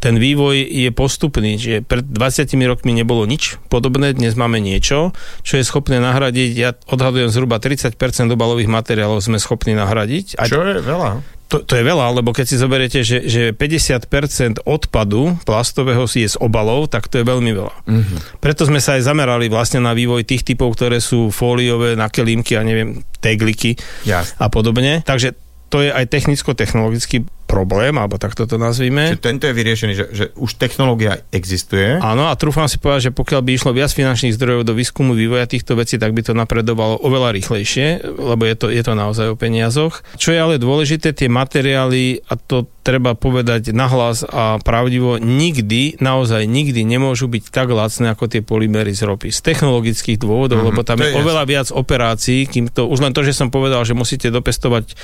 ten 0.00 0.20
vývoj 0.20 0.56
je 0.60 0.90
postupný, 0.92 1.56
že 1.56 1.82
pred 1.82 2.04
20 2.04 2.48
rokmi 2.68 2.92
nebolo 2.96 3.24
nič 3.24 3.58
podobné, 3.72 4.12
dnes 4.12 4.36
máme 4.36 4.60
niečo, 4.62 5.16
čo 5.42 5.58
je 5.58 5.64
schopné 5.64 5.98
nahradiť, 5.98 6.50
ja 6.56 6.70
odhadujem 6.88 7.32
zhruba 7.32 7.58
30% 7.58 7.96
obalových 8.32 8.70
materiálov 8.70 9.20
sme 9.24 9.40
schopní 9.40 9.74
nahradiť. 9.74 10.40
Čo 10.46 10.62
je 10.62 10.80
veľa? 10.84 11.36
To, 11.46 11.62
to 11.62 11.78
je 11.78 11.84
veľa, 11.86 12.10
lebo 12.10 12.34
keď 12.34 12.46
si 12.50 12.56
zoberiete, 12.58 13.00
že, 13.06 13.22
že 13.30 13.54
50% 13.54 14.66
odpadu 14.66 15.38
plastového 15.46 16.02
je 16.10 16.26
z 16.26 16.34
obalov, 16.42 16.90
tak 16.90 17.06
to 17.06 17.22
je 17.22 17.24
veľmi 17.24 17.54
veľa. 17.54 17.74
Mm-hmm. 17.86 18.18
Preto 18.42 18.66
sme 18.66 18.82
sa 18.82 18.98
aj 18.98 19.06
zamerali 19.06 19.46
vlastne 19.46 19.78
na 19.78 19.94
vývoj 19.94 20.26
tých 20.26 20.42
typov, 20.42 20.74
ktoré 20.74 20.98
sú 20.98 21.30
fóliové, 21.30 21.94
na 21.94 22.10
kelímky 22.10 22.58
a 22.58 22.66
neviem, 22.66 22.98
tegliky 23.22 23.78
yes. 24.02 24.34
a 24.42 24.50
podobne. 24.50 25.06
Takže 25.06 25.45
to 25.68 25.82
je 25.82 25.90
aj 25.90 26.06
technicko-technologický 26.06 27.26
problém, 27.46 27.94
alebo 27.94 28.18
takto 28.18 28.44
to 28.44 28.58
nazvíme. 28.58 29.14
Čiže 29.14 29.22
tento 29.22 29.46
je 29.46 29.54
vyriešený, 29.54 29.92
že, 29.94 30.06
že 30.10 30.24
už 30.34 30.58
technológia 30.58 31.22
existuje. 31.30 32.02
Áno, 32.02 32.26
a 32.26 32.34
trúfam 32.34 32.66
si 32.66 32.76
povedať, 32.76 33.10
že 33.10 33.12
pokiaľ 33.14 33.40
by 33.46 33.50
išlo 33.54 33.70
viac 33.70 33.94
finančných 33.94 34.34
zdrojov 34.34 34.66
do 34.66 34.74
výskumu 34.74 35.14
vývoja 35.14 35.46
týchto 35.46 35.78
vecí, 35.78 35.96
tak 35.96 36.10
by 36.10 36.26
to 36.26 36.34
napredovalo 36.34 36.98
oveľa 37.00 37.30
rýchlejšie, 37.38 38.02
lebo 38.18 38.42
je 38.44 38.54
to, 38.58 38.66
je 38.68 38.82
to 38.82 38.92
naozaj 38.98 39.26
o 39.30 39.38
peniazoch. 39.38 40.02
Čo 40.18 40.34
je 40.34 40.42
ale 40.42 40.58
dôležité, 40.58 41.14
tie 41.14 41.30
materiály, 41.30 42.26
a 42.26 42.34
to 42.34 42.66
treba 42.86 43.18
povedať 43.18 43.74
nahlas 43.74 44.22
a 44.22 44.62
pravdivo, 44.62 45.18
nikdy, 45.18 45.98
naozaj 45.98 46.46
nikdy 46.46 46.86
nemôžu 46.86 47.26
byť 47.26 47.50
tak 47.50 47.74
lacné 47.74 48.14
ako 48.14 48.30
tie 48.30 48.46
polymery 48.46 48.94
z 48.94 49.10
ropy. 49.10 49.34
Z 49.34 49.42
technologických 49.42 50.22
dôvodov, 50.22 50.62
mm-hmm, 50.62 50.70
lebo 50.70 50.86
tam 50.86 51.02
je, 51.02 51.10
je 51.10 51.18
oveľa 51.18 51.44
viac 51.50 51.68
operácií, 51.74 52.46
kým 52.46 52.70
to, 52.70 52.86
už 52.86 53.02
len 53.02 53.10
to, 53.10 53.26
že 53.26 53.34
som 53.34 53.50
povedal, 53.50 53.82
že 53.82 53.98
musíte 53.98 54.30
dopestovať 54.30 54.94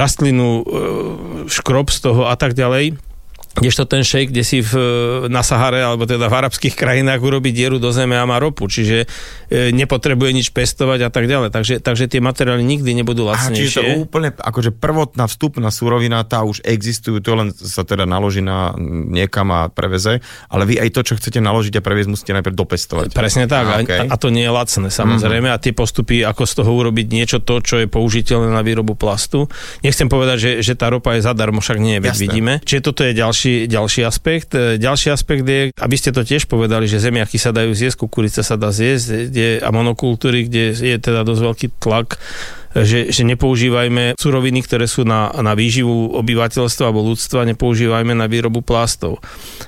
rastlinu, 0.00 0.64
e, 0.64 0.80
škro 1.52 1.84
rob 1.84 1.92
z 1.92 2.00
toho 2.00 2.32
a 2.32 2.34
tak 2.40 2.56
ďalej 2.56 3.09
kdežto 3.58 3.82
ten 3.84 4.06
šejk, 4.06 4.30
kde 4.30 4.42
si 4.46 4.62
v, 4.62 4.72
na 5.26 5.42
Sahare 5.42 5.82
alebo 5.82 6.06
teda 6.06 6.30
v 6.30 6.34
arabských 6.38 6.78
krajinách 6.78 7.18
urobí 7.18 7.50
dieru 7.50 7.82
do 7.82 7.90
zeme 7.90 8.14
a 8.14 8.22
má 8.22 8.38
ropu, 8.38 8.70
čiže 8.70 9.10
e, 9.50 9.74
nepotrebuje 9.74 10.30
nič 10.30 10.46
pestovať 10.54 11.06
a 11.06 11.10
tak 11.10 11.26
ďalej. 11.26 11.50
Takže, 11.50 11.74
takže 11.82 12.06
tie 12.06 12.22
materiály 12.22 12.62
nikdy 12.62 12.94
nebudú 12.94 13.26
lacnejšie. 13.26 13.58
A 13.58 13.66
čiže 13.66 13.80
to 13.82 14.06
úplne, 14.06 14.30
akože 14.30 14.70
prvotná 14.70 15.26
vstupná 15.26 15.68
surovina, 15.74 16.22
tá 16.22 16.46
už 16.46 16.62
existujú, 16.62 17.18
to 17.18 17.34
len 17.34 17.50
sa 17.50 17.82
teda 17.82 18.06
naloží 18.06 18.38
na 18.38 18.70
niekam 19.10 19.50
a 19.50 19.66
preveze, 19.66 20.22
ale 20.46 20.62
vy 20.70 20.78
aj 20.78 20.90
to, 20.94 21.00
čo 21.02 21.18
chcete 21.18 21.42
naložiť 21.42 21.74
a 21.78 21.82
previesť, 21.82 22.10
musíte 22.10 22.32
najprv 22.38 22.54
dopestovať. 22.54 23.06
Presne 23.18 23.50
tak, 23.50 23.66
a, 23.66 23.74
okay. 23.82 24.06
a, 24.06 24.14
a 24.14 24.16
to 24.16 24.30
nie 24.30 24.46
je 24.46 24.52
lacné 24.52 24.88
samozrejme 24.94 25.50
mm-hmm. 25.50 25.58
a 25.58 25.62
tie 25.62 25.74
postupy, 25.74 26.22
ako 26.22 26.42
z 26.46 26.52
toho 26.62 26.70
urobiť 26.70 27.06
niečo 27.10 27.38
to, 27.42 27.58
čo 27.58 27.82
je 27.82 27.90
použiteľné 27.90 28.54
na 28.54 28.62
výrobu 28.62 28.94
plastu. 28.94 29.50
Nechcem 29.82 30.06
povedať, 30.06 30.36
že, 30.38 30.50
že 30.62 30.74
tá 30.78 30.86
ropa 30.86 31.18
je 31.18 31.26
zadarmo, 31.26 31.58
však 31.58 31.78
nie, 31.82 31.98
veď 31.98 32.14
vidíme. 32.14 32.52
Čiže 32.62 32.80
toto 32.84 33.02
je 33.02 33.12
ďalší 33.16 33.39
ďalší, 33.40 33.72
ďalší 33.72 34.00
aspekt. 34.04 34.52
E, 34.52 34.76
ďalší 34.76 35.08
aspekt 35.08 35.48
je, 35.48 35.72
aby 35.72 35.96
ste 35.96 36.12
to 36.12 36.20
tiež 36.20 36.44
povedali, 36.44 36.84
že 36.84 37.00
zemiaky 37.00 37.40
sa 37.40 37.56
dajú 37.56 37.72
zjesť, 37.72 38.04
kukurica 38.04 38.44
sa 38.44 38.60
dá 38.60 38.68
zjesť 38.68 39.32
kde, 39.32 39.48
a 39.64 39.68
monokultúry, 39.72 40.44
kde 40.44 40.76
je 40.76 40.96
teda 41.00 41.24
dosť 41.24 41.42
veľký 41.48 41.66
tlak 41.80 42.20
že, 42.70 43.10
že 43.10 43.26
nepoužívajme 43.26 44.14
suroviny, 44.14 44.62
ktoré 44.62 44.86
sú 44.86 45.02
na, 45.02 45.34
na 45.42 45.58
výživu 45.58 46.14
obyvateľstva 46.14 46.86
alebo 46.86 47.02
ľudstva, 47.02 47.48
nepoužívajme 47.50 48.14
na 48.14 48.30
výrobu 48.30 48.62
plastov. 48.62 49.18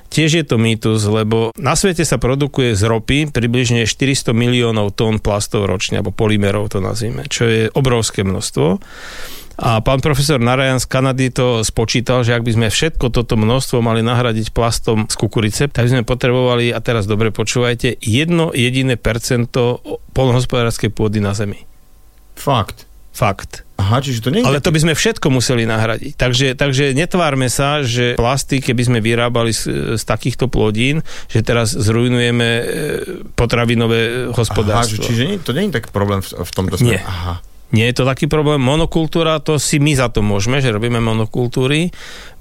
Tiež 0.07 0.39
je 0.39 0.45
to 0.47 0.55
mýtus, 0.55 1.03
lebo 1.11 1.51
na 1.59 1.75
svete 1.75 2.07
sa 2.07 2.23
produkuje 2.23 2.79
z 2.79 2.87
ropy 2.87 3.19
približne 3.35 3.91
400 3.91 4.31
miliónov 4.31 4.95
tón 4.95 5.19
plastov 5.19 5.67
ročne, 5.67 5.99
alebo 5.99 6.15
polymerov 6.15 6.71
to 6.71 6.79
nazvime, 6.79 7.27
čo 7.27 7.51
je 7.51 7.63
obrovské 7.75 8.23
množstvo. 8.23 8.79
A 9.61 9.85
pán 9.85 10.01
profesor 10.01 10.41
Narajan 10.41 10.81
z 10.81 10.87
Kanady 10.88 11.29
to 11.29 11.61
spočítal, 11.61 12.25
že 12.25 12.33
ak 12.33 12.47
by 12.47 12.53
sme 12.57 12.69
všetko 12.73 13.12
toto 13.12 13.37
množstvo 13.37 13.85
mali 13.85 14.01
nahradiť 14.01 14.51
plastom 14.57 15.05
z 15.11 15.15
kukurice, 15.19 15.69
tak 15.69 15.88
by 15.88 16.01
sme 16.01 16.03
potrebovali, 16.09 16.73
a 16.73 16.81
teraz 16.81 17.05
dobre 17.05 17.29
počúvajte, 17.29 18.01
jedno 18.01 18.51
jediné 18.57 18.97
percento 18.97 19.85
polnohospodárskej 20.17 20.91
pôdy 20.93 21.21
na 21.21 21.37
Zemi. 21.37 21.69
Fakt. 22.37 22.88
Fakt. 23.12 23.69
Aha, 23.77 24.01
čiže 24.01 24.25
to 24.25 24.33
nie 24.33 24.41
je 24.41 24.49
Ale 24.49 24.65
to 24.65 24.73
by 24.73 24.81
sme 24.81 24.97
všetko 24.97 25.29
museli 25.29 25.69
nahradiť. 25.69 26.17
Takže, 26.17 26.47
takže 26.57 26.97
netvárme 26.97 27.53
sa, 27.53 27.85
že 27.85 28.17
plasty, 28.17 28.65
keby 28.65 28.83
sme 28.88 28.99
vyrábali 29.05 29.53
z, 29.53 29.99
z 30.01 30.03
takýchto 30.09 30.49
plodín, 30.49 31.05
že 31.29 31.45
teraz 31.45 31.77
zrujnujeme 31.77 32.49
e, 32.49 32.65
potravinové 33.37 34.33
hospodárstvo. 34.33 35.05
Aha, 35.05 35.09
čiže 35.12 35.23
nie, 35.29 35.37
to 35.45 35.53
nie 35.53 35.69
je 35.69 35.77
tak 35.77 35.93
problém 35.93 36.25
v, 36.25 36.41
v 36.41 36.51
tomto 36.57 36.81
smere. 36.81 37.05
Nie. 37.05 37.05
Aha. 37.05 37.45
Nie 37.73 37.89
je 37.89 38.01
to 38.01 38.05
taký 38.05 38.29
problém. 38.29 38.61
Monokultúra, 38.61 39.41
to 39.41 39.57
si 39.57 39.81
my 39.81 39.97
za 39.97 40.13
to 40.13 40.21
môžeme, 40.21 40.61
že 40.61 40.69
robíme 40.69 41.01
monokultúry. 41.01 41.89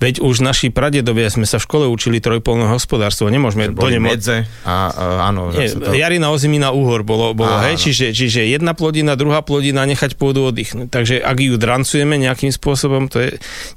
Veď 0.04 0.20
už 0.20 0.44
naši 0.44 0.68
pradedovia 0.70 1.32
sme 1.32 1.48
sa 1.48 1.56
v 1.56 1.66
škole 1.66 1.86
učili 1.88 2.20
trojpolné 2.20 2.68
hospodárstvo. 2.68 3.32
Nemôžeme 3.32 3.72
Boli 3.72 3.96
nemo- 3.96 4.12
medze 4.12 4.44
a, 4.68 4.92
a 4.92 5.04
áno. 5.32 5.56
Nie, 5.56 5.72
to... 5.72 5.96
jarina, 5.96 6.36
ozimina, 6.36 6.76
úhor 6.76 7.08
bolo, 7.08 7.32
bolo 7.32 7.56
Áno. 7.56 7.64
hej, 7.64 7.80
čiže, 7.80 8.12
čiže 8.12 8.44
jedna 8.44 8.76
plodina, 8.76 9.16
druhá 9.16 9.40
plodina, 9.40 9.88
nechať 9.88 10.20
pôdu 10.20 10.44
oddychnúť. 10.52 10.92
Takže 10.92 11.24
ak 11.24 11.38
ju 11.40 11.56
drancujeme 11.56 12.20
nejakým 12.20 12.52
spôsobom, 12.52 13.08
to 13.08 13.24
je... 13.24 13.30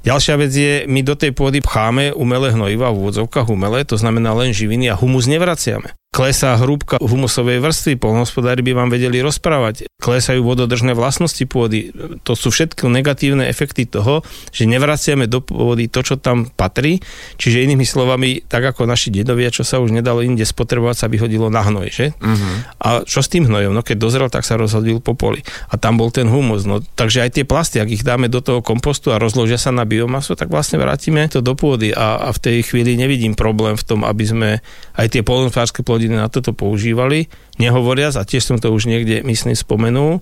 Ďalšia 0.03 0.35
vec 0.35 0.51
je, 0.51 0.73
my 0.91 1.01
do 1.07 1.15
tej 1.15 1.31
pôdy 1.31 1.63
pcháme 1.63 2.11
umelé 2.11 2.51
hnojiva, 2.51 2.91
v 2.91 2.99
úvodzovkách 2.99 3.47
umelé, 3.47 3.87
to 3.87 3.95
znamená 3.95 4.35
len 4.35 4.51
živiny 4.51 4.91
a 4.91 4.99
humus 4.99 5.29
nevraciame. 5.31 5.95
Klesá 6.15 6.55
hrúbka 6.55 6.95
humusovej 7.03 7.59
vrstvy, 7.59 7.99
polnohospodári 7.99 8.63
by 8.63 8.71
vám 8.71 8.87
vedeli 8.87 9.19
rozprávať. 9.19 9.91
Klesajú 9.99 10.47
vododržné 10.47 10.95
vlastnosti 10.95 11.43
pôdy. 11.43 11.91
To 12.23 12.39
sú 12.39 12.55
všetko 12.55 12.87
negatívne 12.87 13.43
efekty 13.51 13.83
toho, 13.83 14.23
že 14.55 14.63
nevraciame 14.63 15.27
do 15.27 15.43
pôdy 15.43 15.91
to, 15.91 16.07
čo 16.07 16.15
tam 16.15 16.47
patrí. 16.47 17.03
Čiže 17.35 17.67
inými 17.67 17.83
slovami, 17.83 18.47
tak 18.47 18.63
ako 18.63 18.87
naši 18.87 19.11
dedovia, 19.11 19.51
čo 19.51 19.67
sa 19.67 19.83
už 19.83 19.91
nedalo 19.91 20.23
inde 20.23 20.47
spotrebovať, 20.47 20.95
sa 20.95 21.11
vyhodilo 21.11 21.51
na 21.51 21.67
hnoj. 21.67 21.91
Že? 21.91 22.07
Uh-huh. 22.15 22.55
A 22.79 22.87
čo 23.03 23.19
s 23.19 23.27
tým 23.27 23.51
hnojom? 23.51 23.75
No 23.75 23.83
keď 23.83 23.99
dozrel, 23.99 24.31
tak 24.31 24.47
sa 24.47 24.55
rozhodil 24.55 25.03
po 25.03 25.19
poli. 25.19 25.43
A 25.67 25.75
tam 25.75 25.99
bol 25.99 26.15
ten 26.15 26.31
humus. 26.31 26.63
No, 26.63 26.79
takže 26.79 27.27
aj 27.27 27.35
tie 27.35 27.43
plasty, 27.43 27.83
ak 27.83 27.91
ich 27.91 28.07
dáme 28.07 28.31
do 28.31 28.39
toho 28.39 28.63
kompostu 28.63 29.11
a 29.11 29.19
rozložia 29.19 29.59
sa 29.59 29.75
na 29.75 29.83
biomasu, 29.83 30.39
tak 30.39 30.47
vlastne 30.47 30.79
vrátime 30.79 31.27
to 31.27 31.43
do 31.43 31.59
pôdy. 31.59 31.91
A, 31.91 32.23
a 32.23 32.31
v 32.31 32.39
tej 32.39 32.57
chvíli 32.71 32.95
nevidím 32.95 33.35
problém 33.35 33.75
v 33.75 33.83
tom, 33.83 34.07
aby 34.07 34.23
sme 34.23 34.49
aj 34.95 35.11
tie 35.11 35.19
polnospodárske 35.19 35.83
plodiny 36.05 36.21
na 36.21 36.29
toto 36.29 36.53
používali. 36.53 37.25
Nehovoriac, 37.57 38.13
a 38.19 38.27
tiež 38.27 38.45
som 38.45 38.57
to 38.61 38.69
už 38.69 38.85
niekde, 38.85 39.25
myslím, 39.25 39.57
spomenul, 39.57 40.21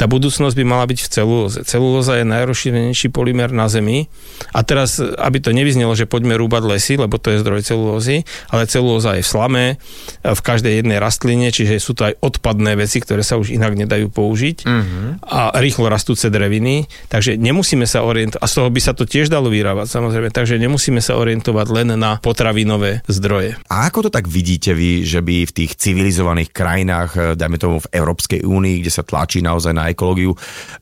tá 0.00 0.08
budúcnosť 0.08 0.56
by 0.56 0.64
mala 0.64 0.88
byť 0.88 0.98
v 1.04 1.08
celulóze. 1.12 1.58
Celulóza 1.68 2.16
je 2.16 2.24
najrozšírenejší 2.24 3.12
polymer 3.12 3.52
na 3.52 3.68
Zemi. 3.68 4.08
A 4.56 4.64
teraz, 4.64 4.96
aby 4.96 5.44
to 5.44 5.52
nevyznelo, 5.52 5.92
že 5.92 6.08
poďme 6.08 6.40
rúbať 6.40 6.62
lesy, 6.64 6.96
lebo 6.96 7.20
to 7.20 7.36
je 7.36 7.44
zdroj 7.44 7.60
celulózy, 7.60 8.24
ale 8.48 8.64
celulóza 8.64 9.20
je 9.20 9.22
v 9.22 9.28
slame, 9.28 9.64
v 10.24 10.40
každej 10.40 10.80
jednej 10.80 10.96
rastline, 10.96 11.52
čiže 11.52 11.76
sú 11.76 11.92
to 11.92 12.08
aj 12.08 12.16
odpadné 12.24 12.80
veci, 12.80 13.04
ktoré 13.04 13.20
sa 13.20 13.36
už 13.36 13.52
inak 13.52 13.76
nedajú 13.76 14.08
použiť 14.08 14.62
Uh-huh. 14.70 15.18
a 15.26 15.50
rýchlo 15.58 15.90
rastúce 15.90 16.30
dreviny, 16.30 16.86
takže 17.10 17.34
nemusíme 17.34 17.90
sa 17.90 18.06
orientovať, 18.06 18.38
a 18.38 18.46
z 18.46 18.54
toho 18.54 18.68
by 18.70 18.80
sa 18.80 18.92
to 18.94 19.02
tiež 19.02 19.26
dalo 19.26 19.50
vyrábať 19.50 19.90
samozrejme, 19.90 20.30
takže 20.30 20.62
nemusíme 20.62 21.02
sa 21.02 21.18
orientovať 21.18 21.66
len 21.74 21.98
na 21.98 22.22
potravinové 22.22 23.02
zdroje. 23.10 23.58
A 23.66 23.90
ako 23.90 24.06
to 24.06 24.10
tak 24.14 24.30
vidíte 24.30 24.78
vy, 24.78 25.02
že 25.02 25.20
by 25.26 25.42
v 25.42 25.52
tých 25.52 25.74
civilizovaných 25.74 26.54
krajinách, 26.54 27.10
eh, 27.18 27.22
dajme 27.34 27.58
tomu 27.58 27.76
v 27.82 27.90
Európskej 27.90 28.46
únii, 28.46 28.86
kde 28.86 28.92
sa 28.94 29.02
tlačí 29.02 29.42
naozaj 29.42 29.74
na 29.74 29.89
ekológiu, 29.90 30.34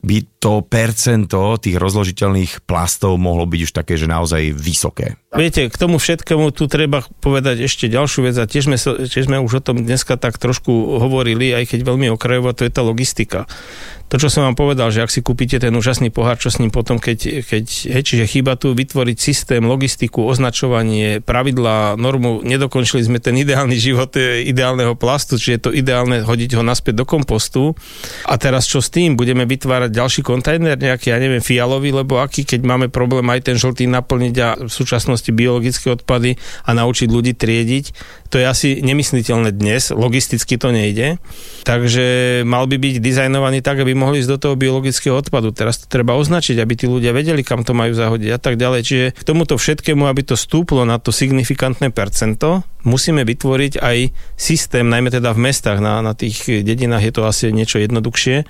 by 0.03 0.23
to 0.39 0.63
percento 0.63 1.59
tých 1.59 1.77
rozložiteľných 1.77 2.63
plastov 2.63 3.19
mohlo 3.19 3.43
byť 3.43 3.61
už 3.67 3.73
také, 3.75 3.99
že 3.99 4.07
naozaj 4.07 4.55
vysoké? 4.55 5.19
Viete, 5.35 5.69
k 5.69 5.77
tomu 5.77 6.01
všetkému 6.01 6.55
tu 6.57 6.71
treba 6.71 7.05
povedať 7.21 7.67
ešte 7.67 7.91
ďalšiu 7.91 8.31
vec 8.31 8.37
a 8.39 8.49
tiež 8.49 8.71
sme, 8.71 8.79
tiež 8.81 9.29
sme 9.29 9.43
už 9.43 9.61
o 9.61 9.63
tom 9.63 9.83
dneska 9.83 10.17
tak 10.17 10.41
trošku 10.41 11.03
hovorili, 11.03 11.53
aj 11.53 11.75
keď 11.75 11.81
veľmi 11.85 12.09
okrajovo, 12.15 12.55
to 12.57 12.65
je 12.65 12.73
tá 12.73 12.81
logistika. 12.81 13.45
To, 14.09 14.17
čo 14.17 14.33
som 14.33 14.49
vám 14.49 14.57
povedal, 14.57 14.89
že 14.89 15.05
ak 15.05 15.13
si 15.13 15.21
kúpite 15.21 15.61
ten 15.61 15.69
úžasný 15.69 16.09
pohár, 16.09 16.41
čo 16.41 16.49
s 16.49 16.57
ním 16.57 16.73
potom, 16.73 16.97
keď, 16.97 17.45
keď 17.45 17.65
hej, 17.93 18.03
čiže 18.09 18.25
chýba 18.25 18.57
tu 18.57 18.73
vytvoriť 18.73 19.17
systém, 19.21 19.61
logistiku, 19.61 20.25
označovanie, 20.25 21.21
pravidlá, 21.21 22.01
normu, 22.01 22.41
nedokončili 22.41 23.05
sme 23.05 23.21
ten 23.21 23.37
ideálny 23.37 23.77
život 23.77 24.17
e, 24.17 24.49
ideálneho 24.49 24.97
plastu, 24.97 25.37
čiže 25.37 25.53
je 25.53 25.63
to 25.69 25.71
ideálne 25.77 26.25
hodiť 26.25 26.57
ho 26.57 26.65
naspäť 26.65 27.05
do 27.05 27.05
kompostu. 27.05 27.77
A 28.25 28.41
teraz 28.41 28.65
čo 28.65 28.81
s 28.81 28.89
tým? 28.89 29.13
Budeme 29.13 29.45
vytvárať 29.45 29.93
ďalší 29.93 30.21
kontajner, 30.29 30.77
nejaký, 30.77 31.09
ja 31.09 31.17
neviem, 31.17 31.41
fialový, 31.41 31.97
lebo 31.97 32.21
aký, 32.21 32.45
keď 32.45 32.61
máme 32.69 32.87
problém 32.93 33.25
aj 33.33 33.49
ten 33.49 33.57
žltý 33.57 33.89
naplniť 33.89 34.35
a 34.45 34.49
v 34.61 34.69
súčasnosti 34.69 35.33
biologické 35.33 35.89
odpady 35.89 36.37
a 36.69 36.77
naučiť 36.77 37.09
ľudí 37.09 37.33
triediť, 37.33 37.85
to 38.29 38.37
je 38.37 38.45
asi 38.45 38.69
nemysliteľné 38.85 39.57
dnes, 39.57 39.89
logisticky 39.89 40.61
to 40.61 40.69
nejde. 40.69 41.17
Takže 41.65 42.41
mal 42.45 42.69
by 42.69 42.77
byť 42.77 43.01
dizajnovaný 43.01 43.65
tak, 43.65 43.81
aby 43.81 43.97
mohli 43.97 44.21
ísť 44.21 44.31
do 44.37 44.39
toho 44.39 44.55
biologického 44.55 45.17
odpadu. 45.17 45.53
Teraz 45.57 45.81
to 45.81 45.87
treba 45.89 46.17
označiť, 46.17 46.61
aby 46.61 46.75
tí 46.77 46.87
ľudia 46.89 47.17
vedeli, 47.17 47.41
kam 47.41 47.65
to 47.65 47.73
majú 47.73 47.97
zahodiť 47.97 48.31
a 48.37 48.41
tak 48.41 48.61
ďalej. 48.61 48.81
Čiže 48.85 49.07
k 49.17 49.23
tomuto 49.25 49.57
všetkému, 49.57 50.05
aby 50.05 50.23
to 50.29 50.37
stúplo 50.37 50.85
na 50.85 51.01
to 51.01 51.09
signifikantné 51.09 51.89
percento, 51.89 52.65
musíme 52.87 53.27
vytvoriť 53.27 53.83
aj 53.83 53.99
systém, 54.39 54.87
najmä 54.87 55.11
teda 55.11 55.35
v 55.35 55.51
mestách, 55.51 55.83
na, 55.83 56.01
na 56.01 56.15
tých 56.15 56.63
dedinách 56.63 57.05
je 57.05 57.13
to 57.13 57.23
asi 57.27 57.51
niečo 57.51 57.83
jednoduchšie, 57.83 58.47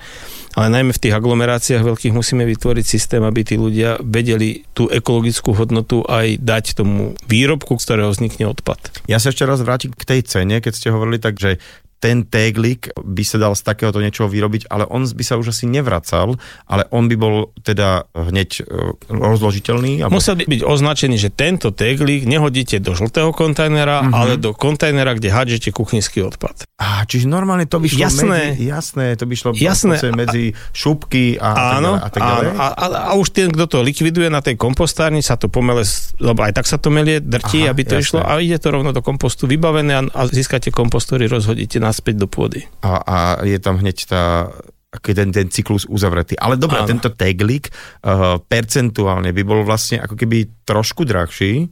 ale 0.55 0.67
najmä 0.69 0.91
v 0.95 1.01
tých 1.01 1.13
aglomeráciách 1.13 1.83
veľkých 1.85 2.13
musíme 2.13 2.43
vytvoriť 2.45 2.85
systém, 2.85 3.21
aby 3.21 3.41
tí 3.45 3.55
ľudia 3.59 4.01
vedeli 4.01 4.65
tú 4.73 4.89
ekologickú 4.89 5.53
hodnotu 5.53 6.01
aj 6.07 6.41
dať 6.41 6.65
tomu 6.79 7.13
výrobku, 7.25 7.77
z 7.77 7.85
ktorého 7.85 8.09
vznikne 8.09 8.49
odpad. 8.49 9.05
Ja 9.05 9.21
sa 9.21 9.29
ešte 9.29 9.45
raz 9.45 9.61
vrátim 9.69 9.93
k 9.93 10.01
tej 10.01 10.21
cene, 10.25 10.57
keď 10.57 10.73
ste 10.73 10.89
hovorili 10.89 11.21
tak, 11.21 11.37
že 11.37 11.61
ten 11.99 12.23
téglik 12.23 12.89
by 12.95 13.21
sa 13.21 13.37
dal 13.37 13.53
z 13.53 13.61
takéhoto 13.61 13.99
niečoho 13.99 14.25
vyrobiť, 14.25 14.67
ale 14.67 14.83
on 14.85 15.03
by 15.03 15.19
sa 15.19 15.35
už 15.35 15.51
asi 15.51 15.67
nevracal, 15.67 16.39
ale 16.63 16.87
on 16.89 17.05
by 17.05 17.15
bol 17.15 17.35
teda 17.59 18.07
hneď 18.09 18.49
e, 18.57 18.95
rozložiteľný. 19.09 20.01
Alebo... 20.01 20.15
Musel 20.15 20.35
by 20.35 20.45
byť 20.47 20.61
označený, 20.63 21.15
že 21.15 21.29
tento 21.29 21.69
teglík 21.69 22.23
nehodíte 22.23 22.79
do 22.79 22.93
žltého 22.93 23.29
kontajnera, 23.29 24.01
Mhm. 24.01 24.11
ale 24.11 24.31
do 24.35 24.51
kontajnera, 24.51 25.13
kde 25.13 25.29
hádžete 25.29 25.69
kuchynský 25.69 26.23
odpad. 26.23 26.63
Á, 26.75 27.03
čiže 27.03 27.27
normálne 27.27 27.65
to 27.65 27.77
by 27.77 27.87
šlo 27.87 27.99
Jasné. 28.01 28.23
medzi, 28.25 28.63
jasné, 28.65 29.05
to 29.13 29.25
by 29.25 29.35
šlo 29.35 29.49
Jasné. 29.53 29.95
Jasné. 29.97 30.09
medzi 30.11 30.43
šupky 30.71 31.35
a, 31.35 31.75
Áno, 31.75 31.95
a 31.95 32.07
tak 32.07 32.21
ďalej. 32.21 32.47
A, 32.55 32.65
a, 32.69 32.85
a 33.05 33.13
už 33.13 33.27
ten, 33.29 33.51
kto 33.51 33.67
to 33.67 33.77
likviduje 33.81 34.27
na 34.27 34.39
tej 34.39 34.55
kompostárni, 34.55 35.19
sa 35.19 35.35
to 35.35 35.47
pomele, 35.47 35.83
lebo 36.17 36.39
aj 36.39 36.55
tak 36.55 36.65
sa 36.65 36.79
to 36.79 36.87
melie, 36.87 37.19
drtí, 37.19 37.67
Aha, 37.67 37.75
aby 37.75 37.83
to 37.83 37.93
jasné. 37.93 38.03
išlo 38.05 38.19
a 38.21 38.39
ide 38.39 38.55
to 38.55 38.69
rovno 38.69 38.89
do 38.89 39.01
kompostu 39.01 39.43
vybavené 39.43 39.93
a, 39.93 40.01
a 40.07 40.21
získate 40.25 40.71
kompostory, 40.71 41.27
rozhodíte 41.27 41.83
naspäť 41.89 42.21
do 42.21 42.27
pôdy. 42.29 42.69
A, 42.85 43.01
a 43.01 43.17
je 43.41 43.57
tam 43.57 43.81
hneď 43.81 43.97
tá 44.05 44.53
aký 44.89 45.13
ten, 45.13 45.29
ten 45.29 45.47
cyklus 45.53 45.85
uzavretý. 45.85 46.33
Ale 46.33 46.57
dobre, 46.57 46.81
tento 46.89 47.13
teglík 47.13 47.69
uh, 47.69 48.41
percentuálne 48.41 49.29
by 49.29 49.41
bol 49.45 49.61
vlastne 49.61 50.01
ako 50.01 50.17
keby 50.17 50.65
trošku 50.65 51.05
drahší. 51.05 51.69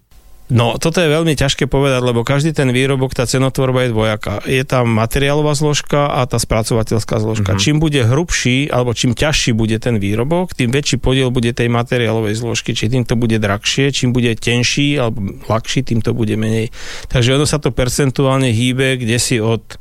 No, 0.47 0.79
toto 0.79 1.03
je 1.03 1.11
veľmi 1.11 1.35
ťažké 1.35 1.67
povedať, 1.67 1.99
lebo 2.07 2.23
každý 2.23 2.55
ten 2.55 2.71
výrobok, 2.71 3.11
tá 3.11 3.27
cenotvorba 3.27 3.83
je 3.83 3.91
dvojaká. 3.91 4.47
Je 4.47 4.63
tam 4.63 4.87
materiálová 4.95 5.51
zložka 5.59 6.07
a 6.07 6.23
tá 6.23 6.39
spracovateľská 6.39 7.19
zložka. 7.19 7.51
Mhm. 7.51 7.55
Mm-hmm. 7.57 7.65
Čím 7.67 7.77
bude 7.83 8.01
hrubší, 8.07 8.57
alebo 8.71 8.95
čím 8.95 9.11
ťažší 9.11 9.51
bude 9.51 9.75
ten 9.81 9.99
výrobok, 9.99 10.55
tým 10.55 10.71
väčší 10.71 11.03
podiel 11.03 11.35
bude 11.35 11.51
tej 11.51 11.67
materiálovej 11.67 12.39
zložky, 12.39 12.71
či 12.71 12.87
tým 12.87 13.03
to 13.03 13.19
bude 13.19 13.35
drahšie, 13.35 13.91
čím 13.91 14.15
bude 14.15 14.31
tenší 14.39 14.95
alebo 14.95 15.19
ľahší, 15.51 15.83
tým 15.83 15.99
to 15.99 16.15
bude 16.15 16.37
menej. 16.39 16.71
Takže 17.11 17.35
ono 17.35 17.43
sa 17.43 17.59
to 17.59 17.75
percentuálne 17.75 18.47
hýbe 18.47 18.95
kde 19.03 19.19
si 19.19 19.43
od 19.43 19.75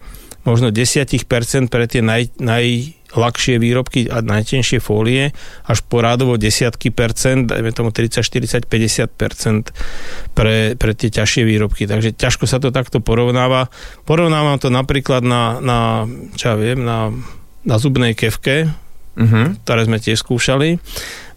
možno 0.47 0.71
10% 0.71 1.11
pre 1.69 1.85
tie 1.91 2.01
naj, 2.01 2.39
najľahšie 2.39 3.59
výrobky 3.59 4.07
a 4.07 4.23
najtenšie 4.23 4.79
fólie, 4.79 5.35
až 5.67 5.79
po 5.85 6.01
rádovo 6.01 6.39
desiatky 6.39 6.95
percent, 6.95 7.51
dajme 7.51 7.75
tomu 7.75 7.91
30, 7.91 8.23
40, 8.23 8.71
50 8.71 9.11
percent 9.11 9.65
pre, 10.33 10.79
pre 10.79 10.95
tie 10.95 11.11
ťažšie 11.11 11.43
výrobky. 11.43 11.91
Takže 11.91 12.15
ťažko 12.15 12.47
sa 12.47 12.63
to 12.63 12.71
takto 12.71 13.03
porovnáva. 13.03 13.69
Porovnávam 14.07 14.57
to 14.63 14.71
napríklad 14.71 15.27
na, 15.27 15.59
na 15.59 16.07
čo 16.39 16.55
ja 16.55 16.57
viem, 16.57 16.87
na, 16.87 17.11
na 17.67 17.77
zubnej 17.77 18.15
kevke, 18.15 18.71
Uh-huh. 19.17 19.57
ktoré 19.65 19.89
sme 19.89 19.97
tiež 19.97 20.21
skúšali. 20.21 20.77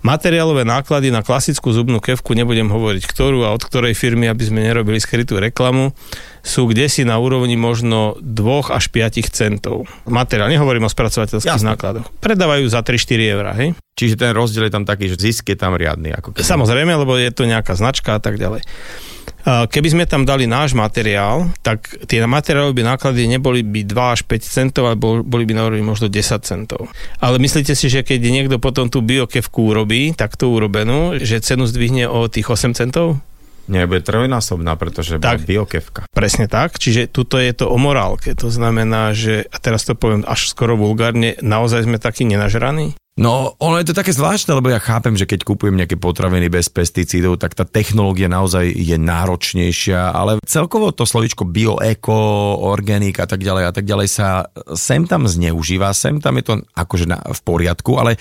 Materiálové 0.03 0.67
náklady 0.67 1.15
na 1.15 1.23
klasickú 1.23 1.71
zubnú 1.71 2.03
kevku, 2.03 2.35
nebudem 2.35 2.67
hovoriť 2.67 3.07
ktorú 3.07 3.47
a 3.47 3.55
od 3.55 3.63
ktorej 3.63 3.95
firmy, 3.95 4.27
aby 4.27 4.43
sme 4.43 4.67
nerobili 4.67 4.99
skrytú 4.99 5.39
reklamu, 5.39 5.95
sú 6.41 6.69
kde 6.71 6.87
si 6.87 7.03
na 7.03 7.19
úrovni 7.19 7.59
možno 7.59 8.15
2 8.21 8.71
až 8.71 8.89
5 8.91 9.29
centov. 9.29 9.85
Materiál, 10.07 10.49
nehovorím 10.49 10.87
o 10.87 10.91
spracovateľských 10.91 11.59
Jasné. 11.59 11.75
nákladoch. 11.75 12.07
Predávajú 12.19 12.65
za 12.71 12.81
3-4 12.81 13.35
eurá, 13.35 13.51
hej? 13.55 13.75
Čiže 13.99 14.15
ten 14.15 14.31
rozdiel 14.31 14.67
je 14.67 14.73
tam 14.73 14.87
taký, 14.87 15.11
že 15.11 15.19
zisk 15.19 15.51
je 15.51 15.59
tam 15.59 15.75
riadny. 15.75 16.15
Ako 16.15 16.31
keby. 16.31 16.43
Samozrejme, 16.43 16.91
lebo 16.95 17.19
je 17.19 17.31
to 17.35 17.43
nejaká 17.43 17.75
značka 17.75 18.15
a 18.15 18.21
tak 18.23 18.39
ďalej. 18.39 18.63
Keby 19.49 19.87
sme 19.87 20.03
tam 20.03 20.27
dali 20.27 20.51
náš 20.51 20.75
materiál, 20.75 21.47
tak 21.63 21.87
tie 22.11 22.19
materiálové 22.27 22.83
náklady 22.83 23.23
neboli 23.25 23.63
by 23.63 23.87
2 23.87 24.15
až 24.15 24.21
5 24.27 24.43
centov, 24.43 24.91
ale 24.91 24.99
bol- 24.99 25.23
boli 25.23 25.47
by 25.47 25.53
na 25.55 25.63
úrovni 25.63 25.81
možno 25.81 26.11
10 26.11 26.43
centov. 26.43 26.91
Ale 27.23 27.39
myslíte 27.39 27.71
si, 27.71 27.87
že 27.87 28.03
keď 28.03 28.19
niekto 28.29 28.55
potom 28.59 28.91
tú 28.91 28.99
biokevku 28.99 29.71
urobí, 29.71 30.11
takto 30.11 30.51
urobenú, 30.51 31.15
že 31.23 31.39
cenu 31.39 31.63
zdvihne 31.65 32.11
o 32.11 32.27
tých 32.27 32.51
8 32.51 32.75
centov? 32.75 33.23
Nie, 33.69 33.85
bude 33.85 34.01
trojnásobná, 34.01 34.73
pretože 34.75 35.21
Tak. 35.21 35.45
tak. 35.45 35.47
biokevka. 35.47 36.01
Presne 36.09 36.49
tak, 36.49 36.81
čiže 36.81 37.05
tuto 37.07 37.37
je 37.37 37.53
to 37.53 37.69
o 37.69 37.77
morálke. 37.77 38.33
To 38.33 38.49
znamená, 38.49 39.13
že, 39.13 39.45
a 39.53 39.61
teraz 39.61 39.85
to 39.85 39.93
poviem 39.93 40.25
až 40.25 40.49
skoro 40.49 40.73
vulgárne, 40.73 41.37
naozaj 41.45 41.85
sme 41.85 42.01
takí 42.01 42.25
nenažraní? 42.25 42.97
No, 43.19 43.59
ono 43.59 43.83
je 43.83 43.91
to 43.91 43.99
také 43.99 44.15
zvláštne, 44.15 44.55
lebo 44.55 44.71
ja 44.71 44.79
chápem, 44.79 45.11
že 45.19 45.27
keď 45.27 45.43
kupujem 45.43 45.75
nejaké 45.75 45.99
potraviny 45.99 46.47
bez 46.47 46.71
pesticídov, 46.71 47.35
tak 47.35 47.51
tá 47.51 47.67
technológia 47.67 48.31
naozaj 48.31 48.71
je 48.71 48.95
náročnejšia, 48.95 50.15
ale 50.15 50.39
celkovo 50.47 50.95
to 50.95 51.03
slovičko 51.03 51.43
bio, 51.43 51.75
eko, 51.83 52.15
organik 52.63 53.19
a 53.19 53.27
tak 53.27 53.43
ďalej 53.43 53.63
a 53.67 53.71
tak 53.75 53.83
ďalej 53.83 54.07
sa 54.07 54.47
sem 54.71 55.03
tam 55.03 55.27
zneužíva, 55.27 55.91
sem 55.91 56.23
tam 56.23 56.39
je 56.39 56.43
to 56.47 56.53
akože 56.71 57.11
na, 57.11 57.19
v 57.19 57.39
poriadku, 57.43 57.99
ale 57.99 58.15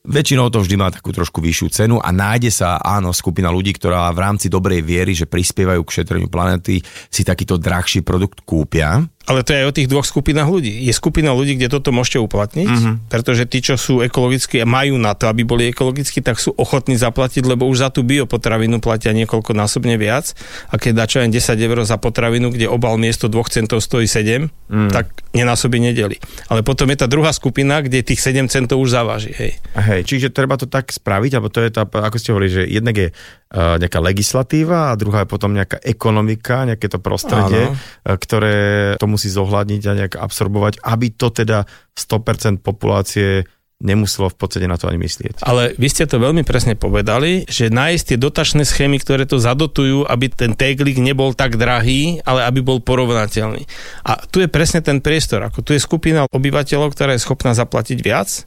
Väčšinou 0.00 0.48
to 0.48 0.64
vždy 0.64 0.80
má 0.80 0.88
takú 0.88 1.12
trošku 1.12 1.44
vyššiu 1.44 1.68
cenu 1.68 1.96
a 2.00 2.08
nájde 2.08 2.48
sa, 2.48 2.80
áno, 2.80 3.12
skupina 3.12 3.52
ľudí, 3.52 3.76
ktorá 3.76 4.08
v 4.16 4.22
rámci 4.24 4.48
dobrej 4.48 4.80
viery, 4.80 5.12
že 5.12 5.28
prispievajú 5.28 5.84
k 5.84 5.94
šetreniu 6.00 6.32
planety, 6.32 6.80
si 7.12 7.20
takýto 7.20 7.60
drahší 7.60 8.00
produkt 8.00 8.40
kúpia. 8.48 9.04
Ale 9.30 9.46
to 9.46 9.54
je 9.54 9.62
aj 9.62 9.66
o 9.70 9.76
tých 9.78 9.86
dvoch 9.86 10.02
skupinách 10.02 10.50
ľudí. 10.50 10.74
Je 10.82 10.90
skupina 10.90 11.30
ľudí, 11.30 11.54
kde 11.54 11.70
toto 11.70 11.94
môžete 11.94 12.18
uplatniť, 12.18 12.66
uh-huh. 12.66 12.94
pretože 13.06 13.46
tí, 13.46 13.62
čo 13.62 13.78
sú 13.78 14.02
ekologickí 14.02 14.58
a 14.58 14.66
majú 14.66 14.98
na 14.98 15.14
to, 15.14 15.30
aby 15.30 15.46
boli 15.46 15.70
ekologickí, 15.70 16.18
tak 16.18 16.42
sú 16.42 16.50
ochotní 16.58 16.98
zaplatiť, 16.98 17.46
lebo 17.46 17.70
už 17.70 17.86
za 17.86 17.94
tú 17.94 18.02
biopotravinu 18.02 18.82
platia 18.82 19.14
niekoľko 19.14 19.54
násobne 19.54 19.94
viac. 19.94 20.34
A 20.74 20.82
keď 20.82 21.06
dačo 21.06 21.22
10 21.22 21.30
eur 21.38 21.78
za 21.86 21.94
potravinu, 21.94 22.50
kde 22.50 22.66
obal 22.66 22.98
miesto 22.98 23.30
2 23.30 23.38
centov 23.54 23.86
stojí 23.86 24.10
7, 24.10 24.50
mm. 24.50 24.90
tak 24.90 25.14
nenásobí 25.30 25.78
nedeli. 25.78 26.18
Ale 26.50 26.66
potom 26.66 26.90
je 26.90 26.98
tá 26.98 27.06
druhá 27.06 27.30
skupina, 27.30 27.78
kde 27.86 28.02
tých 28.02 28.18
7 28.18 28.50
centov 28.50 28.82
už 28.82 28.98
zaváži. 28.98 29.30
Hej. 29.30 29.62
Hej, 29.78 30.00
čiže 30.10 30.34
treba 30.34 30.58
to 30.58 30.66
tak 30.66 30.90
spraviť, 30.90 31.38
alebo 31.38 31.54
to 31.54 31.62
je 31.62 31.70
tá, 31.70 31.86
ako 31.86 32.16
ste 32.18 32.34
hovorili, 32.34 32.50
že 32.50 32.64
jednak 32.66 32.96
je 32.98 33.08
nejaká 33.50 33.98
legislatíva 33.98 34.94
a 34.94 34.98
druhá 34.98 35.26
je 35.26 35.32
potom 35.34 35.50
nejaká 35.50 35.82
ekonomika, 35.82 36.62
nejaké 36.70 36.86
to 36.86 37.02
prostredie, 37.02 37.74
Áno. 37.74 38.14
ktoré 38.14 38.94
to 38.94 39.10
musí 39.10 39.26
zohľadniť 39.26 39.82
a 39.90 39.96
nejak 39.98 40.14
absorbovať, 40.22 40.78
aby 40.86 41.10
to 41.10 41.34
teda 41.34 41.66
100% 41.98 42.62
populácie 42.62 43.42
nemuselo 43.80 44.28
v 44.28 44.36
podstate 44.36 44.68
na 44.68 44.76
to 44.76 44.86
ani 44.86 45.00
myslieť. 45.00 45.40
Ale 45.42 45.72
vy 45.74 45.88
ste 45.88 46.04
to 46.04 46.20
veľmi 46.20 46.44
presne 46.44 46.76
povedali, 46.76 47.48
že 47.48 47.72
nájsť 47.72 48.04
tie 48.12 48.18
dotačné 48.20 48.62
schémy, 48.68 49.00
ktoré 49.00 49.24
to 49.24 49.40
zadotujú, 49.40 50.04
aby 50.04 50.28
ten 50.28 50.52
teglik 50.52 51.00
nebol 51.00 51.32
tak 51.32 51.56
drahý, 51.56 52.20
ale 52.28 52.44
aby 52.44 52.60
bol 52.60 52.84
porovnateľný. 52.84 53.64
A 54.04 54.20
tu 54.28 54.44
je 54.44 54.52
presne 54.52 54.84
ten 54.84 55.00
priestor. 55.00 55.40
Ako 55.48 55.64
tu 55.64 55.72
je 55.72 55.80
skupina 55.80 56.28
obyvateľov, 56.28 56.92
ktorá 56.92 57.16
je 57.16 57.24
schopná 57.24 57.56
zaplatiť 57.56 57.98
viac, 58.04 58.44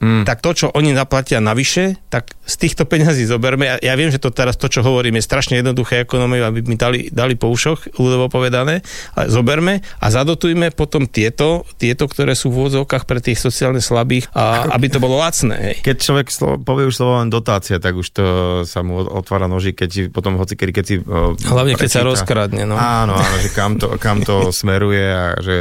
mm. 0.00 0.24
tak 0.26 0.40
to, 0.40 0.50
čo 0.54 0.66
oni 0.72 0.94
zaplatia 0.94 1.38
navyše, 1.38 1.98
tak 2.10 2.34
z 2.44 2.54
týchto 2.60 2.84
peňazí 2.84 3.24
zoberme. 3.24 3.66
Ja, 3.66 3.76
ja 3.80 3.94
viem, 3.96 4.12
že 4.12 4.20
to 4.20 4.30
teraz 4.30 4.58
to, 4.60 4.68
čo 4.68 4.84
hovorím, 4.84 5.18
je 5.18 5.24
strašne 5.24 5.60
jednoduché 5.60 6.04
ekonomie, 6.04 6.44
aby 6.44 6.60
mi 6.64 6.76
dali, 6.76 7.08
dali 7.08 7.34
po 7.34 7.48
ušoch, 7.50 7.96
ľudovo 7.96 8.28
povedané, 8.28 8.84
ale 9.16 9.26
zoberme 9.32 9.74
a 10.00 10.06
zadotujme 10.12 10.74
potom 10.74 11.08
tieto, 11.08 11.64
tieto 11.80 12.04
ktoré 12.04 12.36
sú 12.36 12.52
v 12.52 12.66
úvodzovkách 12.66 13.04
pre 13.08 13.20
tých 13.24 13.40
sociálne 13.40 13.80
slabých, 13.80 14.28
a, 14.36 14.68
aby 14.74 14.92
to 14.92 14.98
bolo 15.00 15.20
lacné. 15.20 15.56
Hej. 15.72 15.76
Keď 15.86 15.96
človek 16.00 16.26
slovo, 16.28 16.54
povie 16.60 16.88
už 16.90 16.96
slovo 16.96 17.20
len 17.20 17.32
dotácia, 17.32 17.80
tak 17.80 17.96
už 17.96 18.08
to 18.12 18.24
sa 18.68 18.84
mu 18.84 19.00
otvára 19.04 19.48
noži, 19.48 19.72
keď 19.72 20.12
potom 20.12 20.36
hoci 20.36 20.58
kedy, 20.58 20.72
keď 20.72 20.84
si... 20.84 20.94
Hlavne 21.44 21.74
keď 21.76 21.90
sa 21.90 22.02
rozkradne. 22.04 22.68
No. 22.68 22.76
Áno, 22.76 23.16
áno, 23.16 23.36
že 23.40 23.50
kam 23.52 23.80
to, 23.80 23.96
kam 23.96 24.20
to 24.20 24.48
smeruje 24.60 25.04
a 25.04 25.24
že 25.40 25.56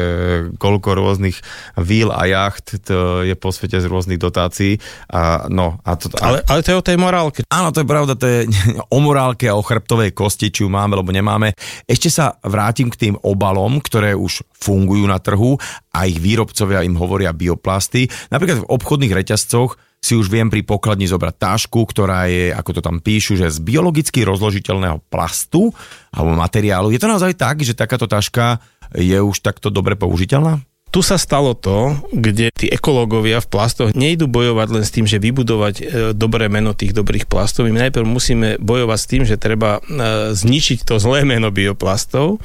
koľko 0.58 0.90
rôznych 0.96 1.38
víl 1.80 2.12
a 2.12 2.28
jacht 2.28 2.80
to 2.84 3.24
je 3.24 3.36
po 3.38 3.52
svete 3.52 3.80
z 3.80 3.88
rôznych 3.88 4.20
dotácií. 4.24 4.80
A, 5.12 5.52
no, 5.52 5.80
a 5.84 6.00
to, 6.00 6.08
a... 6.20 6.32
Ale, 6.32 6.38
ale 6.48 6.60
to 6.64 6.72
je 6.72 6.80
o 6.80 6.88
tej 6.88 6.98
morálke. 6.98 7.40
Áno, 7.52 7.76
to 7.76 7.84
je 7.84 7.88
pravda, 7.88 8.14
to 8.16 8.26
je 8.26 8.40
o 8.96 9.00
morálke 9.04 9.52
a 9.52 9.60
o 9.60 9.64
chrbtovej 9.64 10.16
kosti, 10.16 10.48
či 10.50 10.64
ju 10.64 10.70
máme, 10.72 10.96
alebo 10.96 11.12
nemáme. 11.12 11.52
Ešte 11.84 12.08
sa 12.08 12.40
vrátim 12.42 12.88
k 12.88 13.00
tým 13.10 13.16
obalom, 13.20 13.84
ktoré 13.84 14.16
už 14.16 14.48
fungujú 14.56 15.04
na 15.04 15.20
trhu 15.20 15.60
a 15.92 16.08
ich 16.08 16.18
výrobcovia 16.18 16.88
im 16.88 16.96
hovoria 16.96 17.36
bioplasty. 17.36 18.08
Napríklad 18.32 18.64
v 18.64 18.70
obchodných 18.72 19.12
reťazcoch 19.12 19.76
si 20.04 20.20
už 20.20 20.28
viem 20.28 20.52
pri 20.52 20.68
pokladni 20.68 21.08
zobrať 21.08 21.36
tášku, 21.40 21.80
ktorá 21.88 22.28
je, 22.28 22.52
ako 22.52 22.72
to 22.76 22.82
tam 22.84 23.00
píšu, 23.00 23.40
že 23.40 23.48
z 23.48 23.64
biologicky 23.64 24.28
rozložiteľného 24.28 25.00
plastu 25.08 25.72
alebo 26.12 26.36
materiálu. 26.36 26.92
Je 26.92 27.00
to 27.00 27.08
naozaj 27.08 27.32
tak, 27.40 27.64
že 27.64 27.72
takáto 27.72 28.04
taška 28.04 28.60
je 28.92 29.16
už 29.16 29.40
takto 29.40 29.72
dobre 29.72 29.96
použiteľná? 29.96 30.60
Tu 30.94 31.02
sa 31.02 31.18
stalo 31.18 31.58
to, 31.58 31.98
kde 32.14 32.54
tí 32.54 32.70
ekológovia 32.70 33.42
v 33.42 33.50
plastoch 33.50 33.98
nejdu 33.98 34.30
bojovať 34.30 34.68
len 34.70 34.84
s 34.86 34.94
tým, 34.94 35.10
že 35.10 35.18
vybudovať 35.18 35.76
e, 35.82 35.84
dobré 36.14 36.54
meno 36.54 36.78
tých 36.78 36.94
dobrých 36.94 37.26
plastov. 37.26 37.66
My 37.66 37.90
najprv 37.90 38.06
musíme 38.06 38.62
bojovať 38.62 39.00
s 39.02 39.10
tým, 39.10 39.24
že 39.26 39.42
treba 39.42 39.82
e, 39.82 40.38
zničiť 40.38 40.86
to 40.86 41.02
zlé 41.02 41.26
meno 41.26 41.50
bioplastov, 41.50 42.38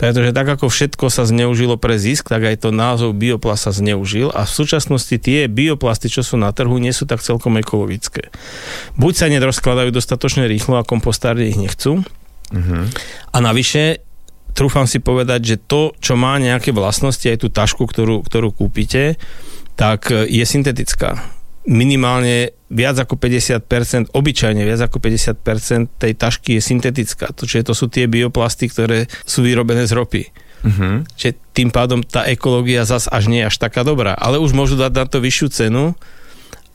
pretože 0.00 0.32
tak 0.32 0.48
ako 0.48 0.72
všetko 0.72 1.12
sa 1.12 1.28
zneužilo 1.28 1.76
pre 1.76 2.00
zisk, 2.00 2.32
tak 2.32 2.48
aj 2.48 2.64
to 2.64 2.72
názov 2.72 3.12
bioplast 3.12 3.68
sa 3.68 3.72
zneužil 3.76 4.32
a 4.32 4.48
v 4.48 4.52
súčasnosti 4.56 5.20
tie 5.20 5.44
bioplasty, 5.44 6.08
čo 6.08 6.24
sú 6.24 6.40
na 6.40 6.56
trhu, 6.56 6.80
nie 6.80 6.96
sú 6.96 7.04
tak 7.04 7.20
celkom 7.20 7.60
ekologické. 7.60 8.32
Buď 8.96 9.12
sa 9.12 9.26
nedoskladajú 9.28 9.92
dostatočne 9.92 10.48
rýchlo 10.48 10.80
a 10.80 10.88
kompostárne 10.88 11.52
ich 11.52 11.60
nechcú, 11.60 12.00
Uh-huh. 12.50 12.82
A 13.30 13.36
navyše 13.38 14.09
trúfam 14.52 14.84
si 14.84 14.98
povedať, 15.00 15.40
že 15.42 15.56
to, 15.56 15.94
čo 15.98 16.14
má 16.18 16.36
nejaké 16.36 16.70
vlastnosti, 16.74 17.24
aj 17.24 17.38
tú 17.40 17.48
tašku, 17.48 17.86
ktorú, 17.86 18.22
ktorú 18.26 18.54
kúpite, 18.54 19.18
tak 19.78 20.12
e, 20.12 20.28
je 20.28 20.44
syntetická. 20.44 21.16
Minimálne 21.68 22.56
viac 22.72 22.96
ako 23.00 23.18
50%, 23.20 24.12
obyčajne 24.14 24.62
viac 24.62 24.80
ako 24.86 24.98
50% 25.02 26.00
tej 26.00 26.12
tašky 26.16 26.56
je 26.56 26.62
syntetická. 26.62 27.32
To, 27.34 27.44
čiže 27.44 27.70
to 27.70 27.74
sú 27.76 27.90
tie 27.90 28.06
bioplasty, 28.06 28.70
ktoré 28.70 29.10
sú 29.26 29.44
vyrobené 29.44 29.84
z 29.84 29.92
ropy. 29.96 30.22
Uh-huh. 30.60 31.02
Čiže 31.16 31.40
tým 31.56 31.72
pádom 31.72 32.04
tá 32.04 32.28
ekológia 32.28 32.84
zas 32.84 33.08
až 33.08 33.32
nie 33.32 33.40
je 33.44 33.48
až 33.48 33.56
taká 33.56 33.80
dobrá. 33.80 34.12
Ale 34.16 34.36
už 34.36 34.52
môžu 34.52 34.76
dať 34.76 34.92
na 34.92 35.04
to 35.08 35.18
vyššiu 35.20 35.48
cenu 35.52 35.84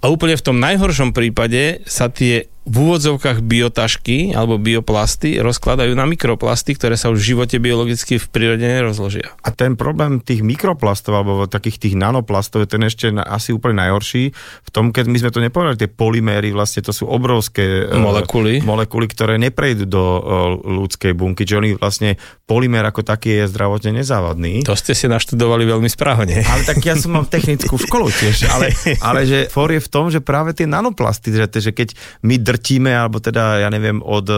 a 0.01 0.05
úplne 0.09 0.38
v 0.38 0.45
tom 0.45 0.57
najhoršom 0.61 1.13
prípade 1.13 1.86
sa 1.86 2.09
tie 2.09 2.49
v 2.66 2.76
úvodzovkách 2.82 3.45
biotašky 3.45 4.34
alebo 4.34 4.57
bioplasty 4.57 5.38
rozkladajú 5.38 5.93
na 5.93 6.09
mikroplasty, 6.09 6.74
ktoré 6.74 6.97
sa 6.97 7.13
už 7.13 7.22
v 7.22 7.30
živote 7.38 7.61
biologicky 7.61 8.18
v 8.18 8.26
prírode 8.26 8.66
nerozložia. 8.66 9.30
A 9.45 9.53
ten 9.53 9.78
problém 9.78 10.18
tých 10.18 10.41
mikroplastov 10.41 11.13
alebo 11.13 11.45
takých 11.45 11.78
tých 11.78 11.95
nanoplastov 11.95 12.66
je 12.66 12.70
ten 12.74 12.82
ešte 12.82 13.13
asi 13.22 13.53
úplne 13.53 13.86
najhorší 13.86 14.34
v 14.66 14.70
tom, 14.74 14.89
keď 14.89 15.05
my 15.05 15.18
sme 15.22 15.32
to 15.32 15.45
nepovedali, 15.45 15.78
tie 15.78 15.89
polyméry 15.93 16.49
vlastne 16.57 16.82
to 16.82 16.89
sú 16.89 17.05
obrovské 17.05 17.86
e, 17.86 18.01
molekuly, 18.01 18.57
uh, 18.57 18.66
molekuly 18.66 19.05
ktoré 19.13 19.38
neprejdú 19.38 19.86
do 19.86 20.01
uh, 20.01 20.22
ľudskej 20.66 21.13
bunky, 21.13 21.45
že 21.45 21.61
oni 21.61 21.78
vlastne 21.78 22.18
polymér 22.49 22.89
ako 22.89 23.05
taký 23.05 23.45
je 23.45 23.51
zdravotne 23.53 24.01
nezávadný. 24.01 24.66
To 24.66 24.74
ste 24.74 24.97
si 24.97 25.05
naštudovali 25.05 25.70
veľmi 25.70 25.89
správne. 25.89 26.41
Ale 26.41 26.66
tak 26.66 26.82
ja 26.82 26.97
som 26.97 27.13
mal 27.13 27.30
technickú 27.30 27.78
školu 27.78 28.09
tiež, 28.09 28.49
ale, 28.49 28.74
ale 29.07 29.30
že 29.30 29.39
for 29.53 29.70
je 29.70 29.78
v 29.78 29.89
tom, 29.89 30.09
že 30.09 30.18
práve 30.18 30.57
tie 30.57 30.66
nanoplasty, 30.66 31.30
že, 31.30 31.45
že 31.61 31.70
keď 31.70 31.93
my 32.26 32.41
drtíme, 32.55 32.95
alebo 32.95 33.19
teda, 33.19 33.59
ja 33.59 33.69
neviem, 33.69 33.99
od 33.99 34.27
uh, 34.31 34.37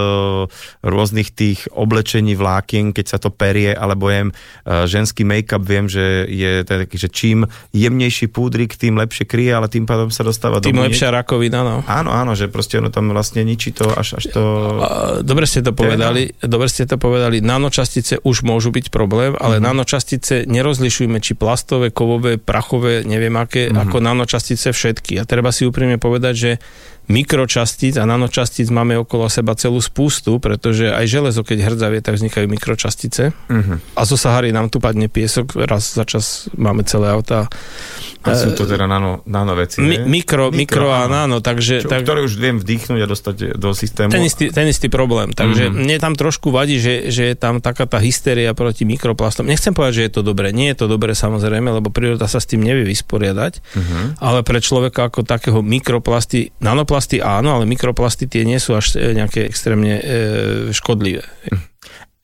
rôznych 0.82 1.30
tých 1.38 1.70
oblečení 1.70 2.34
vlákien, 2.34 2.90
keď 2.90 3.06
sa 3.06 3.18
to 3.22 3.30
perie, 3.30 3.78
alebo 3.78 4.10
jem 4.10 4.34
uh, 4.34 4.90
ženský 4.90 5.22
make-up, 5.22 5.62
viem, 5.62 5.86
že 5.86 6.26
je 6.26 6.66
taký, 6.66 6.98
že 6.98 7.14
čím 7.14 7.46
jemnejší 7.78 8.34
púdrik, 8.34 8.74
tým 8.74 8.98
lepšie 8.98 9.30
kryje, 9.30 9.54
ale 9.54 9.70
tým 9.70 9.86
pádom 9.86 10.10
sa 10.10 10.26
dostáva 10.26 10.58
tým 10.58 10.74
do... 10.74 10.82
Tým 10.82 10.90
lepšia 10.90 11.14
rakovina, 11.14 11.62
no. 11.62 11.86
Áno, 11.86 12.10
áno, 12.10 12.34
že 12.34 12.50
proste 12.50 12.82
ono 12.82 12.90
tam 12.90 13.14
vlastne 13.14 13.46
ničí 13.46 13.70
to, 13.78 13.86
až, 13.94 14.18
až 14.18 14.34
to... 14.34 14.42
Dobre 15.22 15.46
ste 15.46 15.62
to 15.62 15.78
povedali, 15.78 16.34
dobre 16.42 16.66
ste 16.66 16.90
to 16.90 16.98
povedali, 16.98 17.40
nanočastice 17.46 18.26
už 18.26 18.42
môžu 18.42 18.74
byť 18.74 18.90
problém, 18.90 19.38
ale 19.38 19.62
mm-hmm. 19.62 19.70
nanočastice 19.70 20.36
nerozlišujeme, 20.50 21.22
či 21.22 21.38
plastové, 21.38 21.94
kovové, 21.94 22.42
prachové, 22.42 23.06
neviem 23.06 23.38
aké, 23.38 23.70
mm-hmm. 23.70 23.84
ako 23.86 23.98
nanočastice 24.02 24.74
všetky. 24.74 25.22
A 25.22 25.24
treba 25.28 25.54
si 25.54 25.68
úprimne 25.68 26.02
povedať, 26.02 26.34
že 26.34 26.52
mikročastíc 27.08 27.96
a 27.96 28.04
nanočastíc 28.04 28.68
máme 28.68 29.00
okolo 29.00 29.32
seba 29.32 29.56
celú 29.56 29.80
spústu, 29.80 30.44
pretože 30.44 30.92
aj 30.92 31.06
železo, 31.08 31.42
keď 31.42 31.72
hrdzavie, 31.72 32.00
tak 32.04 32.20
vznikajú 32.20 32.46
mikročastice. 32.52 33.32
Uh-huh. 33.48 33.80
A 33.96 34.02
zo 34.04 34.20
Sahary 34.20 34.52
nám 34.52 34.68
tu 34.68 34.84
padne 34.84 35.08
piesok, 35.08 35.56
raz 35.68 35.96
za 35.96 36.04
čas 36.04 36.52
máme 36.60 36.84
celé 36.84 37.08
auta. 37.12 37.48
A 38.32 38.36
sú 38.36 38.52
to 38.54 38.68
teda 38.68 38.86
nano, 38.86 39.24
nano 39.28 39.54
veci, 39.56 39.80
Mi, 39.80 39.98
mikro, 40.02 40.52
mikro, 40.52 40.52
mikro 40.52 40.88
a 40.92 41.08
nano, 41.08 41.40
takže... 41.40 41.86
Čo, 41.86 41.90
tak, 41.90 42.04
ktoré 42.04 42.26
už 42.26 42.36
viem 42.36 42.60
vdýchnuť 42.60 43.00
a 43.04 43.08
dostať 43.08 43.36
do 43.56 43.70
systému. 43.72 44.12
Ten 44.12 44.26
istý, 44.28 44.52
ten 44.52 44.68
istý 44.68 44.92
problém, 44.92 45.32
takže 45.32 45.72
uh-huh. 45.72 45.80
mne 45.80 45.98
tam 45.98 46.14
trošku 46.14 46.52
vadí, 46.52 46.78
že, 46.78 47.10
že 47.10 47.32
je 47.32 47.36
tam 47.40 47.64
taká 47.64 47.88
tá 47.88 47.98
hysteria 48.04 48.52
proti 48.52 48.84
mikroplastom. 48.84 49.48
Nechcem 49.48 49.72
povedať, 49.72 49.94
že 50.02 50.06
je 50.08 50.14
to 50.20 50.22
dobré. 50.22 50.52
Nie 50.52 50.76
je 50.76 50.84
to 50.84 50.88
dobré 50.92 51.16
samozrejme, 51.16 51.72
lebo 51.72 51.88
príroda 51.90 52.28
sa 52.28 52.44
s 52.44 52.50
tým 52.50 52.62
nevie 52.62 52.84
vysporiadať, 52.84 53.54
uh-huh. 53.60 54.20
ale 54.20 54.44
pre 54.44 54.60
človeka 54.60 55.08
ako 55.08 55.24
takého 55.24 55.60
mikroplasty, 55.64 56.52
nanoplasty 56.60 57.24
áno, 57.24 57.58
ale 57.58 57.70
mikroplasty 57.70 58.28
tie 58.28 58.44
nie 58.44 58.60
sú 58.60 58.76
až 58.76 59.00
e, 59.00 59.16
nejaké 59.16 59.48
extrémne 59.48 60.00
e, 60.00 60.04
škodlivé. 60.76 61.24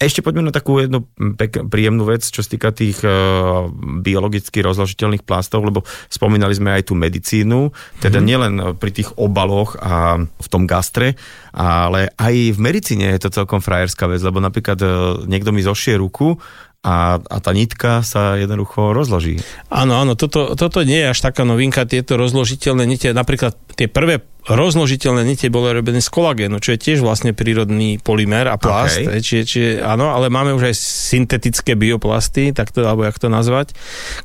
Ešte 0.03 0.19
poďme 0.19 0.51
na 0.51 0.53
takú 0.53 0.83
jednu 0.83 1.07
pek- 1.39 1.63
príjemnú 1.71 2.03
vec, 2.03 2.27
čo 2.27 2.43
sa 2.43 2.49
týka 2.51 2.75
tých 2.75 2.99
uh, 3.07 3.71
biologicky 4.03 4.59
rozložiteľných 4.59 5.23
plastov, 5.23 5.63
lebo 5.63 5.87
spomínali 6.11 6.51
sme 6.51 6.75
aj 6.75 6.91
tú 6.91 6.93
medicínu, 6.99 7.71
teda 8.03 8.19
mm. 8.19 8.25
nielen 8.25 8.53
pri 8.75 8.91
tých 8.91 9.15
obaloch 9.15 9.79
a 9.79 10.19
v 10.19 10.47
tom 10.51 10.67
gastre, 10.67 11.15
ale 11.55 12.11
aj 12.19 12.33
v 12.53 12.59
medicíne 12.59 13.15
je 13.15 13.23
to 13.23 13.31
celkom 13.31 13.63
frajerská 13.63 14.11
vec, 14.11 14.19
lebo 14.19 14.43
napríklad 14.43 14.79
uh, 14.83 14.91
niekto 15.23 15.55
mi 15.55 15.63
zošie 15.63 15.95
ruku 15.95 16.35
a, 16.83 17.15
a 17.15 17.37
tá 17.39 17.55
nitka 17.55 18.03
sa 18.03 18.35
jednoducho 18.35 18.91
rozloží. 18.91 19.39
Áno, 19.71 20.03
áno, 20.03 20.19
toto, 20.19 20.51
toto 20.59 20.83
nie 20.83 20.99
je 20.99 21.15
až 21.15 21.19
taká 21.23 21.47
novinka, 21.47 21.87
tieto 21.87 22.19
rozložiteľné 22.19 22.83
nite, 22.83 23.07
napríklad 23.15 23.55
tie 23.79 23.87
prvé 23.87 24.19
rozložiteľné 24.43 25.23
nite 25.23 25.47
boli 25.47 25.71
robené 25.71 26.03
z 26.03 26.11
kolagénu, 26.11 26.59
čo 26.59 26.75
je 26.75 26.83
tiež 26.83 26.99
vlastne 26.99 27.31
prírodný 27.31 28.03
polymer 28.03 28.51
a 28.51 28.59
plast, 28.59 28.99
okay. 28.99 29.23
čiže, 29.23 29.43
čiže 29.47 29.69
áno, 29.79 30.11
ale 30.11 30.27
máme 30.27 30.51
už 30.51 30.67
aj 30.67 30.75
syntetické 30.75 31.79
bioplasty, 31.79 32.51
tak 32.51 32.75
to, 32.75 32.83
alebo 32.83 33.07
jak 33.07 33.15
to 33.15 33.31
nazvať, 33.31 33.71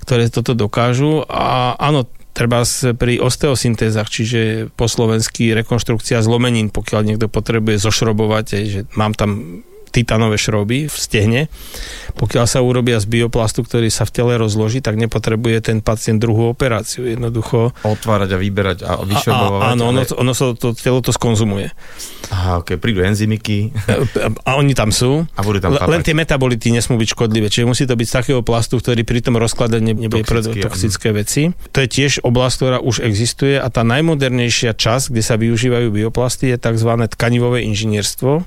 ktoré 0.02 0.26
toto 0.26 0.58
dokážu 0.58 1.22
a 1.30 1.78
áno, 1.78 2.10
treba 2.34 2.66
pri 2.98 3.22
osteosyntézach, 3.22 4.10
čiže 4.10 4.70
po 4.74 4.90
slovensky 4.90 5.54
rekonštrukcia 5.54 6.22
zlomenín, 6.26 6.74
pokiaľ 6.74 7.00
niekto 7.06 7.26
potrebuje 7.30 7.78
zošrobovať, 7.82 8.46
že 8.66 8.80
mám 8.98 9.14
tam 9.14 9.62
titanové 9.98 10.38
šroby 10.38 10.86
v 10.86 10.96
stehne. 10.96 11.40
Pokiaľ 12.14 12.46
sa 12.46 12.62
urobia 12.62 13.02
z 13.02 13.06
bioplastu, 13.10 13.66
ktorý 13.66 13.90
sa 13.90 14.06
v 14.06 14.14
tele 14.14 14.32
rozloží, 14.38 14.78
tak 14.78 14.94
nepotrebuje 14.94 15.70
ten 15.70 15.78
pacient 15.82 16.22
druhú 16.22 16.54
operáciu. 16.54 17.06
Jednoducho... 17.06 17.74
Otvárať 17.82 18.34
a 18.34 18.38
vyberať 18.38 18.78
a 18.86 19.02
vyšrobovať. 19.02 19.74
Áno, 19.74 19.90
ono, 19.90 20.02
ono 20.06 20.32
sa 20.34 20.54
to, 20.54 20.74
telo 20.74 21.02
to 21.02 21.10
skonzumuje. 21.10 21.74
Aha, 22.30 22.62
ok, 22.62 22.78
prídu 22.78 23.02
enzymiky. 23.02 23.74
A 24.46 24.58
oni 24.58 24.74
tam 24.78 24.94
sú. 24.94 25.26
A 25.34 25.40
budú 25.42 25.58
tam 25.58 25.74
Len 25.74 26.02
tie 26.06 26.14
metabolity 26.14 26.70
nesmú 26.70 27.00
byť 27.00 27.08
škodlivé, 27.14 27.48
čiže 27.50 27.66
musí 27.66 27.84
to 27.88 27.96
byť 27.96 28.06
z 28.06 28.14
takého 28.14 28.40
plastu, 28.44 28.78
ktorý 28.78 29.02
pri 29.02 29.24
tom 29.24 29.40
rozkladaní 29.40 29.96
nebude 29.96 30.22
toxické, 30.22 30.60
toxické 30.62 31.08
veci. 31.14 31.42
To 31.72 31.78
je 31.82 31.88
tiež 31.88 32.22
oblasť, 32.22 32.54
ktorá 32.60 32.78
už 32.82 33.00
existuje 33.02 33.56
a 33.56 33.66
tá 33.72 33.82
najmodernejšia 33.82 34.76
časť, 34.76 35.14
kde 35.14 35.22
sa 35.24 35.34
využívajú 35.40 35.88
bioplasty, 35.88 36.52
je 36.52 36.56
tzv. 36.60 36.90
tkanivové 37.16 37.64
inžinierstvo, 37.64 38.44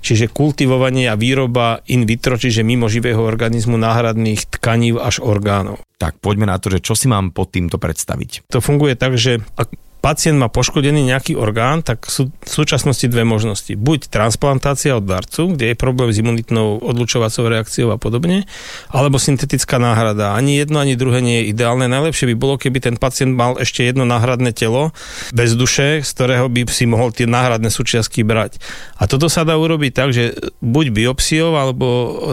čiže 0.00 0.32
kultivovanie 0.32 1.06
a 1.08 1.16
výroba 1.16 1.84
in 1.88 2.08
vitro, 2.08 2.40
čiže 2.40 2.64
mimo 2.64 2.88
živého 2.88 3.20
organizmu 3.20 3.76
náhradných 3.76 4.48
tkanív 4.58 5.00
až 5.00 5.20
orgánov. 5.20 5.84
Tak 6.00 6.18
poďme 6.18 6.48
na 6.48 6.56
to, 6.56 6.72
že 6.72 6.80
čo 6.80 6.96
si 6.96 7.06
mám 7.06 7.30
pod 7.30 7.52
týmto 7.52 7.76
predstaviť. 7.76 8.48
To 8.48 8.64
funguje 8.64 8.96
tak, 8.96 9.20
že 9.20 9.44
ak 9.54 9.68
pacient 10.00 10.40
má 10.40 10.48
poškodený 10.48 11.12
nejaký 11.12 11.36
orgán, 11.36 11.84
tak 11.84 12.08
sú 12.08 12.32
v 12.32 12.50
súčasnosti 12.50 13.04
dve 13.04 13.22
možnosti. 13.28 13.76
Buď 13.76 14.08
transplantácia 14.08 14.96
od 14.96 15.04
darcu, 15.04 15.52
kde 15.52 15.72
je 15.72 15.76
problém 15.76 16.08
s 16.08 16.16
imunitnou 16.16 16.80
odlučovacou 16.80 17.52
reakciou 17.52 17.92
a 17.92 18.00
podobne, 18.00 18.48
alebo 18.88 19.20
syntetická 19.20 19.76
náhrada. 19.76 20.32
Ani 20.32 20.56
jedno, 20.56 20.80
ani 20.80 20.96
druhé 20.96 21.20
nie 21.20 21.44
je 21.44 21.52
ideálne. 21.52 21.84
Najlepšie 21.84 22.32
by 22.32 22.36
bolo, 22.40 22.56
keby 22.56 22.80
ten 22.80 22.96
pacient 22.96 23.36
mal 23.36 23.60
ešte 23.60 23.84
jedno 23.84 24.08
náhradné 24.08 24.56
telo 24.56 24.96
bez 25.36 25.52
duše, 25.52 26.00
z 26.00 26.10
ktorého 26.16 26.48
by 26.48 26.64
si 26.72 26.88
mohol 26.88 27.12
tie 27.12 27.28
náhradné 27.28 27.68
súčiastky 27.68 28.24
brať. 28.24 28.56
A 28.96 29.04
toto 29.04 29.28
sa 29.28 29.44
dá 29.44 29.60
urobiť 29.60 29.92
tak, 29.92 30.16
že 30.16 30.32
buď 30.64 30.96
biopsiou, 30.96 31.60
alebo 31.60 31.86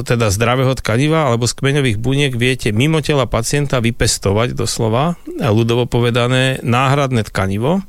teda 0.08 0.32
zdravého 0.32 0.72
tkaniva, 0.80 1.28
alebo 1.28 1.44
z 1.44 1.60
kmeňových 1.60 2.00
buniek 2.00 2.32
viete 2.32 2.72
mimo 2.72 3.04
tela 3.04 3.28
pacienta 3.28 3.84
vypestovať 3.84 4.56
doslova, 4.56 5.20
ľudovo 5.36 5.84
povedané, 5.84 6.64
náhradné 6.64 7.28
tkanivo 7.28 7.57
tkanivo, 7.58 7.82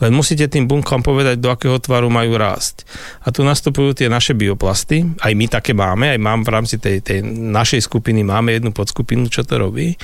len 0.00 0.12
musíte 0.16 0.48
tým 0.48 0.64
bunkám 0.64 1.04
povedať, 1.04 1.36
do 1.36 1.52
akého 1.52 1.76
tvaru 1.76 2.08
majú 2.08 2.40
rásť. 2.40 2.88
A 3.20 3.28
tu 3.28 3.44
nastupujú 3.44 3.92
tie 3.92 4.08
naše 4.08 4.32
bioplasty, 4.32 5.04
aj 5.20 5.32
my 5.36 5.46
také 5.46 5.76
máme, 5.76 6.16
aj 6.16 6.20
mám 6.20 6.40
v 6.40 6.52
rámci 6.56 6.80
tej, 6.80 7.04
tej 7.04 7.20
našej 7.28 7.84
skupiny, 7.84 8.24
máme 8.24 8.56
jednu 8.56 8.72
podskupinu, 8.72 9.28
čo 9.28 9.44
to 9.44 9.60
robí 9.60 9.94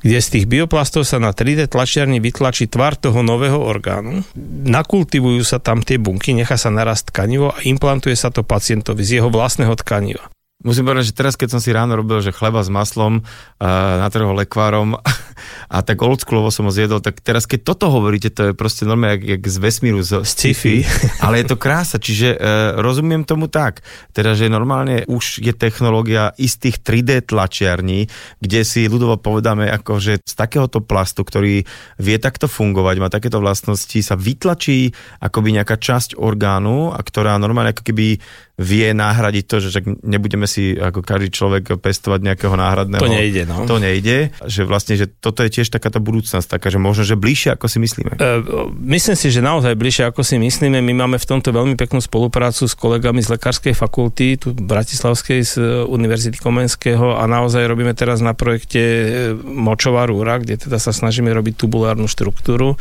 kde 0.00 0.16
z 0.16 0.28
tých 0.32 0.46
bioplastov 0.48 1.04
sa 1.04 1.20
na 1.20 1.28
3D 1.28 1.68
tlačiarni 1.68 2.24
vytlačí 2.24 2.72
tvar 2.72 2.96
toho 2.96 3.20
nového 3.20 3.60
orgánu, 3.60 4.24
nakultivujú 4.64 5.44
sa 5.44 5.60
tam 5.60 5.84
tie 5.84 6.00
bunky, 6.00 6.32
nechá 6.32 6.56
sa 6.56 6.72
narast 6.72 7.12
tkanivo 7.12 7.52
a 7.52 7.60
implantuje 7.68 8.16
sa 8.16 8.32
to 8.32 8.40
pacientovi 8.40 9.04
z 9.04 9.20
jeho 9.20 9.28
vlastného 9.28 9.76
tkaniva. 9.76 10.32
Musím 10.60 10.84
povedať, 10.84 11.08
že 11.08 11.16
teraz, 11.16 11.40
keď 11.40 11.56
som 11.56 11.60
si 11.64 11.72
ráno 11.72 11.96
robil, 11.96 12.20
že 12.20 12.36
chleba 12.36 12.60
s 12.60 12.68
maslom 12.68 13.24
uh, 13.24 13.64
na 13.96 14.04
trhu 14.12 14.28
lekvárom 14.36 14.92
a 15.74 15.78
tak 15.80 15.96
oldschoolovo 16.04 16.52
som 16.52 16.68
ho 16.68 16.72
zjedol, 16.72 17.00
tak 17.00 17.24
teraz, 17.24 17.48
keď 17.48 17.64
toto 17.64 17.88
hovoríte, 17.88 18.28
to 18.28 18.52
je 18.52 18.52
proste 18.52 18.84
normálne 18.84 19.16
jak, 19.16 19.40
jak 19.40 19.42
z 19.48 19.56
vesmíru, 19.56 20.04
z 20.04 20.20
sci-fi, 20.20 20.84
ale 21.24 21.40
je 21.40 21.46
to 21.48 21.56
krása, 21.56 21.96
čiže 21.96 22.36
uh, 22.36 22.76
rozumiem 22.76 23.24
tomu 23.24 23.48
tak, 23.48 23.80
teda, 24.12 24.36
že 24.36 24.52
normálne 24.52 25.08
už 25.08 25.40
je 25.40 25.56
technológia 25.56 26.36
istých 26.36 26.84
3D 26.84 27.24
tlačiarní, 27.24 28.12
kde 28.44 28.60
si 28.60 28.84
ľudovo 28.84 29.16
povedáme, 29.16 29.64
ako, 29.64 29.96
že 29.96 30.20
z 30.20 30.34
takéhoto 30.36 30.84
plastu, 30.84 31.24
ktorý 31.24 31.64
vie 31.96 32.16
takto 32.20 32.52
fungovať, 32.52 32.96
má 33.00 33.08
takéto 33.08 33.40
vlastnosti, 33.40 33.96
sa 34.04 34.12
vytlačí 34.12 34.92
akoby 35.24 35.56
nejaká 35.56 35.80
časť 35.80 36.20
orgánu, 36.20 36.92
a 36.92 37.00
ktorá 37.00 37.40
normálne 37.40 37.72
ako 37.72 37.80
keby 37.80 38.20
vie 38.60 38.92
nahradiť 38.92 39.44
to, 39.48 39.56
že 39.64 39.80
nebudeme 40.04 40.44
si 40.44 40.76
ako 40.76 41.00
každý 41.00 41.32
človek 41.32 41.80
pestovať 41.80 42.20
nejakého 42.20 42.52
náhradného. 42.52 43.00
To 43.00 43.08
nejde, 43.08 43.42
no. 43.48 43.64
To 43.64 43.80
nejde, 43.80 44.36
že 44.44 44.68
vlastne, 44.68 45.00
že 45.00 45.08
toto 45.08 45.40
je 45.40 45.48
tiež 45.48 45.72
takáto 45.72 45.96
budúcnosť, 45.96 46.44
taká, 46.44 46.68
že 46.68 46.76
možno, 46.76 47.08
že 47.08 47.16
bližšie, 47.16 47.56
ako 47.56 47.66
si 47.72 47.80
myslíme. 47.80 48.20
Uh, 48.20 48.68
myslím 48.84 49.16
si, 49.16 49.32
že 49.32 49.40
naozaj 49.40 49.72
bližšie, 49.72 50.12
ako 50.12 50.20
si 50.20 50.36
myslíme. 50.36 50.76
My 50.84 50.92
máme 50.92 51.16
v 51.16 51.24
tomto 51.24 51.56
veľmi 51.56 51.72
peknú 51.80 52.04
spoluprácu 52.04 52.68
s 52.68 52.76
kolegami 52.76 53.24
z 53.24 53.32
Lekárskej 53.32 53.72
fakulty, 53.72 54.36
tu 54.36 54.52
Bratislavskej 54.52 55.40
z 55.40 55.52
Univerzity 55.88 56.36
Komenského 56.36 57.16
a 57.16 57.24
naozaj 57.24 57.64
robíme 57.64 57.96
teraz 57.96 58.20
na 58.20 58.36
projekte 58.36 58.80
e, 58.80 59.06
Močová 59.40 60.04
rúra, 60.04 60.36
kde 60.36 60.60
teda 60.60 60.76
sa 60.76 60.92
snažíme 60.92 61.32
robiť 61.32 61.56
tubulárnu 61.56 62.04
štruktúru. 62.04 62.76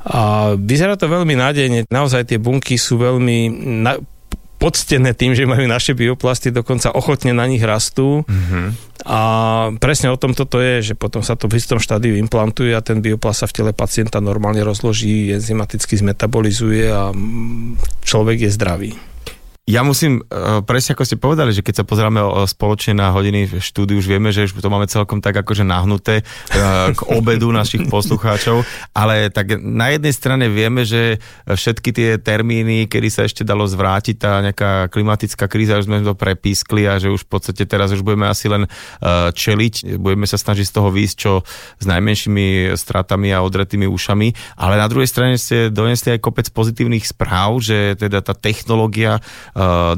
A 0.00 0.54
vyzerá 0.56 0.96
to 0.96 1.12
veľmi 1.12 1.36
nádejne. 1.36 1.84
Naozaj 1.92 2.32
tie 2.32 2.38
bunky 2.40 2.80
sú 2.80 2.96
veľmi 2.96 3.52
na, 3.84 4.00
poctené 4.60 5.16
tým, 5.16 5.32
že 5.32 5.48
majú 5.48 5.64
naše 5.64 5.96
bioplasty, 5.96 6.52
dokonca 6.52 6.92
ochotne 6.92 7.32
na 7.32 7.48
nich 7.48 7.64
rastú. 7.64 8.28
Mm-hmm. 8.28 8.66
A 9.08 9.20
presne 9.80 10.12
o 10.12 10.20
tom 10.20 10.36
toto 10.36 10.60
je, 10.60 10.92
že 10.92 10.94
potom 10.94 11.24
sa 11.24 11.32
to 11.32 11.48
v 11.48 11.56
istom 11.56 11.80
štádiu 11.80 12.20
implantuje 12.20 12.76
a 12.76 12.84
ten 12.84 13.00
bioplast 13.00 13.42
sa 13.42 13.46
v 13.48 13.56
tele 13.56 13.72
pacienta 13.72 14.20
normálne 14.20 14.60
rozloží, 14.60 15.32
enzymaticky 15.32 15.96
zmetabolizuje 15.96 16.92
a 16.92 17.08
človek 18.04 18.44
je 18.44 18.50
zdravý. 18.52 18.92
Ja 19.68 19.84
musím, 19.86 20.24
uh, 20.24 20.64
presne 20.64 20.96
ako 20.96 21.04
ste 21.04 21.20
povedali, 21.20 21.52
že 21.52 21.62
keď 21.62 21.84
sa 21.84 21.84
pozeráme 21.86 22.18
o, 22.24 22.42
spoločne 22.48 22.96
na 22.96 23.12
hodiny 23.12 23.46
v 23.46 23.54
štúdiu, 23.62 24.00
už 24.00 24.08
vieme, 24.08 24.32
že 24.32 24.48
už 24.48 24.56
to 24.56 24.72
máme 24.72 24.88
celkom 24.88 25.22
tak 25.22 25.36
akože 25.36 25.62
nahnuté 25.62 26.24
uh, 26.24 26.90
k 26.90 27.00
obedu 27.12 27.52
našich 27.54 27.86
poslucháčov, 27.86 28.66
ale 28.96 29.30
tak 29.30 29.62
na 29.62 29.94
jednej 29.94 30.10
strane 30.16 30.50
vieme, 30.50 30.82
že 30.82 31.22
všetky 31.46 31.92
tie 31.92 32.08
termíny, 32.18 32.90
kedy 32.90 33.08
sa 33.12 33.22
ešte 33.28 33.46
dalo 33.46 33.68
zvrátiť 33.68 34.16
tá 34.18 34.42
nejaká 34.42 34.90
klimatická 34.90 35.46
kríza, 35.46 35.78
už 35.78 35.86
sme 35.86 36.02
to 36.02 36.18
prepískli 36.18 36.90
a 36.90 36.98
že 36.98 37.12
už 37.12 37.28
v 37.28 37.30
podstate 37.30 37.62
teraz 37.68 37.94
už 37.94 38.02
budeme 38.02 38.26
asi 38.26 38.50
len 38.50 38.66
čeliť, 39.30 40.00
budeme 40.02 40.26
sa 40.26 40.40
snažiť 40.40 40.66
z 40.66 40.74
toho 40.74 40.88
výjsť 40.90 41.14
čo 41.14 41.46
s 41.78 41.84
najmenšími 41.86 42.74
stratami 42.74 43.30
a 43.30 43.44
odretými 43.44 43.86
ušami, 43.86 44.56
ale 44.58 44.74
na 44.80 44.88
druhej 44.90 45.06
strane 45.06 45.38
ste 45.38 45.70
donesli 45.70 46.16
aj 46.16 46.24
kopec 46.24 46.46
pozitívnych 46.50 47.06
správ, 47.06 47.60
že 47.62 47.94
teda 47.94 48.24
tá 48.24 48.34
technológia 48.34 49.22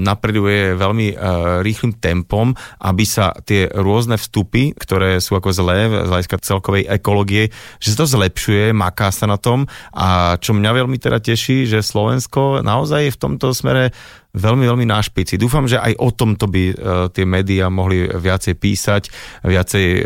napreduje 0.01 0.75
veľmi 0.77 1.07
eh, 1.13 1.17
rýchlým 1.61 1.99
tempom, 1.99 2.57
aby 2.81 3.05
sa 3.05 3.37
tie 3.45 3.69
rôzne 3.69 4.17
vstupy, 4.17 4.73
ktoré 4.77 5.21
sú 5.21 5.37
ako 5.37 5.53
zlé 5.53 5.89
z 5.89 6.09
hľadiska 6.09 6.43
celkovej 6.43 6.89
ekológie, 6.89 7.53
že 7.79 7.93
sa 7.93 8.05
to 8.05 8.07
zlepšuje, 8.09 8.73
maká 8.73 9.13
sa 9.13 9.29
na 9.29 9.37
tom. 9.37 9.69
A 9.93 10.41
čo 10.41 10.57
mňa 10.57 10.85
veľmi 10.85 10.97
teda 10.97 11.21
teší, 11.21 11.69
že 11.69 11.85
Slovensko 11.85 12.65
naozaj 12.65 13.09
je 13.09 13.15
v 13.15 13.21
tomto 13.21 13.53
smere 13.53 13.93
veľmi, 14.33 14.65
veľmi 14.65 14.87
na 14.89 15.01
špici. 15.01 15.37
Dúfam, 15.37 15.69
že 15.69 15.77
aj 15.77 15.97
o 16.01 16.09
tomto 16.13 16.49
by 16.49 16.63
uh, 16.73 16.75
tie 17.13 17.25
médiá 17.29 17.69
mohli 17.69 18.09
viacej 18.09 18.55
písať, 18.57 19.03
viacej 19.45 19.87
uh, 19.93 20.03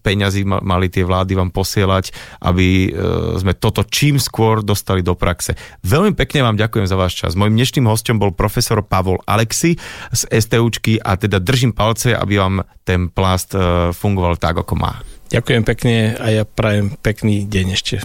peňazí 0.00 0.44
ma, 0.44 0.60
mali 0.60 0.92
tie 0.92 1.04
vlády 1.04 1.32
vám 1.36 1.50
posielať, 1.50 2.12
aby 2.44 2.92
uh, 2.92 3.36
sme 3.40 3.56
toto 3.56 3.84
čím 3.88 4.20
skôr 4.20 4.60
dostali 4.60 5.00
do 5.00 5.16
praxe. 5.16 5.56
Veľmi 5.84 6.12
pekne 6.12 6.44
vám 6.44 6.60
ďakujem 6.60 6.86
za 6.88 6.96
váš 6.96 7.16
čas. 7.16 7.32
Mojím 7.36 7.56
dnešným 7.56 7.88
hostom 7.88 8.20
bol 8.20 8.36
profesor 8.36 8.84
Pavol 8.84 9.20
Alexi 9.24 9.80
z 10.12 10.22
STUčky 10.28 11.00
a 11.00 11.16
teda 11.16 11.40
držím 11.40 11.72
palce, 11.72 12.12
aby 12.12 12.38
vám 12.38 12.64
ten 12.84 13.08
plast 13.08 13.56
fungoval 13.96 14.36
tak, 14.36 14.58
ako 14.58 14.74
má. 14.74 15.00
Ďakujem 15.32 15.62
pekne 15.64 16.12
a 16.20 16.28
ja 16.28 16.44
prajem 16.44 16.92
pekný 17.00 17.48
deň 17.48 17.66
ešte 17.72 18.04